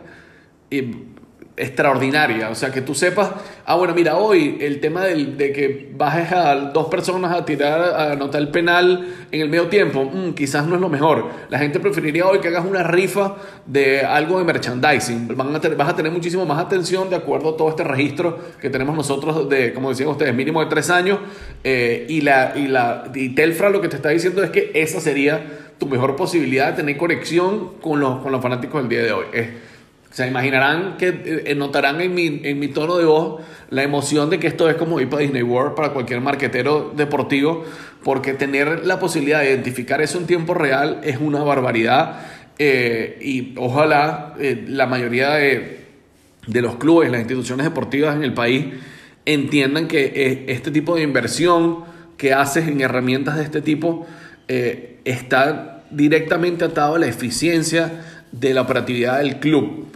extraordinaria. 1.59 2.51
O 2.51 2.55
sea, 2.55 2.71
que 2.71 2.81
tú 2.81 2.95
sepas, 2.95 3.31
ah, 3.67 3.75
bueno, 3.77 3.95
mira, 3.95 4.17
hoy 4.17 4.59
el 4.61 4.81
tema 4.81 5.05
del, 5.05 5.37
de 5.37 5.53
que 5.53 5.91
bajes 5.95 6.33
a 6.33 6.55
dos 6.55 6.87
personas 6.89 7.33
a 7.33 7.45
tirar, 7.45 7.81
a 7.81 8.13
anotar 8.13 8.41
el 8.41 8.49
penal 8.49 9.07
en 9.31 9.41
el 9.41 9.49
medio 9.49 9.67
tiempo, 9.69 10.05
mm, 10.05 10.33
quizás 10.35 10.67
no 10.67 10.77
es 10.77 10.81
lo 10.81 10.89
mejor. 10.89 11.27
La 11.51 11.59
gente 11.59 11.81
preferiría 11.81 12.27
hoy 12.27 12.41
que 12.41 12.49
hagas 12.49 12.65
una 12.65 12.83
rifa 12.83 13.37
de 13.67 14.03
algo 14.03 14.39
de 14.39 14.45
merchandising. 14.45 15.37
Van 15.37 15.55
a 15.55 15.59
vas 15.59 15.89
a 15.89 15.97
tener 15.97 16.13
muchísimo 16.13 16.47
más 16.47 16.59
atención 16.59 17.11
de 17.11 17.17
acuerdo 17.17 17.51
a 17.51 17.57
todo 17.57 17.69
este 17.69 17.85
registro 17.85 18.39
que 18.61 18.71
tenemos 18.71 18.97
nosotros 18.97 19.49
de, 19.49 19.75
como 19.75 19.91
decían 19.91 20.09
ustedes, 20.09 20.35
mínimo 20.35 20.63
de 20.63 20.71
tres 20.71 20.91
años. 20.91 21.19
Eh, 21.65 22.07
y, 22.09 22.21
la, 22.21 22.53
y, 22.57 22.69
la, 22.69 23.11
y 23.15 23.31
Telfra 23.31 23.71
lo 23.71 23.81
que 23.81 23.89
te 23.89 23.97
está 23.97 24.11
diciendo 24.11 24.43
es 24.43 24.51
que 24.51 24.71
esa 24.75 25.01
sería 25.01 25.41
tu 25.79 25.87
mejor 25.87 26.17
posibilidad 26.17 26.71
de 26.71 26.73
tener 26.75 26.97
conexión 26.97 27.75
con 27.81 28.01
los, 28.01 28.21
con 28.21 28.33
los 28.33 28.43
fanáticos 28.43 28.83
del 28.83 28.89
día 28.89 29.03
de 29.03 29.13
hoy. 29.13 29.27
Se 30.19 30.27
imaginarán 30.27 30.97
que 30.97 31.45
eh, 31.47 31.55
notarán 31.55 32.01
en 32.01 32.12
mi, 32.12 32.69
tono 32.69 32.97
de 32.97 33.05
voz 33.05 33.41
la 33.71 33.85
emoción 33.85 34.31
de 34.31 34.41
que 34.41 34.49
esto 34.49 34.69
es 34.69 34.75
como 34.75 34.99
ir 34.99 35.09
para 35.09 35.23
Disney 35.23 35.45
World 35.45 35.77
para 35.77 35.91
cualquier 35.91 36.21
marquetero 36.21 36.93
deportivo, 36.97 37.64
porque 38.03 38.35
tener 38.35 38.85
la 38.85 38.99
posibilidad 38.99 39.43
de 39.43 39.51
identificar 39.51 40.03
eso 40.03 40.19
en 40.19 40.27
tiempo 40.27 40.55
real 40.55 40.99
es 41.05 41.19
una 41.19 41.45
barbaridad. 41.45 42.19
Eh, 42.59 43.16
y 43.23 43.55
ojalá 43.59 44.35
eh, 44.41 44.64
la 44.66 44.87
mayoría 44.87 45.35
de, 45.35 45.87
los 46.49 46.75
clubes, 46.79 47.12
las 47.12 47.21
instituciones 47.21 47.64
deportivas 47.64 48.16
en 48.16 48.25
el 48.25 48.35
país 48.35 48.66
entiendan 49.25 49.87
que 49.87 50.47
este 50.49 50.73
tipo 50.73 50.97
de 50.97 51.03
inversión 51.03 51.85
que 52.16 52.33
haces 52.33 52.66
en 52.66 52.81
herramientas 52.81 53.37
de 53.37 53.45
este 53.45 53.62
tipo 53.62 54.05
está 54.49 55.85
directamente 55.93 56.64
atado 56.64 56.97
a 56.97 56.99
la 56.99 57.07
eficiencia 57.07 58.25
de 58.33 58.53
la 58.53 58.62
operatividad 58.62 59.19
del 59.19 59.39
club 59.39 59.87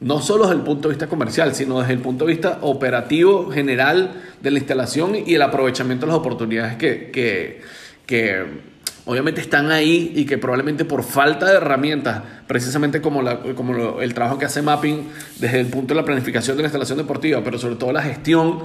no 0.00 0.20
solo 0.20 0.44
desde 0.44 0.56
el 0.56 0.64
punto 0.64 0.88
de 0.88 0.94
vista 0.94 1.06
comercial, 1.06 1.54
sino 1.54 1.80
desde 1.80 1.92
el 1.92 2.00
punto 2.00 2.24
de 2.24 2.32
vista 2.32 2.58
operativo 2.62 3.50
general 3.50 4.12
de 4.40 4.50
la 4.50 4.58
instalación 4.58 5.14
y 5.26 5.34
el 5.34 5.42
aprovechamiento 5.42 6.06
de 6.06 6.12
las 6.12 6.18
oportunidades 6.18 6.76
que, 6.76 7.10
que, 8.06 8.70
obviamente 9.04 9.40
están 9.40 9.70
ahí 9.70 10.12
y 10.14 10.24
que 10.24 10.38
probablemente 10.38 10.84
por 10.84 11.02
falta 11.02 11.46
de 11.50 11.56
herramientas, 11.56 12.22
precisamente 12.46 13.00
como, 13.00 13.22
la, 13.22 13.40
como 13.40 14.00
el 14.00 14.14
trabajo 14.14 14.38
que 14.38 14.46
hace 14.46 14.62
Mapping 14.62 15.08
desde 15.38 15.60
el 15.60 15.66
punto 15.66 15.94
de 15.94 16.00
la 16.00 16.04
planificación 16.04 16.56
de 16.56 16.62
la 16.62 16.68
instalación 16.68 16.98
deportiva, 16.98 17.42
pero 17.44 17.58
sobre 17.58 17.76
todo 17.76 17.92
la 17.92 18.02
gestión 18.02 18.60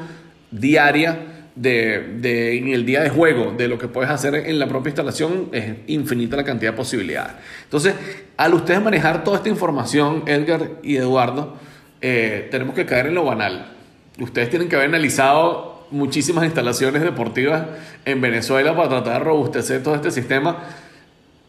diaria 0.51 1.34
de, 1.55 2.57
en 2.57 2.67
el 2.67 2.85
día 2.85 3.01
de 3.01 3.09
juego, 3.09 3.53
de 3.57 3.67
lo 3.67 3.77
que 3.77 3.87
puedes 3.87 4.11
hacer 4.11 4.35
en 4.35 4.59
la 4.59 4.67
propia 4.67 4.89
instalación, 4.89 5.49
es 5.51 5.73
infinita 5.87 6.35
la 6.35 6.43
cantidad 6.43 6.71
de 6.71 6.77
posibilidades. 6.77 7.33
Entonces, 7.63 7.95
al 8.37 8.53
ustedes 8.53 8.81
manejar 8.81 9.23
toda 9.23 9.37
esta 9.37 9.49
información, 9.49 10.23
Edgar 10.27 10.71
y 10.83 10.97
Eduardo, 10.97 11.55
eh, 12.01 12.47
tenemos 12.51 12.75
que 12.75 12.85
caer 12.85 13.07
en 13.07 13.15
lo 13.15 13.23
banal. 13.23 13.73
Ustedes 14.19 14.49
tienen 14.49 14.69
que 14.69 14.75
haber 14.75 14.89
analizado 14.89 15.87
muchísimas 15.91 16.45
instalaciones 16.45 17.01
deportivas 17.01 17.65
en 18.05 18.19
Venezuela 18.21 18.75
para 18.75 18.89
tratar 18.89 19.19
de 19.19 19.25
robustecer 19.25 19.81
todo 19.81 19.95
este 19.95 20.11
sistema. 20.11 20.63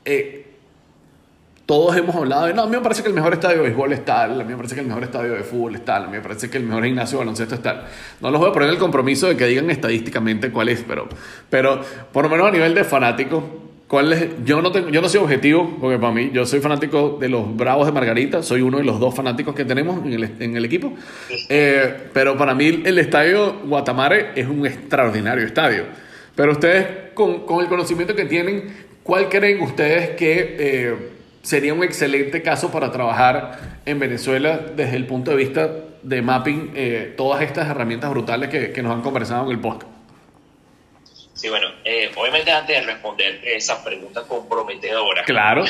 Eh, 0.04 0.45
todos 1.66 1.96
hemos 1.96 2.14
hablado 2.14 2.46
de, 2.46 2.54
no, 2.54 2.62
a 2.62 2.66
mí 2.66 2.76
me 2.76 2.80
parece 2.80 3.02
que 3.02 3.08
el 3.08 3.14
mejor 3.14 3.34
estadio 3.34 3.56
de 3.56 3.62
béisbol 3.64 3.92
es 3.92 4.04
tal, 4.04 4.40
a 4.40 4.44
mí 4.44 4.50
me 4.50 4.56
parece 4.56 4.76
que 4.76 4.82
el 4.82 4.86
mejor 4.86 5.02
estadio 5.02 5.32
de 5.32 5.42
fútbol 5.42 5.74
es 5.74 5.84
tal, 5.84 6.04
a 6.04 6.06
mí 6.06 6.12
me 6.12 6.22
parece 6.22 6.48
que 6.48 6.58
el 6.58 6.64
mejor 6.64 6.84
gimnasio 6.84 7.18
de 7.18 7.24
baloncesto 7.24 7.56
es 7.56 7.62
tal. 7.62 7.84
No 8.20 8.30
los 8.30 8.40
voy 8.40 8.50
a 8.50 8.52
poner 8.52 8.68
el 8.68 8.78
compromiso 8.78 9.26
de 9.26 9.36
que 9.36 9.46
digan 9.46 9.68
estadísticamente 9.68 10.52
cuál 10.52 10.68
es, 10.68 10.84
pero, 10.86 11.08
pero 11.50 11.80
por 12.12 12.22
lo 12.22 12.30
menos 12.30 12.46
a 12.46 12.50
nivel 12.52 12.72
de 12.72 12.84
fanático, 12.84 13.42
¿cuál 13.88 14.12
es? 14.12 14.28
Yo, 14.44 14.62
no 14.62 14.70
tengo, 14.70 14.90
yo 14.90 15.02
no 15.02 15.08
soy 15.08 15.20
objetivo, 15.20 15.76
porque 15.80 15.98
para 15.98 16.12
mí, 16.12 16.30
yo 16.32 16.46
soy 16.46 16.60
fanático 16.60 17.18
de 17.20 17.28
los 17.28 17.56
Bravos 17.56 17.86
de 17.86 17.92
Margarita, 17.92 18.44
soy 18.44 18.60
uno 18.60 18.78
de 18.78 18.84
los 18.84 19.00
dos 19.00 19.12
fanáticos 19.12 19.52
que 19.52 19.64
tenemos 19.64 20.04
en 20.06 20.56
el, 20.56 20.64
equipo, 20.64 20.92
eh, 21.48 22.10
pero 22.12 22.36
para 22.36 22.54
mí 22.54 22.82
el 22.84 22.96
estadio 23.00 23.54
Guatamare 23.64 24.30
es 24.36 24.46
un 24.46 24.64
extraordinario 24.66 25.44
estadio. 25.44 25.82
Pero 26.36 26.52
ustedes, 26.52 27.12
con, 27.12 27.44
con 27.44 27.60
el 27.60 27.66
conocimiento 27.66 28.14
que 28.14 28.26
tienen, 28.26 28.72
¿cuál 29.02 29.28
creen 29.28 29.60
ustedes 29.62 30.10
que... 30.10 30.56
Eh, 30.60 31.15
sería 31.47 31.72
un 31.72 31.84
excelente 31.84 32.42
caso 32.42 32.72
para 32.72 32.90
trabajar 32.90 33.78
en 33.86 34.01
Venezuela 34.01 34.59
desde 34.59 34.97
el 34.97 35.07
punto 35.07 35.30
de 35.30 35.36
vista 35.36 35.70
de 36.03 36.20
mapping 36.20 36.72
eh, 36.74 37.14
todas 37.16 37.40
estas 37.42 37.68
herramientas 37.68 38.11
brutales 38.11 38.49
que, 38.49 38.72
que, 38.72 38.82
nos 38.82 38.92
han 38.92 39.01
conversado 39.01 39.44
en 39.44 39.53
el 39.53 39.61
podcast. 39.61 39.92
Sí, 41.34 41.49
bueno, 41.49 41.68
eh, 41.84 42.11
obviamente 42.16 42.51
antes 42.51 42.80
de 42.80 42.82
responder 42.84 43.40
esa 43.44 43.84
pregunta 43.84 44.22
comprometedora. 44.22 45.22
Claro. 45.22 45.64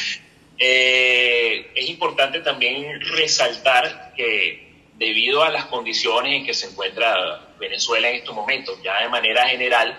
eh, 0.58 1.70
es 1.72 1.88
importante 1.88 2.40
también 2.40 3.00
resaltar 3.16 4.14
que 4.16 4.72
debido 4.98 5.44
a 5.44 5.50
las 5.50 5.66
condiciones 5.66 6.32
en 6.32 6.44
que 6.44 6.52
se 6.52 6.66
encuentra 6.66 7.48
Venezuela 7.60 8.08
en 8.08 8.16
estos 8.16 8.34
momentos, 8.34 8.76
ya 8.82 9.00
de 9.00 9.08
manera 9.08 9.46
general, 9.46 9.96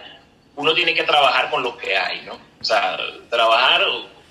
uno 0.58 0.74
tiene 0.74 0.94
que 0.94 1.04
trabajar 1.04 1.50
con 1.50 1.64
lo 1.64 1.78
que 1.78 1.96
hay, 1.96 2.24
¿no? 2.26 2.34
O 2.60 2.64
sea, 2.64 2.98
trabajar 3.30 3.82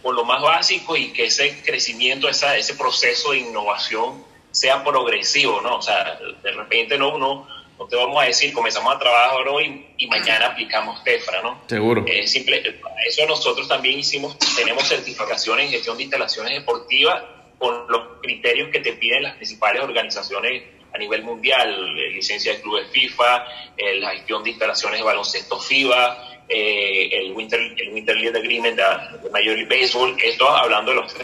por 0.03 0.15
lo 0.15 0.25
más 0.25 0.43
básico 0.43 0.97
y 0.97 1.13
que 1.13 1.27
ese 1.27 1.63
crecimiento, 1.63 2.29
esa, 2.29 2.57
ese 2.57 2.75
proceso 2.75 3.33
de 3.33 3.39
innovación 3.39 4.25
sea 4.51 4.85
progresivo, 4.85 5.61
¿no? 5.61 5.77
O 5.77 5.83
sea, 5.83 6.19
de 6.43 6.53
repente 6.53 6.99
no, 6.99 7.17
no, 7.17 7.47
no 7.79 7.87
te 7.87 7.97
vamos 7.97 8.23
a 8.23 8.27
decir, 8.27 8.53
comenzamos 8.53 8.95
a 8.95 8.99
trabajar 8.99 9.49
hoy 9.49 9.87
y 9.97 10.07
mañana 10.09 10.49
aplicamos 10.49 11.03
TEFRA, 11.05 11.43
¿no? 11.43 11.63
Seguro. 11.67 12.05
Eh, 12.07 12.27
simple, 12.27 12.81
eso 13.07 13.27
nosotros 13.27 13.69
también 13.69 13.99
hicimos, 13.99 14.37
tenemos 14.57 14.87
certificaciones 14.89 15.67
en 15.67 15.73
gestión 15.73 15.97
de 15.97 16.05
instalaciones 16.05 16.53
deportivas 16.53 17.23
con 17.59 17.87
los 17.89 18.21
criterios 18.21 18.71
que 18.71 18.81
te 18.81 18.93
piden 18.95 19.23
las 19.23 19.37
principales 19.37 19.83
organizaciones 19.83 20.65
a 20.93 20.99
nivel 20.99 21.23
mundial, 21.23 21.95
licencia 22.13 22.53
de 22.53 22.61
clubes 22.61 22.89
FIFA, 22.91 23.47
eh, 23.77 23.95
la 23.95 24.11
gestión 24.11 24.43
de 24.45 24.51
instalaciones 24.51 25.01
de 25.01 25.05
baloncesto 25.05 25.59
FIBA, 25.59 26.32
eh, 26.49 27.09
el, 27.13 27.33
Winter, 27.33 27.61
el 27.61 27.93
Winter 27.93 28.17
League 28.17 28.39
Agreement 28.39 28.77
de, 28.77 28.83
Major 29.31 29.57
League 29.57 29.69
Baseball, 29.69 30.17
esto 30.23 30.49
hablando 30.49 30.93
de 30.93 30.97
los 30.97 31.17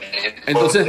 Entonces, 0.47 0.89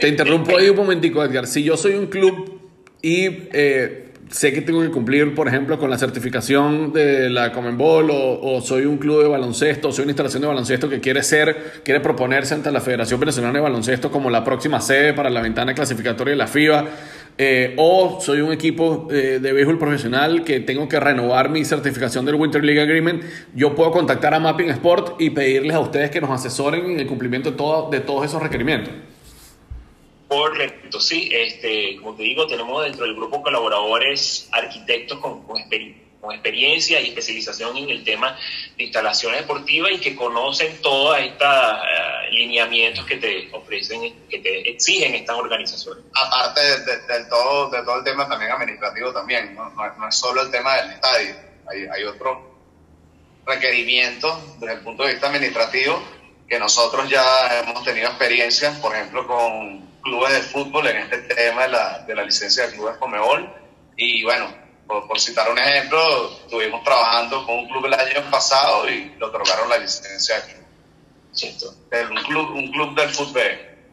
Te 0.00 0.08
interrumpo 0.08 0.56
ahí 0.56 0.68
un 0.68 0.76
momentico, 0.76 1.22
Edgar. 1.24 1.46
Si 1.46 1.62
yo 1.62 1.76
soy 1.76 1.94
un 1.94 2.06
club 2.06 2.60
y 3.00 3.26
eh, 3.52 4.13
sé 4.34 4.52
que 4.52 4.62
tengo 4.62 4.82
que 4.82 4.90
cumplir, 4.90 5.32
por 5.32 5.46
ejemplo, 5.46 5.78
con 5.78 5.88
la 5.88 5.96
certificación 5.96 6.92
de 6.92 7.30
la 7.30 7.52
Comenbol 7.52 8.10
o, 8.10 8.40
o, 8.56 8.60
soy 8.60 8.84
un 8.84 8.98
club 8.98 9.22
de 9.22 9.28
baloncesto, 9.28 9.88
o 9.88 9.92
soy 9.92 10.02
una 10.02 10.10
instalación 10.10 10.40
de 10.40 10.48
baloncesto 10.48 10.88
que 10.88 10.98
quiere 10.98 11.22
ser, 11.22 11.80
quiere 11.84 12.00
proponerse 12.00 12.52
ante 12.52 12.72
la 12.72 12.80
Federación 12.80 13.20
Venezolana 13.20 13.52
de 13.54 13.60
Baloncesto 13.60 14.10
como 14.10 14.30
la 14.30 14.42
próxima 14.42 14.80
sede 14.80 15.12
para 15.12 15.30
la 15.30 15.40
ventana 15.40 15.72
clasificatoria 15.72 16.32
de 16.32 16.36
la 16.36 16.48
FIBA. 16.48 16.84
Eh, 17.38 17.74
o 17.76 18.18
soy 18.20 18.40
un 18.40 18.52
equipo 18.52 19.06
eh, 19.12 19.38
de 19.40 19.52
béisbol 19.52 19.78
profesional 19.78 20.42
que 20.42 20.58
tengo 20.58 20.88
que 20.88 20.98
renovar 20.98 21.48
mi 21.48 21.64
certificación 21.64 22.24
del 22.24 22.34
Winter 22.34 22.64
League 22.64 22.80
Agreement, 22.80 23.22
yo 23.54 23.76
puedo 23.76 23.92
contactar 23.92 24.34
a 24.34 24.40
Mapping 24.40 24.70
Sport 24.70 25.20
y 25.20 25.30
pedirles 25.30 25.76
a 25.76 25.80
ustedes 25.80 26.10
que 26.10 26.20
nos 26.20 26.30
asesoren 26.30 26.90
en 26.90 26.98
el 26.98 27.06
cumplimiento 27.06 27.52
de, 27.52 27.56
todo, 27.56 27.88
de 27.88 28.00
todos 28.00 28.26
esos 28.26 28.42
requerimientos. 28.42 28.92
Correcto, 30.28 31.00
sí. 31.00 31.28
Este, 31.32 31.96
como 31.96 32.14
te 32.16 32.22
digo, 32.22 32.46
tenemos 32.46 32.82
dentro 32.82 33.04
del 33.04 33.14
grupo 33.14 33.42
colaboradores 33.42 34.48
arquitectos 34.52 35.18
con, 35.18 35.42
con, 35.46 35.62
con 36.20 36.32
experiencia 36.32 37.00
y 37.00 37.08
especialización 37.08 37.76
en 37.76 37.90
el 37.90 38.04
tema 38.04 38.36
de 38.76 38.84
instalaciones 38.84 39.42
deportivas 39.42 39.92
y 39.92 39.98
que 39.98 40.16
conocen 40.16 40.80
todos 40.80 41.18
estos 41.18 41.46
uh, 41.46 42.32
lineamientos 42.32 43.04
que 43.04 43.16
te 43.16 43.50
ofrecen, 43.52 44.28
que 44.28 44.38
te 44.38 44.70
exigen 44.70 45.14
estas 45.14 45.36
organizaciones. 45.36 46.04
Aparte 46.14 46.60
de, 46.62 46.78
de, 46.78 46.96
de, 46.96 47.24
todo, 47.26 47.70
de 47.70 47.82
todo 47.84 47.98
el 47.98 48.04
tema 48.04 48.26
también 48.26 48.50
administrativo 48.50 49.12
también, 49.12 49.54
no, 49.54 49.70
no, 49.70 49.96
no 49.96 50.08
es 50.08 50.16
solo 50.16 50.42
el 50.42 50.50
tema 50.50 50.74
del 50.76 50.92
estadio, 50.92 51.34
hay, 51.70 51.86
hay 51.94 52.04
otros 52.04 52.38
requerimientos 53.46 54.58
desde 54.58 54.74
el 54.74 54.80
punto 54.80 55.02
de 55.04 55.12
vista 55.12 55.28
administrativo 55.28 56.02
que 56.48 56.58
nosotros 56.58 57.08
ya 57.08 57.60
hemos 57.60 57.84
tenido 57.84 58.08
experiencia, 58.08 58.72
por 58.80 58.94
ejemplo, 58.94 59.26
con 59.26 59.93
clubes 60.04 60.32
de 60.32 60.40
fútbol 60.42 60.86
en 60.86 60.98
este 60.98 61.18
tema 61.34 61.62
de 61.62 61.68
la, 61.68 61.98
de 62.00 62.14
la 62.14 62.22
licencia 62.22 62.66
de 62.66 62.74
clubes 62.74 62.96
Comebol 62.98 63.52
y 63.96 64.22
bueno, 64.24 64.46
por, 64.86 65.06
por, 65.08 65.18
citar 65.18 65.50
un 65.50 65.58
ejemplo, 65.58 66.30
estuvimos 66.44 66.84
trabajando 66.84 67.44
con 67.46 67.58
un 67.58 67.68
club 67.68 67.86
el 67.86 67.94
año 67.94 68.30
pasado 68.30 68.88
y 68.88 69.14
le 69.18 69.24
otorgaron 69.24 69.68
la 69.68 69.78
licencia 69.78 70.36
aquí. 70.36 70.52
¿Cierto? 71.32 71.74
Un 72.10 72.22
club, 72.22 72.50
un 72.50 72.70
club 72.70 72.94
del 72.94 73.08
fútbol. 73.10 73.42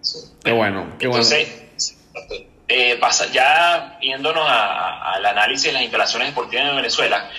Sí. 0.02 0.20
Qué 0.44 0.52
bueno, 0.52 0.96
qué 1.00 1.06
Entonces, 1.08 1.48
bueno. 2.14 2.52
Eh, 2.68 2.98
pasa, 3.02 3.26
ya 3.32 3.98
yéndonos 4.02 4.46
al 4.48 5.26
análisis 5.26 5.66
de 5.66 5.74
las 5.74 5.82
instalaciones 5.82 6.30
deportivas 6.30 6.70
en 6.70 6.76
Venezuela, 6.78 7.30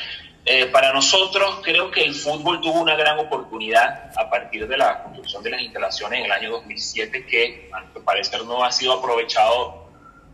eh, 0.45 0.67
para 0.67 0.93
nosotros 0.93 1.61
creo 1.63 1.91
que 1.91 2.05
el 2.05 2.15
fútbol 2.15 2.61
tuvo 2.61 2.81
una 2.81 2.97
gran 2.97 3.19
oportunidad 3.19 4.11
a 4.17 4.29
partir 4.29 4.67
de 4.67 4.77
la 4.77 5.03
construcción 5.05 5.43
de 5.43 5.51
las 5.51 5.61
instalaciones 5.63 6.19
en 6.21 6.25
el 6.27 6.33
año 6.33 6.51
2007 6.51 7.27
que, 7.27 7.71
a 7.73 7.81
mi 7.81 8.01
parecer, 8.05 8.45
no 8.45 8.65
ha 8.65 8.73
sido 8.73 8.95
aprovechado 8.95 9.89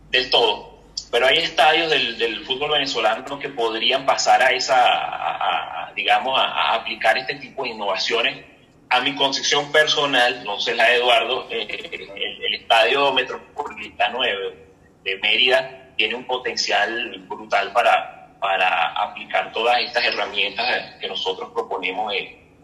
del 0.09 0.29
todo 0.29 0.69
pero 1.11 1.25
hay 1.25 1.39
estadios 1.39 1.89
del, 1.89 2.17
del, 2.17 2.45
fútbol 2.45 2.71
venezolano 2.71 3.39
que 3.39 3.49
podrían 3.49 4.05
pasar 4.05 4.41
a 4.43 4.51
esa, 4.51 4.75
a, 4.75 5.87
a, 5.87 5.93
digamos, 5.93 6.37
a, 6.39 6.43
a, 6.43 6.75
aplicar 6.75 7.17
este 7.17 7.35
tipo 7.35 7.63
de 7.63 7.69
innovaciones. 7.69 8.45
A 8.89 9.01
mi 9.01 9.15
concepción 9.15 9.71
personal, 9.71 10.43
no 10.43 10.59
sé 10.59 10.75
la 10.75 10.85
de 10.85 10.95
Eduardo, 10.95 11.47
eh, 11.49 11.89
el, 11.91 12.43
el, 12.43 12.53
estadio 12.55 13.11
metropolitano 13.13 14.21
de, 14.21 14.67
de, 15.03 15.17
Mérida 15.17 15.93
tiene 15.95 16.15
un 16.15 16.25
potencial 16.25 17.23
brutal 17.27 17.71
para, 17.71 18.18
para 18.39 18.93
aplicar 18.93 19.51
todas 19.51 19.79
estas 19.81 20.05
herramientas 20.05 20.95
que 20.99 21.07
nosotros 21.07 21.49
proponemos 21.53 22.13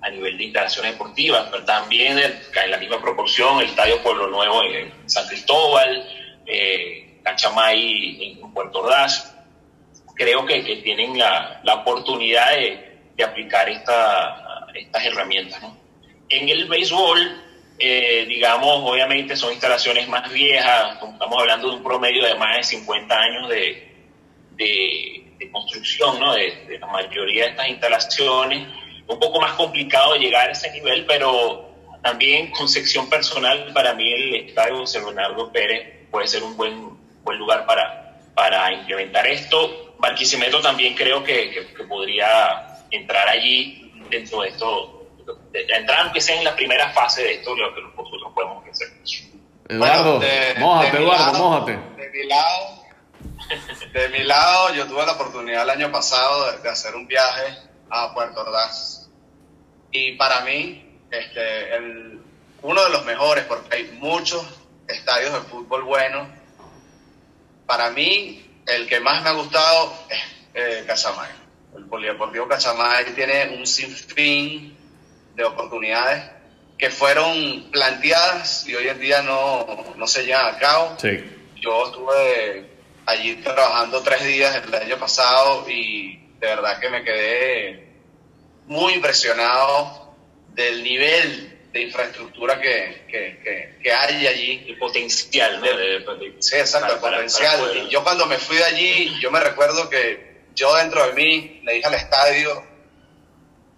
a 0.01 0.09
nivel 0.09 0.37
de 0.37 0.43
instalaciones 0.45 0.93
deportivas, 0.93 1.47
pero 1.51 1.65
también 1.65 2.17
en 2.19 2.71
la 2.71 2.77
misma 2.77 3.01
proporción 3.01 3.59
el 3.59 3.67
estadio 3.67 4.01
Pueblo 4.01 4.27
Nuevo 4.27 4.63
en 4.63 5.09
San 5.09 5.27
Cristóbal, 5.27 6.07
eh, 6.45 7.19
Cachamay 7.23 8.39
en 8.41 8.53
Puerto 8.53 8.79
Ordaz. 8.79 9.35
Creo 10.15 10.45
que, 10.45 10.63
que 10.63 10.77
tienen 10.77 11.17
la, 11.17 11.59
la 11.63 11.75
oportunidad 11.75 12.51
de, 12.51 12.99
de 13.15 13.23
aplicar 13.23 13.67
esta, 13.69 14.67
estas 14.73 15.05
herramientas. 15.05 15.61
¿no? 15.61 15.75
En 16.29 16.49
el 16.49 16.67
béisbol, 16.67 17.41
eh, 17.79 18.25
digamos, 18.27 18.81
obviamente 18.83 19.35
son 19.35 19.51
instalaciones 19.51 20.07
más 20.07 20.31
viejas, 20.31 20.93
estamos 20.93 21.39
hablando 21.39 21.69
de 21.69 21.75
un 21.75 21.83
promedio 21.83 22.25
de 22.25 22.35
más 22.35 22.57
de 22.57 22.63
50 22.63 23.15
años 23.15 23.49
de, 23.49 23.95
de, 24.51 25.24
de 25.45 25.51
construcción 25.51 26.19
¿no? 26.19 26.33
de, 26.33 26.65
de 26.67 26.79
la 26.79 26.87
mayoría 26.87 27.45
de 27.45 27.49
estas 27.51 27.69
instalaciones. 27.69 28.67
Un 29.07 29.19
poco 29.19 29.39
más 29.39 29.53
complicado 29.53 30.15
llegar 30.15 30.49
a 30.49 30.51
ese 30.51 30.71
nivel, 30.71 31.05
pero 31.05 31.69
también 32.01 32.51
con 32.51 32.67
sección 32.67 33.09
personal, 33.09 33.71
para 33.73 33.93
mí 33.93 34.11
el 34.11 34.35
estadio 34.47 34.77
José 34.77 34.99
Leonardo 34.99 35.51
Pérez 35.51 36.09
puede 36.09 36.27
ser 36.27 36.43
un 36.43 36.57
buen 36.57 36.95
buen 37.25 37.37
lugar 37.39 37.65
para, 37.65 38.19
para 38.33 38.71
implementar 38.71 39.27
esto. 39.27 39.95
Barquisimeto 39.99 40.61
también 40.61 40.93
creo 40.93 41.23
que, 41.23 41.49
que, 41.49 41.73
que, 41.73 41.83
podría 41.83 42.85
entrar 42.91 43.27
allí 43.27 43.91
dentro 44.09 44.41
de 44.41 44.49
esto, 44.49 45.07
de, 45.51 45.65
de 45.65 45.73
entrar 45.73 46.01
aunque 46.01 46.21
sea 46.21 46.37
en 46.37 46.43
la 46.43 46.55
primera 46.55 46.91
fase 46.91 47.23
de 47.23 47.33
esto, 47.33 47.55
lo 47.55 47.73
que 47.73 47.81
nosotros 47.81 48.31
podemos 48.33 48.63
hacer. 48.69 48.87
Eduardo, 49.67 50.19
bueno, 50.19 50.19
de, 50.19 50.59
mójate, 50.59 50.97
Eduardo, 50.97 51.25
lado, 51.25 51.39
mójate. 51.39 51.71
De 51.71 52.09
mi 52.11 52.27
lado, 52.27 52.84
de 53.93 54.09
mi 54.09 54.23
lado, 54.23 54.73
yo 54.73 54.87
tuve 54.87 55.05
la 55.05 55.13
oportunidad 55.13 55.63
el 55.63 55.69
año 55.69 55.91
pasado 55.91 56.51
de, 56.51 56.59
de 56.59 56.69
hacer 56.69 56.95
un 56.95 57.07
viaje 57.07 57.57
a 57.89 58.13
Puerto 58.13 58.41
Ordaz. 58.41 59.09
Y 59.91 60.13
para 60.13 60.41
mí, 60.41 60.99
este, 61.11 61.75
el, 61.75 62.21
uno 62.61 62.83
de 62.83 62.89
los 62.89 63.05
mejores, 63.05 63.45
porque 63.45 63.75
hay 63.75 63.83
muchos 63.99 64.45
estadios 64.87 65.33
de 65.33 65.39
fútbol 65.41 65.83
buenos, 65.83 66.27
para 67.65 67.89
mí, 67.91 68.45
el 68.65 68.87
que 68.87 68.99
más 68.99 69.23
me 69.23 69.29
ha 69.29 69.33
gustado 69.33 69.93
es 70.09 70.19
eh, 70.53 70.83
Cachamay. 70.85 71.29
El 71.75 71.85
Polideportivo 71.85 72.47
Cachamay 72.47 73.05
tiene 73.13 73.55
un 73.57 73.65
sinfín 73.67 74.77
de 75.35 75.43
oportunidades 75.43 76.31
que 76.77 76.89
fueron 76.89 77.69
planteadas 77.71 78.67
y 78.67 78.75
hoy 78.75 78.87
en 78.87 78.99
día 78.99 79.21
no, 79.21 79.93
no 79.95 80.07
se 80.07 80.25
llevan 80.25 80.55
a 80.55 80.57
cabo. 80.57 80.95
Sí. 80.99 81.23
Yo 81.61 81.85
estuve 81.85 82.74
allí 83.05 83.35
trabajando 83.37 84.01
tres 84.01 84.23
días 84.23 84.63
el 84.65 84.73
año 84.73 84.97
pasado 84.97 85.69
y 85.69 86.17
de 86.39 86.47
verdad 86.47 86.79
que 86.79 86.89
me 86.89 87.03
quedé 87.03 87.87
muy 88.67 88.93
impresionado 88.93 90.15
del 90.53 90.83
nivel 90.83 91.69
de 91.71 91.81
infraestructura 91.81 92.59
que, 92.59 93.05
que, 93.09 93.39
que, 93.43 93.79
que, 93.83 93.91
hay 93.91 94.27
allí. 94.27 94.65
El 94.67 94.77
potencial, 94.77 95.59
¿no? 95.59 95.65
De, 95.65 95.99
de, 95.99 96.35
sí, 96.39 96.55
exacto, 96.55 96.93
el 96.93 96.99
potencial. 96.99 97.59
Para, 97.59 97.73
para 97.73 97.89
yo 97.89 98.03
cuando 98.03 98.25
me 98.27 98.37
fui 98.37 98.55
de 98.57 98.63
allí, 98.63 99.19
yo 99.19 99.29
me 99.29 99.41
recuerdo 99.41 99.89
que 99.89 100.45
yo 100.55 100.73
dentro 100.75 101.05
de 101.07 101.13
mí 101.13 101.61
le 101.63 101.73
dije 101.73 101.85
al 101.85 101.95
estadio, 101.95 102.63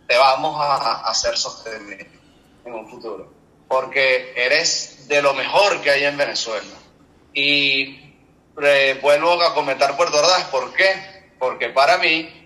te 0.07 0.15
vamos 0.15 0.61
a, 0.61 0.75
a 0.75 1.09
hacer 1.09 1.35
sostenible 1.37 2.07
en 2.65 2.73
un 2.73 2.87
futuro, 2.87 3.33
porque 3.67 4.31
eres 4.35 5.07
de 5.07 5.21
lo 5.21 5.33
mejor 5.33 5.81
que 5.81 5.89
hay 5.89 6.03
en 6.03 6.17
Venezuela. 6.17 6.75
Y 7.33 8.06
eh, 8.61 8.99
vuelvo 9.01 9.41
a 9.41 9.53
comentar 9.53 9.95
Puerto 9.95 10.17
Ordaz, 10.17 10.45
¿por 10.45 10.73
qué? 10.73 10.93
Porque 11.39 11.69
para 11.69 11.97
mí 11.97 12.37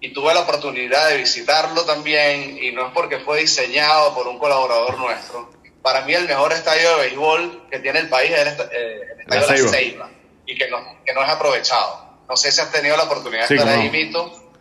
y 0.00 0.12
tuve 0.12 0.34
la 0.34 0.40
oportunidad 0.40 1.08
de 1.08 1.16
visitarlo 1.16 1.84
también 1.86 2.58
y 2.62 2.72
no 2.72 2.88
es 2.88 2.92
porque 2.92 3.20
fue 3.20 3.40
diseñado 3.40 4.14
por 4.14 4.28
un 4.28 4.38
colaborador 4.38 4.98
nuestro. 4.98 5.50
Para 5.80 6.02
mí 6.02 6.12
el 6.12 6.28
mejor 6.28 6.52
estadio 6.52 6.96
de 6.96 7.02
béisbol 7.04 7.68
que 7.70 7.78
tiene 7.78 8.00
el 8.00 8.08
país 8.10 8.30
es 8.30 8.38
el, 8.38 8.48
est 8.48 8.60
eh, 8.60 9.00
el 9.14 9.20
estadio 9.20 9.46
la 9.46 9.52
de 9.54 9.62
la 9.62 9.68
Ceiba 9.70 10.10
y 10.46 10.58
que 10.58 10.68
no, 10.68 11.02
que 11.06 11.14
no 11.14 11.22
es 11.22 11.28
aprovechado. 11.30 12.18
No 12.28 12.36
sé 12.36 12.52
si 12.52 12.60
has 12.60 12.70
tenido 12.70 12.98
la 12.98 13.04
oportunidad 13.04 13.42
de 13.42 13.48
sí, 13.48 13.54
estar 13.54 13.68
ahí, 13.68 13.88
Mito, 13.88 14.52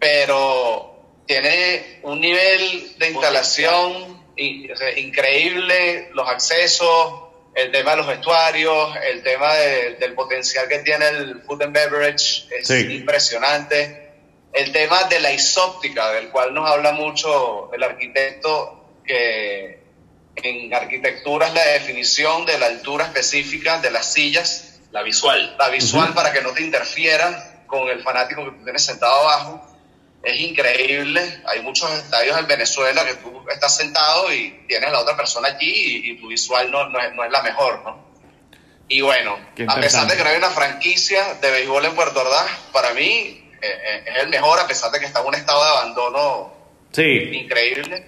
pero 0.00 1.22
tiene 1.26 2.00
un 2.02 2.20
nivel 2.20 2.98
de 2.98 3.10
instalación 3.10 4.24
increíble, 4.36 6.10
los 6.12 6.28
accesos, 6.28 7.25
el 7.56 7.72
tema 7.72 7.92
de 7.92 7.96
los 7.96 8.06
vestuarios, 8.06 8.96
el 9.02 9.22
tema 9.22 9.52
de, 9.54 9.94
del 9.94 10.12
potencial 10.14 10.68
que 10.68 10.80
tiene 10.80 11.08
el 11.08 11.42
food 11.42 11.62
and 11.62 11.72
beverage 11.72 12.46
es 12.50 12.68
sí. 12.68 12.86
impresionante 12.92 14.06
el 14.56 14.72
tema 14.72 15.04
de 15.04 15.20
la 15.20 15.32
isóptica, 15.32 16.12
del 16.12 16.30
cual 16.30 16.54
nos 16.54 16.68
habla 16.68 16.92
mucho 16.92 17.70
el 17.74 17.82
arquitecto, 17.82 19.00
que 19.04 19.80
en 20.36 20.72
arquitectura 20.72 21.48
es 21.48 21.54
la 21.54 21.64
definición 21.64 22.46
de 22.46 22.58
la 22.58 22.66
altura 22.66 23.04
específica 23.04 23.80
de 23.80 23.90
las 23.90 24.12
sillas. 24.12 24.80
La 24.92 25.02
visual. 25.02 25.56
La 25.58 25.68
visual 25.68 26.08
uh 26.08 26.12
-huh. 26.12 26.14
para 26.14 26.32
que 26.32 26.40
no 26.40 26.52
te 26.52 26.62
interfiera 26.62 27.64
con 27.66 27.88
el 27.88 28.02
fanático 28.02 28.44
que 28.44 28.50
tú 28.52 28.64
tienes 28.64 28.82
sentado 28.82 29.14
abajo. 29.14 29.75
Es 30.26 30.40
increíble. 30.40 31.40
Hay 31.46 31.62
muchos 31.62 31.88
estadios 31.92 32.36
en 32.36 32.48
Venezuela 32.48 33.04
que 33.04 33.14
tú 33.14 33.44
estás 33.48 33.76
sentado 33.76 34.32
y 34.34 34.64
tienes 34.66 34.88
a 34.88 34.92
la 34.92 34.98
otra 34.98 35.16
persona 35.16 35.46
allí 35.50 35.70
y, 35.70 36.10
y 36.10 36.20
tu 36.20 36.26
visual 36.26 36.68
no, 36.68 36.88
no, 36.88 36.98
es, 36.98 37.14
no, 37.14 37.22
es, 37.22 37.30
la 37.30 37.42
mejor, 37.44 37.80
¿no? 37.84 38.04
Y 38.88 39.02
bueno, 39.02 39.38
a 39.68 39.76
pesar 39.76 40.08
de 40.08 40.16
que 40.16 40.24
no 40.24 40.30
hay 40.30 40.36
una 40.36 40.50
franquicia 40.50 41.34
de 41.34 41.50
béisbol 41.52 41.84
en 41.84 41.94
Puerto 41.94 42.22
Ordaz, 42.22 42.50
para 42.72 42.92
mí 42.92 43.52
eh, 43.62 44.04
es 44.04 44.24
el 44.24 44.28
mejor 44.28 44.58
a 44.58 44.66
pesar 44.66 44.90
de 44.90 44.98
que 44.98 45.06
está 45.06 45.20
en 45.20 45.26
un 45.26 45.34
estado 45.36 45.62
de 45.62 45.70
abandono 45.70 46.54
sí. 46.90 47.30
increíble. 47.32 48.06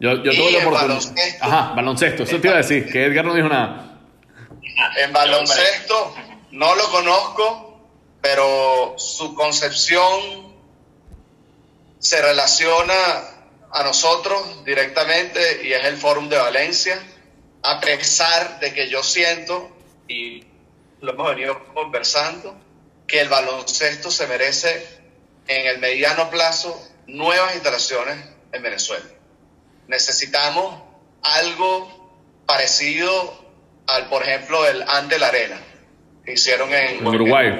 Yo, 0.00 0.22
yo 0.22 0.32
tuve 0.32 0.52
la 0.52 0.58
oportunidad. 0.60 0.88
Baloncesto, 0.88 1.44
Ajá, 1.44 1.72
baloncesto, 1.74 2.22
eso 2.22 2.40
te 2.40 2.46
iba 2.46 2.56
a 2.56 2.62
decir, 2.62 2.90
que 2.90 3.04
Edgar 3.04 3.26
no 3.26 3.34
dijo 3.34 3.50
nada. 3.50 4.00
En 4.96 5.12
baloncesto 5.12 6.14
no 6.52 6.74
lo 6.74 6.90
conozco, 6.90 7.90
pero 8.22 8.94
su 8.96 9.34
concepción 9.34 10.41
se 12.02 12.20
relaciona 12.20 12.94
a 13.70 13.82
nosotros 13.84 14.64
directamente 14.64 15.62
y 15.64 15.72
es 15.72 15.84
el 15.84 15.96
Fórum 15.96 16.28
de 16.28 16.36
Valencia, 16.36 16.98
a 17.62 17.80
pesar 17.80 18.58
de 18.58 18.74
que 18.74 18.88
yo 18.88 19.04
siento, 19.04 19.70
y 20.08 20.44
lo 21.00 21.12
hemos 21.12 21.28
venido 21.28 21.64
conversando, 21.72 22.60
que 23.06 23.20
el 23.20 23.28
baloncesto 23.28 24.10
se 24.10 24.26
merece 24.26 24.84
en 25.46 25.66
el 25.68 25.78
mediano 25.78 26.28
plazo 26.28 26.76
nuevas 27.06 27.54
instalaciones 27.54 28.16
en 28.50 28.62
Venezuela. 28.62 29.06
Necesitamos 29.86 30.82
algo 31.22 32.44
parecido 32.46 33.46
al, 33.86 34.08
por 34.08 34.24
ejemplo, 34.24 34.66
el 34.66 34.82
Ante 34.88 35.20
la 35.20 35.28
Arena, 35.28 35.60
que 36.24 36.32
hicieron 36.32 36.74
en, 36.74 37.06
Uruguay. 37.06 37.56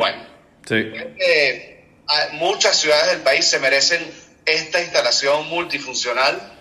Sí. 0.67 0.93
muchas 2.33 2.77
ciudades 2.77 3.13
del 3.13 3.23
país 3.23 3.45
se 3.45 3.61
merecen 3.61 4.22
esta 4.45 4.81
instalación 4.81 5.49
multifuncional 5.49 6.53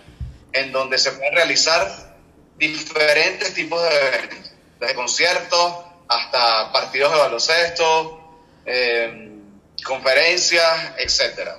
en 0.54 0.72
donde 0.72 0.98
se 0.98 1.12
pueden 1.14 1.34
realizar 1.34 2.16
diferentes 2.58 3.54
tipos 3.54 3.82
de 3.82 3.90
eventos, 3.90 4.52
desde 4.80 4.96
conciertos 4.96 5.74
hasta 6.08 6.72
partidos 6.72 7.12
de 7.12 7.18
baloncesto, 7.18 8.40
eh, 8.66 9.30
conferencias, 9.84 10.94
etc. 10.98 11.50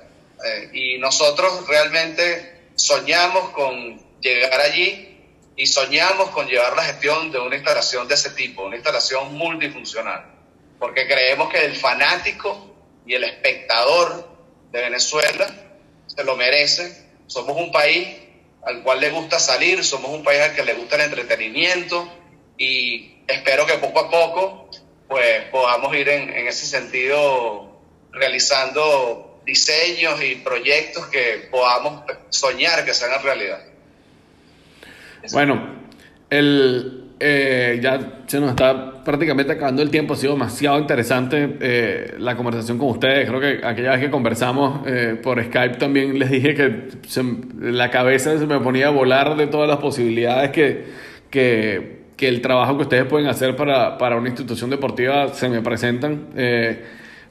Eh, 0.45 0.69
y 0.73 0.97
nosotros 0.99 1.67
realmente 1.67 2.69
soñamos 2.75 3.49
con 3.49 4.01
llegar 4.21 4.61
allí 4.61 5.09
y 5.55 5.65
soñamos 5.65 6.29
con 6.29 6.47
llevar 6.47 6.75
la 6.75 6.83
gestión 6.83 7.31
de 7.31 7.39
una 7.39 7.55
instalación 7.55 8.07
de 8.07 8.15
ese 8.15 8.31
tipo, 8.31 8.63
una 8.63 8.75
instalación 8.75 9.33
multifuncional, 9.35 10.25
porque 10.79 11.07
creemos 11.07 11.51
que 11.51 11.65
el 11.65 11.75
fanático 11.75 12.75
y 13.05 13.13
el 13.15 13.23
espectador 13.23 14.29
de 14.71 14.81
Venezuela 14.81 15.53
se 16.15 16.23
lo 16.23 16.35
merece. 16.35 17.07
Somos 17.27 17.57
un 17.57 17.71
país 17.71 18.07
al 18.65 18.83
cual 18.83 19.01
le 19.01 19.09
gusta 19.09 19.39
salir, 19.39 19.83
somos 19.83 20.11
un 20.11 20.23
país 20.23 20.41
al 20.41 20.55
que 20.55 20.63
le 20.63 20.73
gusta 20.73 20.95
el 20.95 21.01
entretenimiento 21.01 22.07
y 22.57 23.17
espero 23.27 23.65
que 23.65 23.73
poco 23.73 23.99
a 23.99 24.09
poco 24.09 24.69
pues 25.07 25.43
podamos 25.51 25.95
ir 25.95 26.09
en, 26.09 26.29
en 26.29 26.47
ese 26.47 26.65
sentido 26.65 27.79
realizando 28.11 29.41
diseños 29.45 30.23
y 30.23 30.35
proyectos 30.35 31.07
que 31.07 31.47
podamos 31.51 32.03
soñar 32.29 32.85
que 32.85 32.93
sean 32.93 33.21
realidad. 33.21 33.59
Bueno, 35.31 35.79
el, 36.29 37.02
eh, 37.25 37.79
ya 37.81 38.23
se 38.27 38.37
nos 38.41 38.49
está 38.49 39.01
prácticamente 39.01 39.53
acabando 39.53 39.81
el 39.81 39.89
tiempo. 39.89 40.13
Ha 40.13 40.17
sido 40.17 40.33
demasiado 40.33 40.77
interesante 40.77 41.57
eh, 41.61 42.15
la 42.19 42.35
conversación 42.35 42.77
con 42.77 42.89
ustedes. 42.89 43.29
Creo 43.29 43.39
que 43.39 43.65
aquella 43.65 43.91
vez 43.91 44.01
que 44.01 44.11
conversamos 44.11 44.81
eh, 44.85 45.17
por 45.23 45.41
Skype 45.41 45.77
también 45.77 46.19
les 46.19 46.29
dije 46.29 46.53
que 46.53 46.89
la 47.61 47.89
cabeza 47.89 48.37
se 48.37 48.45
me 48.45 48.59
ponía 48.59 48.87
a 48.87 48.89
volar 48.89 49.37
de 49.37 49.47
todas 49.47 49.69
las 49.69 49.77
posibilidades 49.77 50.51
que, 50.51 50.83
que, 51.29 52.01
que 52.17 52.27
el 52.27 52.41
trabajo 52.41 52.75
que 52.75 52.83
ustedes 52.83 53.05
pueden 53.05 53.27
hacer 53.29 53.55
para, 53.55 53.97
para 53.97 54.17
una 54.17 54.27
institución 54.27 54.69
deportiva 54.69 55.29
se 55.29 55.47
me 55.47 55.61
presentan. 55.61 56.27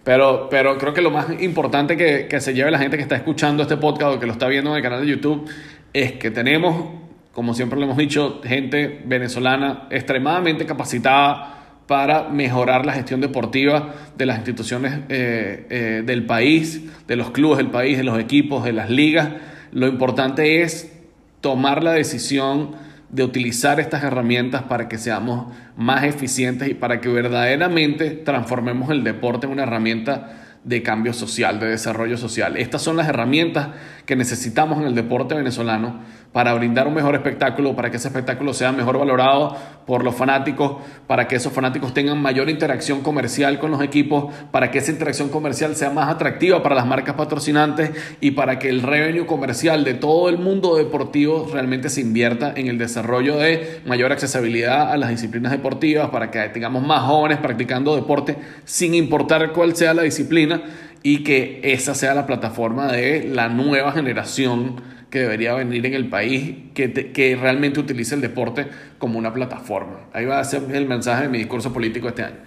Pero, 0.05 0.49
pero 0.51 0.79
creo 0.79 0.95
que 0.95 1.03
lo 1.03 1.11
más 1.11 1.27
importante 1.43 1.99
que, 1.99 2.29
que, 2.29 2.41
se 2.41 2.55
lleve 2.55 2.71
la 2.71 2.79
gente 2.79 2.97
que 2.97 3.03
está 3.03 3.17
escuchando 3.17 3.63
este 3.63 3.77
podcast 3.77 4.17
o 4.17 4.19
que 4.19 4.25
lo 4.27 4.33
está 4.33 4.49
viendo 4.49 4.71
en 4.71 4.77
el 4.77 4.83
canal 4.83 5.03
de 5.03 5.07
YouTube 5.07 5.49
es 5.93 6.13
que 6.13 6.31
tenemos 6.31 7.02
como 7.33 7.55
siempre 7.55 7.79
lo 7.79 7.87
hemos 7.87 7.97
dicho, 7.97 8.41
gente 8.45 9.03
venezolana 9.07 9.89
extremadamente 9.91 10.67
capacitada 10.67 11.59
para 11.87 12.29
mejorar 12.29 12.87
la 12.87 12.93
gestión 12.93 13.21
deportiva 13.21 13.95
de 14.17 14.27
las 14.27 14.39
instituciones 14.39 15.01
eh, 15.09 15.67
eh, 15.71 16.03
del 16.05 16.25
país, 16.27 16.83
de 17.07 17.17
los 17.17 17.31
clubes 17.31 17.59
del 17.59 17.71
país, 17.71 17.99
de 17.99 18.05
los 18.05 18.19
equipos, 18.19 18.65
de 18.65 18.73
las 18.73 18.91
ligas. 18.91 19.31
Lo 19.73 19.87
importante 19.87 20.63
es 20.63 20.93
tomar 21.41 21.83
la 21.83 21.93
decisión 21.93 22.77
de 23.09 23.25
utilizar 23.25 23.81
estas 23.81 24.05
herramientas 24.05 24.63
para 24.63 24.89
que 24.89 24.97
seamos 24.97 25.53
más 25.77 26.05
eficientes 26.05 26.69
y 26.69 26.75
para 26.75 27.01
que 27.01 27.09
verdaderamente 27.09 28.11
transformemos 28.11 28.91
el 28.91 29.05
deporte 29.05 29.47
en 29.47 29.53
una 29.53 29.65
herramienta 29.65 30.39
de 30.65 30.83
cambio 30.83 31.13
social, 31.13 31.59
de 31.59 31.67
desarrollo 31.67 32.17
social. 32.17 32.57
Estas 32.57 32.83
son 32.83 32.97
las 32.97 33.09
herramientas 33.09 33.69
que 34.07 34.17
necesitamos 34.17 34.81
en 34.81 34.87
el 34.87 34.95
deporte 34.95 35.35
venezolano 35.35 36.01
para 36.33 36.55
brindar 36.55 36.87
un 36.87 36.95
mejor 36.95 37.15
espectáculo, 37.15 37.77
para 37.77 37.91
que 37.91 37.99
ese 37.99 38.09
espectáculo 38.09 38.55
sea 38.55 38.73
mejor 38.73 38.99
valorado 38.99 39.57
por 39.87 40.03
los 40.03 40.15
fanáticos, 40.15 40.77
para 41.07 41.29
que 41.29 41.37
esos 41.37 41.53
fanáticos 41.53 41.93
tengan 41.93 42.21
mayor 42.21 42.49
interacción 42.49 43.03
comercial 43.03 43.59
con 43.59 43.71
los 43.71 43.83
equipos, 43.83 44.33
para 44.51 44.71
que 44.71 44.79
esa 44.79 44.93
interacción 44.93 45.29
comercial 45.29 45.77
sea 45.77 45.91
más 45.91 46.09
atractiva 46.09 46.63
para 46.63 46.75
las 46.75 46.87
marcas 46.87 47.17
patrocinantes 47.17 47.91
y 48.21 48.31
para 48.31 48.59
que 48.59 48.69
el 48.69 48.83
revenue 48.83 49.27
comercial 49.27 49.85
de 49.85 49.95
todo 49.95 50.29
el 50.29 50.39
mundo 50.39 50.77
deportivo 50.77 51.49
realmente 51.53 51.91
se 51.91 52.01
invierta 52.01 52.53
en 52.57 52.69
el 52.69 52.79
desarrollo 52.79 53.37
de 53.37 53.81
mayor 53.85 54.13
accesibilidad 54.13 54.91
a 54.91 54.97
las 54.97 55.11
disciplinas 55.11 55.53
deportivas, 55.53 56.09
para 56.11 56.31
que 56.31 56.41
tengamos 56.49 56.87
más 56.87 57.03
jóvenes 57.03 57.39
practicando 57.39 57.95
deporte 57.95 58.37
sin 58.65 58.95
importar 58.95 59.53
cuál 59.53 59.77
sea 59.77 59.95
la 59.95 60.03
disciplina 60.03 60.63
y 61.03 61.25
que 61.25 61.61
esa 61.65 61.95
sea 61.95 62.15
la 62.15 62.27
plataforma 62.27 62.91
de 62.91 63.25
la 63.25 63.49
nueva 63.49 63.93
generación 63.93 64.77
que 65.13 65.19
debería 65.19 65.53
venir 65.53 65.85
en 65.85 65.93
el 65.93 66.09
país, 66.09 66.55
que, 66.73 66.91
que 66.91 67.37
realmente 67.37 67.79
utilice 67.79 68.15
el 68.15 68.23
deporte 68.23 68.67
como 68.97 69.19
una 69.19 69.35
plataforma. 69.35 70.07
Ahí 70.15 70.25
va 70.25 70.41
a 70.41 70.45
ser 70.45 70.63
el 70.73 70.87
mensaje 70.87 71.25
de 71.25 71.29
mi 71.29 71.37
discurso 71.37 71.71
político 71.71 72.09
este 72.09 72.23
año. 72.23 72.39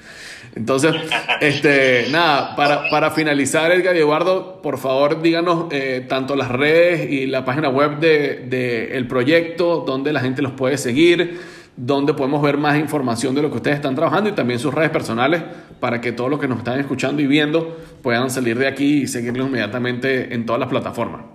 Entonces, 0.56 0.96
este, 1.42 2.08
nada, 2.10 2.56
para, 2.56 2.90
para 2.90 3.12
finalizar, 3.12 3.72
Edgar 3.72 3.96
y 3.96 4.00
Eduardo, 4.00 4.64
por 4.64 4.80
favor 4.80 5.22
díganos 5.22 5.66
eh, 5.70 6.08
tanto 6.10 6.36
las 6.36 6.50
redes 6.50 7.08
y 7.12 7.28
la 7.28 7.46
página 7.46 7.70
web 7.70 8.00
del 8.00 8.50
de, 8.50 8.98
el 8.98 9.08
proyecto, 9.08 9.84
donde 9.86 10.12
la 10.12 10.22
gente 10.22 10.42
los 10.42 10.54
puede 10.54 10.80
seguir, 10.80 11.40
donde 11.78 12.16
podemos 12.16 12.42
ver 12.42 12.58
más 12.58 12.80
información 12.80 13.36
de 13.36 13.44
lo 13.44 13.52
que 13.52 13.58
ustedes 13.58 13.76
están 13.76 13.94
trabajando 13.94 14.32
y 14.32 14.34
también 14.34 14.60
sus 14.60 14.74
redes 14.74 14.90
personales 14.90 15.44
para 15.80 16.02
que 16.02 16.14
todos 16.14 16.32
los 16.32 16.40
que 16.40 16.48
nos 16.48 16.58
están 16.58 16.80
escuchando 16.80 17.22
y 17.22 17.28
viendo 17.28 17.78
puedan 18.02 18.32
salir 18.32 18.58
de 18.58 18.68
aquí 18.68 19.04
y 19.04 19.08
seguirlos 19.08 19.50
inmediatamente 19.50 20.34
en 20.34 20.48
todas 20.48 20.60
las 20.60 20.70
plataformas. 20.70 21.35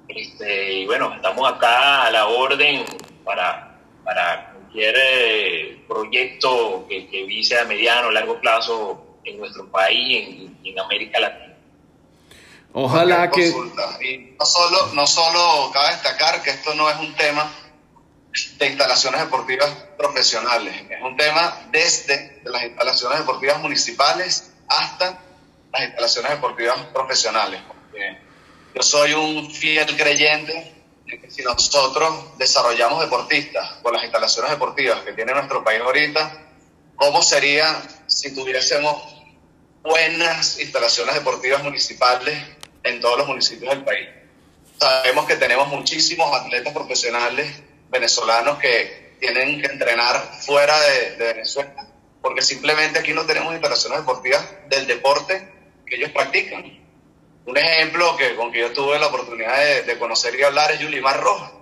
este, 0.08 0.72
y 0.72 0.86
bueno, 0.86 1.14
estamos 1.14 1.50
acá 1.50 2.04
a 2.04 2.10
la 2.10 2.26
orden 2.26 2.84
para, 3.24 3.78
para 4.04 4.52
cualquier 4.52 4.94
eh, 4.98 5.84
proyecto 5.88 6.86
que, 6.88 7.08
que 7.08 7.24
vise 7.24 7.58
a 7.58 7.64
mediano 7.64 8.08
o 8.08 8.10
largo 8.10 8.40
plazo 8.40 9.18
en 9.24 9.38
nuestro 9.38 9.70
país 9.70 10.54
y 10.62 10.70
en, 10.70 10.78
América 10.78 11.20
Latina. 11.20 11.54
Ojalá 12.72 13.30
que... 13.30 13.48
Y 14.02 14.36
no 14.38 14.44
solo, 14.44 14.86
no 14.94 15.06
solo 15.06 15.70
cabe 15.72 15.92
destacar 15.92 16.42
que 16.42 16.50
esto 16.50 16.74
no 16.74 16.90
es 16.90 16.96
un 16.98 17.14
tema 17.14 17.50
de 18.58 18.66
instalaciones 18.66 19.20
deportivas 19.20 19.70
profesionales, 19.96 20.74
es 20.90 21.02
un 21.02 21.16
tema 21.16 21.66
desde 21.70 22.42
las 22.44 22.64
instalaciones 22.64 23.20
deportivas 23.20 23.60
municipales 23.60 24.52
hasta 24.66 25.20
las 25.72 25.82
instalaciones 25.82 26.32
deportivas 26.32 26.76
profesionales. 26.92 27.60
Yo 28.74 28.82
soy 28.82 29.12
un 29.12 29.52
fiel 29.52 29.86
creyente 29.96 30.74
de 31.06 31.20
que 31.20 31.30
si 31.30 31.42
nosotros 31.42 32.36
desarrollamos 32.38 33.00
deportistas 33.00 33.74
con 33.82 33.92
las 33.92 34.02
instalaciones 34.02 34.50
deportivas 34.50 35.02
que 35.02 35.12
tiene 35.12 35.32
nuestro 35.32 35.62
país 35.62 35.80
ahorita, 35.80 36.42
¿cómo 36.96 37.22
sería 37.22 37.80
si 38.08 38.34
tuviésemos 38.34 39.00
buenas 39.80 40.58
instalaciones 40.58 41.14
deportivas 41.14 41.62
municipales 41.62 42.36
en 42.82 43.00
todos 43.00 43.18
los 43.18 43.28
municipios 43.28 43.70
del 43.72 43.84
país? 43.84 44.08
Sabemos 44.80 45.26
que 45.26 45.36
tenemos 45.36 45.68
muchísimos 45.68 46.34
atletas 46.34 46.72
profesionales 46.72 47.46
venezolanos 47.90 48.58
que 48.58 49.14
tienen 49.20 49.60
que 49.60 49.68
entrenar 49.68 50.40
fuera 50.40 50.76
de, 50.80 51.12
de 51.12 51.32
Venezuela, 51.32 51.86
porque 52.20 52.42
simplemente 52.42 52.98
aquí 52.98 53.12
no 53.12 53.24
tenemos 53.24 53.52
instalaciones 53.52 54.00
deportivas 54.00 54.44
del 54.68 54.88
deporte 54.88 55.48
que 55.86 55.94
ellos 55.94 56.10
practican. 56.10 56.83
Un 57.46 57.58
ejemplo 57.58 58.16
que, 58.16 58.34
con 58.36 58.50
que 58.50 58.60
yo 58.60 58.72
tuve 58.72 58.98
la 58.98 59.08
oportunidad 59.08 59.84
de, 59.84 59.98
conocer 59.98 60.34
y 60.34 60.42
hablar 60.42 60.72
es 60.72 60.80
Yulimar 60.80 61.20
Roja. 61.20 61.52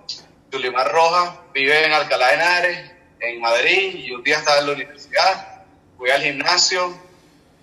Yulimar 0.51 0.91
Roja 0.91 1.41
vive 1.53 1.85
en 1.85 1.91
Alcalá 1.91 2.27
de 2.27 2.33
Henares, 2.35 2.91
en 3.19 3.41
Madrid, 3.41 3.95
y 3.95 4.11
un 4.11 4.23
día 4.23 4.37
estaba 4.37 4.59
en 4.59 4.67
la 4.67 4.73
universidad, 4.73 5.63
fui 5.97 6.09
al 6.09 6.21
gimnasio 6.21 6.97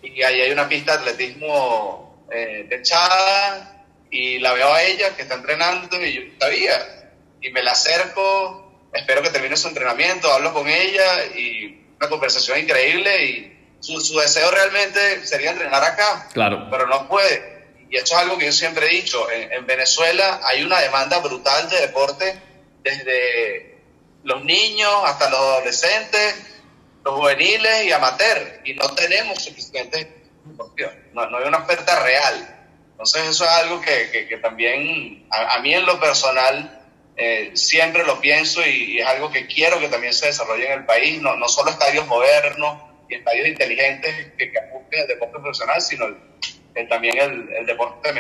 y 0.02 0.22
ahí 0.22 0.40
hay 0.40 0.50
una 0.52 0.68
pista 0.68 0.92
de 0.92 0.98
atletismo 0.98 2.26
eh, 2.30 2.66
techada 2.68 3.84
y 4.10 4.38
la 4.38 4.52
veo 4.52 4.72
a 4.72 4.82
ella 4.82 5.14
que 5.16 5.22
está 5.22 5.34
entrenando 5.34 6.02
y 6.04 6.12
yo 6.12 6.22
sabía 6.38 7.12
y 7.40 7.50
me 7.50 7.62
la 7.62 7.72
acerco, 7.72 8.88
espero 8.92 9.22
que 9.22 9.30
termine 9.30 9.56
su 9.56 9.68
entrenamiento, 9.68 10.30
hablo 10.30 10.52
con 10.52 10.68
ella 10.68 11.26
y 11.34 11.86
una 11.96 12.08
conversación 12.08 12.58
increíble 12.58 13.24
y 13.24 13.56
su, 13.80 14.00
su 14.00 14.18
deseo 14.18 14.50
realmente 14.50 15.26
sería 15.26 15.52
entrenar 15.52 15.82
acá, 15.82 16.28
claro. 16.32 16.68
pero 16.70 16.86
no 16.86 17.08
puede. 17.08 17.49
Y 17.90 17.96
esto 17.96 18.14
es 18.14 18.20
algo 18.20 18.38
que 18.38 18.46
yo 18.46 18.52
siempre 18.52 18.86
he 18.86 18.90
dicho, 18.90 19.30
en, 19.30 19.52
en 19.52 19.66
Venezuela 19.66 20.40
hay 20.44 20.62
una 20.62 20.80
demanda 20.80 21.18
brutal 21.18 21.68
de 21.68 21.80
deporte 21.80 22.40
desde 22.82 23.78
los 24.22 24.44
niños 24.44 24.92
hasta 25.04 25.28
los 25.28 25.40
adolescentes, 25.40 26.36
los 27.04 27.14
juveniles 27.14 27.84
y 27.84 27.92
amateur, 27.92 28.60
y 28.64 28.74
no 28.74 28.88
tenemos 28.94 29.42
suficientes 29.42 30.06
no, 31.12 31.30
no 31.30 31.38
hay 31.38 31.48
una 31.48 31.58
oferta 31.58 32.02
real. 32.02 32.56
Entonces 32.92 33.28
eso 33.28 33.44
es 33.44 33.50
algo 33.50 33.80
que, 33.80 34.26
que, 34.28 34.36
también 34.38 35.26
a, 35.30 35.58
mí 35.60 35.74
en 35.74 35.86
lo 35.86 35.98
personal 35.98 36.82
eh, 37.16 37.50
siempre 37.54 38.04
lo 38.04 38.20
pienso 38.20 38.64
y, 38.66 38.98
es 39.00 39.06
algo 39.06 39.30
que 39.30 39.46
quiero 39.46 39.78
que 39.80 39.88
también 39.88 40.12
se 40.12 40.26
desarrolle 40.26 40.66
en 40.66 40.80
el 40.80 40.86
país, 40.86 41.20
no, 41.20 41.36
no 41.36 41.48
solo 41.48 41.70
estadios 41.70 42.06
modernos 42.06 42.82
y 43.08 43.14
estadios 43.14 43.48
inteligentes 43.48 44.32
que, 44.36 44.52
que 44.52 45.00
el 45.00 45.08
deporte 45.08 45.38
profesional, 45.38 45.80
sino 45.80 46.06
también 46.88 47.16
el, 47.18 47.48
el 47.60 47.66
deporte. 47.66 48.10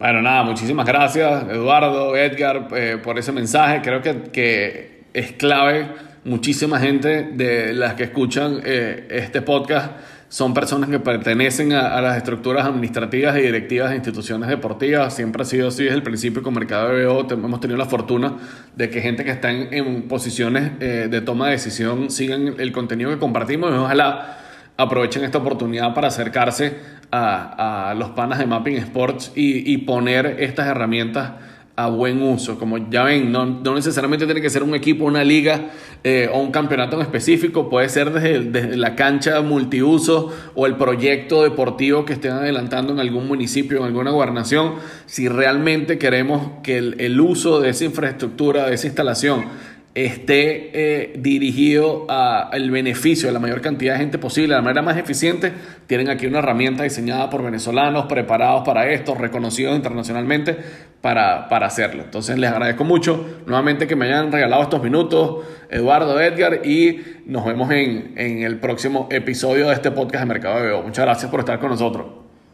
Bueno, 0.00 0.22
nada, 0.22 0.44
muchísimas 0.44 0.86
gracias 0.86 1.44
Eduardo, 1.50 2.16
Edgar, 2.16 2.68
eh, 2.74 2.98
por 3.02 3.18
ese 3.18 3.32
mensaje. 3.32 3.82
Creo 3.82 4.00
que, 4.00 4.22
que, 4.32 5.00
es 5.12 5.32
clave. 5.32 5.88
Muchísima 6.24 6.78
gente 6.80 7.24
de 7.32 7.74
las 7.74 7.94
que 7.94 8.04
escuchan 8.04 8.62
eh, 8.64 9.08
este 9.10 9.42
podcast 9.42 9.92
son 10.30 10.54
personas 10.54 10.88
que 10.88 11.00
pertenecen 11.00 11.72
a, 11.72 12.00
las 12.00 12.16
estructuras 12.16 12.64
administrativas 12.64 13.36
y 13.36 13.42
directivas 13.42 13.90
de 13.90 13.96
instituciones 13.96 14.48
deportivas. 14.48 15.14
Siempre 15.14 15.42
ha 15.42 15.44
sido 15.44 15.68
así 15.68 15.84
desde 15.84 15.96
el 15.96 16.02
principio 16.02 16.42
con 16.42 16.54
Mercado 16.54 16.94
de 16.94 17.04
BO. 17.04 17.26
Hemos 17.28 17.60
tenido 17.60 17.76
la 17.76 17.86
fortuna 17.86 18.38
de 18.76 18.88
que 18.88 19.02
gente 19.02 19.22
que 19.22 19.32
está 19.32 19.50
en, 19.50 20.08
posiciones 20.08 20.72
eh, 20.80 21.08
de 21.10 21.20
toma 21.20 21.46
de 21.46 21.52
decisión 21.52 22.10
sigan 22.10 22.54
el 22.58 22.72
contenido 22.72 23.10
que 23.10 23.18
compartimos 23.18 23.70
y 23.70 23.74
ojalá 23.74 24.38
aprovechen 24.76 25.24
esta 25.24 25.38
oportunidad 25.38 25.94
para 25.94 26.08
acercarse 26.08 27.00
a, 27.12 27.94
los 27.98 28.10
panas 28.10 28.38
de 28.38 28.46
Mapping 28.46 28.76
Sports 28.76 29.32
y, 29.34 29.76
poner 29.78 30.36
estas 30.40 30.68
herramientas 30.68 31.32
a 31.76 31.88
buen 31.88 32.22
uso. 32.22 32.58
Como 32.58 32.90
ya 32.90 33.04
ven, 33.04 33.32
no, 33.32 33.46
necesariamente 33.74 34.26
tiene 34.26 34.40
que 34.40 34.50
ser 34.50 34.62
un 34.62 34.74
equipo, 34.74 35.04
una 35.04 35.24
liga 35.24 35.70
eh, 36.04 36.28
o 36.32 36.38
un 36.38 36.50
campeonato 36.50 36.96
en 36.96 37.02
específico, 37.02 37.68
puede 37.68 37.88
ser 37.88 38.12
desde, 38.12 38.76
la 38.76 38.94
cancha 38.94 39.40
multiuso 39.40 40.32
o 40.54 40.66
el 40.66 40.76
proyecto 40.76 41.42
deportivo 41.42 42.04
que 42.04 42.12
estén 42.12 42.32
adelantando 42.32 42.92
en 42.92 43.00
algún 43.00 43.26
municipio, 43.26 43.78
en 43.78 43.84
alguna 43.84 44.10
gobernación. 44.10 44.74
Si 45.06 45.28
realmente 45.28 45.98
queremos 45.98 46.62
que 46.62 46.78
el, 46.78 47.00
el 47.00 47.20
uso 47.20 47.60
de 47.60 47.70
esa 47.70 47.84
infraestructura, 47.84 48.66
de 48.66 48.74
esa 48.74 48.86
instalación, 48.86 49.46
esté 49.94 50.70
eh, 50.72 51.12
dirigido 51.18 52.06
al 52.08 52.70
beneficio 52.70 53.28
de 53.28 53.32
la 53.32 53.40
mayor 53.40 53.60
cantidad 53.60 53.94
de 53.94 54.00
gente 54.00 54.18
posible, 54.18 54.54
de 54.54 54.60
la 54.60 54.62
manera 54.62 54.82
más 54.82 54.96
eficiente, 54.96 55.52
tienen 55.86 56.08
aquí 56.08 56.26
una 56.26 56.38
herramienta 56.38 56.84
diseñada 56.84 57.28
por 57.28 57.42
venezolanos, 57.42 58.06
preparados 58.06 58.62
para 58.64 58.90
esto, 58.92 59.14
reconocidos 59.14 59.74
internacionalmente 59.74 60.56
para, 61.00 61.48
para 61.48 61.66
hacerlo. 61.66 62.04
Entonces 62.04 62.38
les 62.38 62.50
agradezco 62.50 62.84
mucho 62.84 63.40
nuevamente 63.46 63.88
que 63.88 63.96
me 63.96 64.06
hayan 64.06 64.30
regalado 64.30 64.62
estos 64.62 64.82
minutos, 64.82 65.44
Eduardo, 65.70 66.20
Edgar, 66.20 66.64
y 66.64 67.22
nos 67.26 67.44
vemos 67.44 67.70
en, 67.72 68.14
en 68.16 68.42
el 68.42 68.60
próximo 68.60 69.08
episodio 69.10 69.68
de 69.68 69.74
este 69.74 69.90
podcast 69.90 70.22
de 70.22 70.26
Mercado 70.26 70.62
de 70.62 70.82
Muchas 70.82 71.04
gracias 71.04 71.30
por 71.30 71.40
estar 71.40 71.58
con 71.58 71.70
nosotros. 71.70 72.06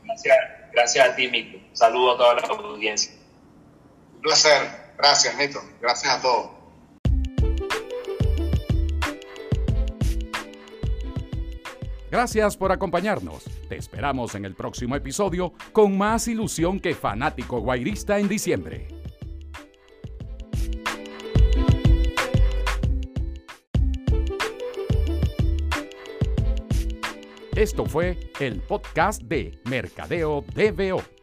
Gracias, 0.05 0.37
gracias 0.72 1.09
a 1.11 1.14
ti, 1.14 1.28
Mito. 1.28 1.59
Saludo 1.72 2.14
a 2.14 2.16
toda 2.16 2.34
la 2.34 2.41
audiencia. 2.41 3.12
Un 4.14 4.22
placer. 4.22 4.87
Gracias, 4.97 5.37
Mito. 5.37 5.61
Gracias 5.82 6.14
a 6.14 6.22
todos. 6.22 6.55
Gracias 12.16 12.56
por 12.56 12.72
acompañarnos. 12.72 13.44
Te 13.68 13.76
esperamos 13.76 14.34
en 14.36 14.46
el 14.46 14.54
próximo 14.54 14.96
episodio 14.96 15.52
con 15.70 15.98
más 15.98 16.26
ilusión 16.28 16.80
que 16.80 16.94
fanático 16.94 17.60
guairista 17.60 18.18
en 18.18 18.26
diciembre. 18.26 18.88
Esto 27.54 27.84
fue 27.84 28.18
el 28.40 28.60
podcast 28.62 29.20
de 29.20 29.60
Mercadeo 29.66 30.42
DBO 30.54 31.15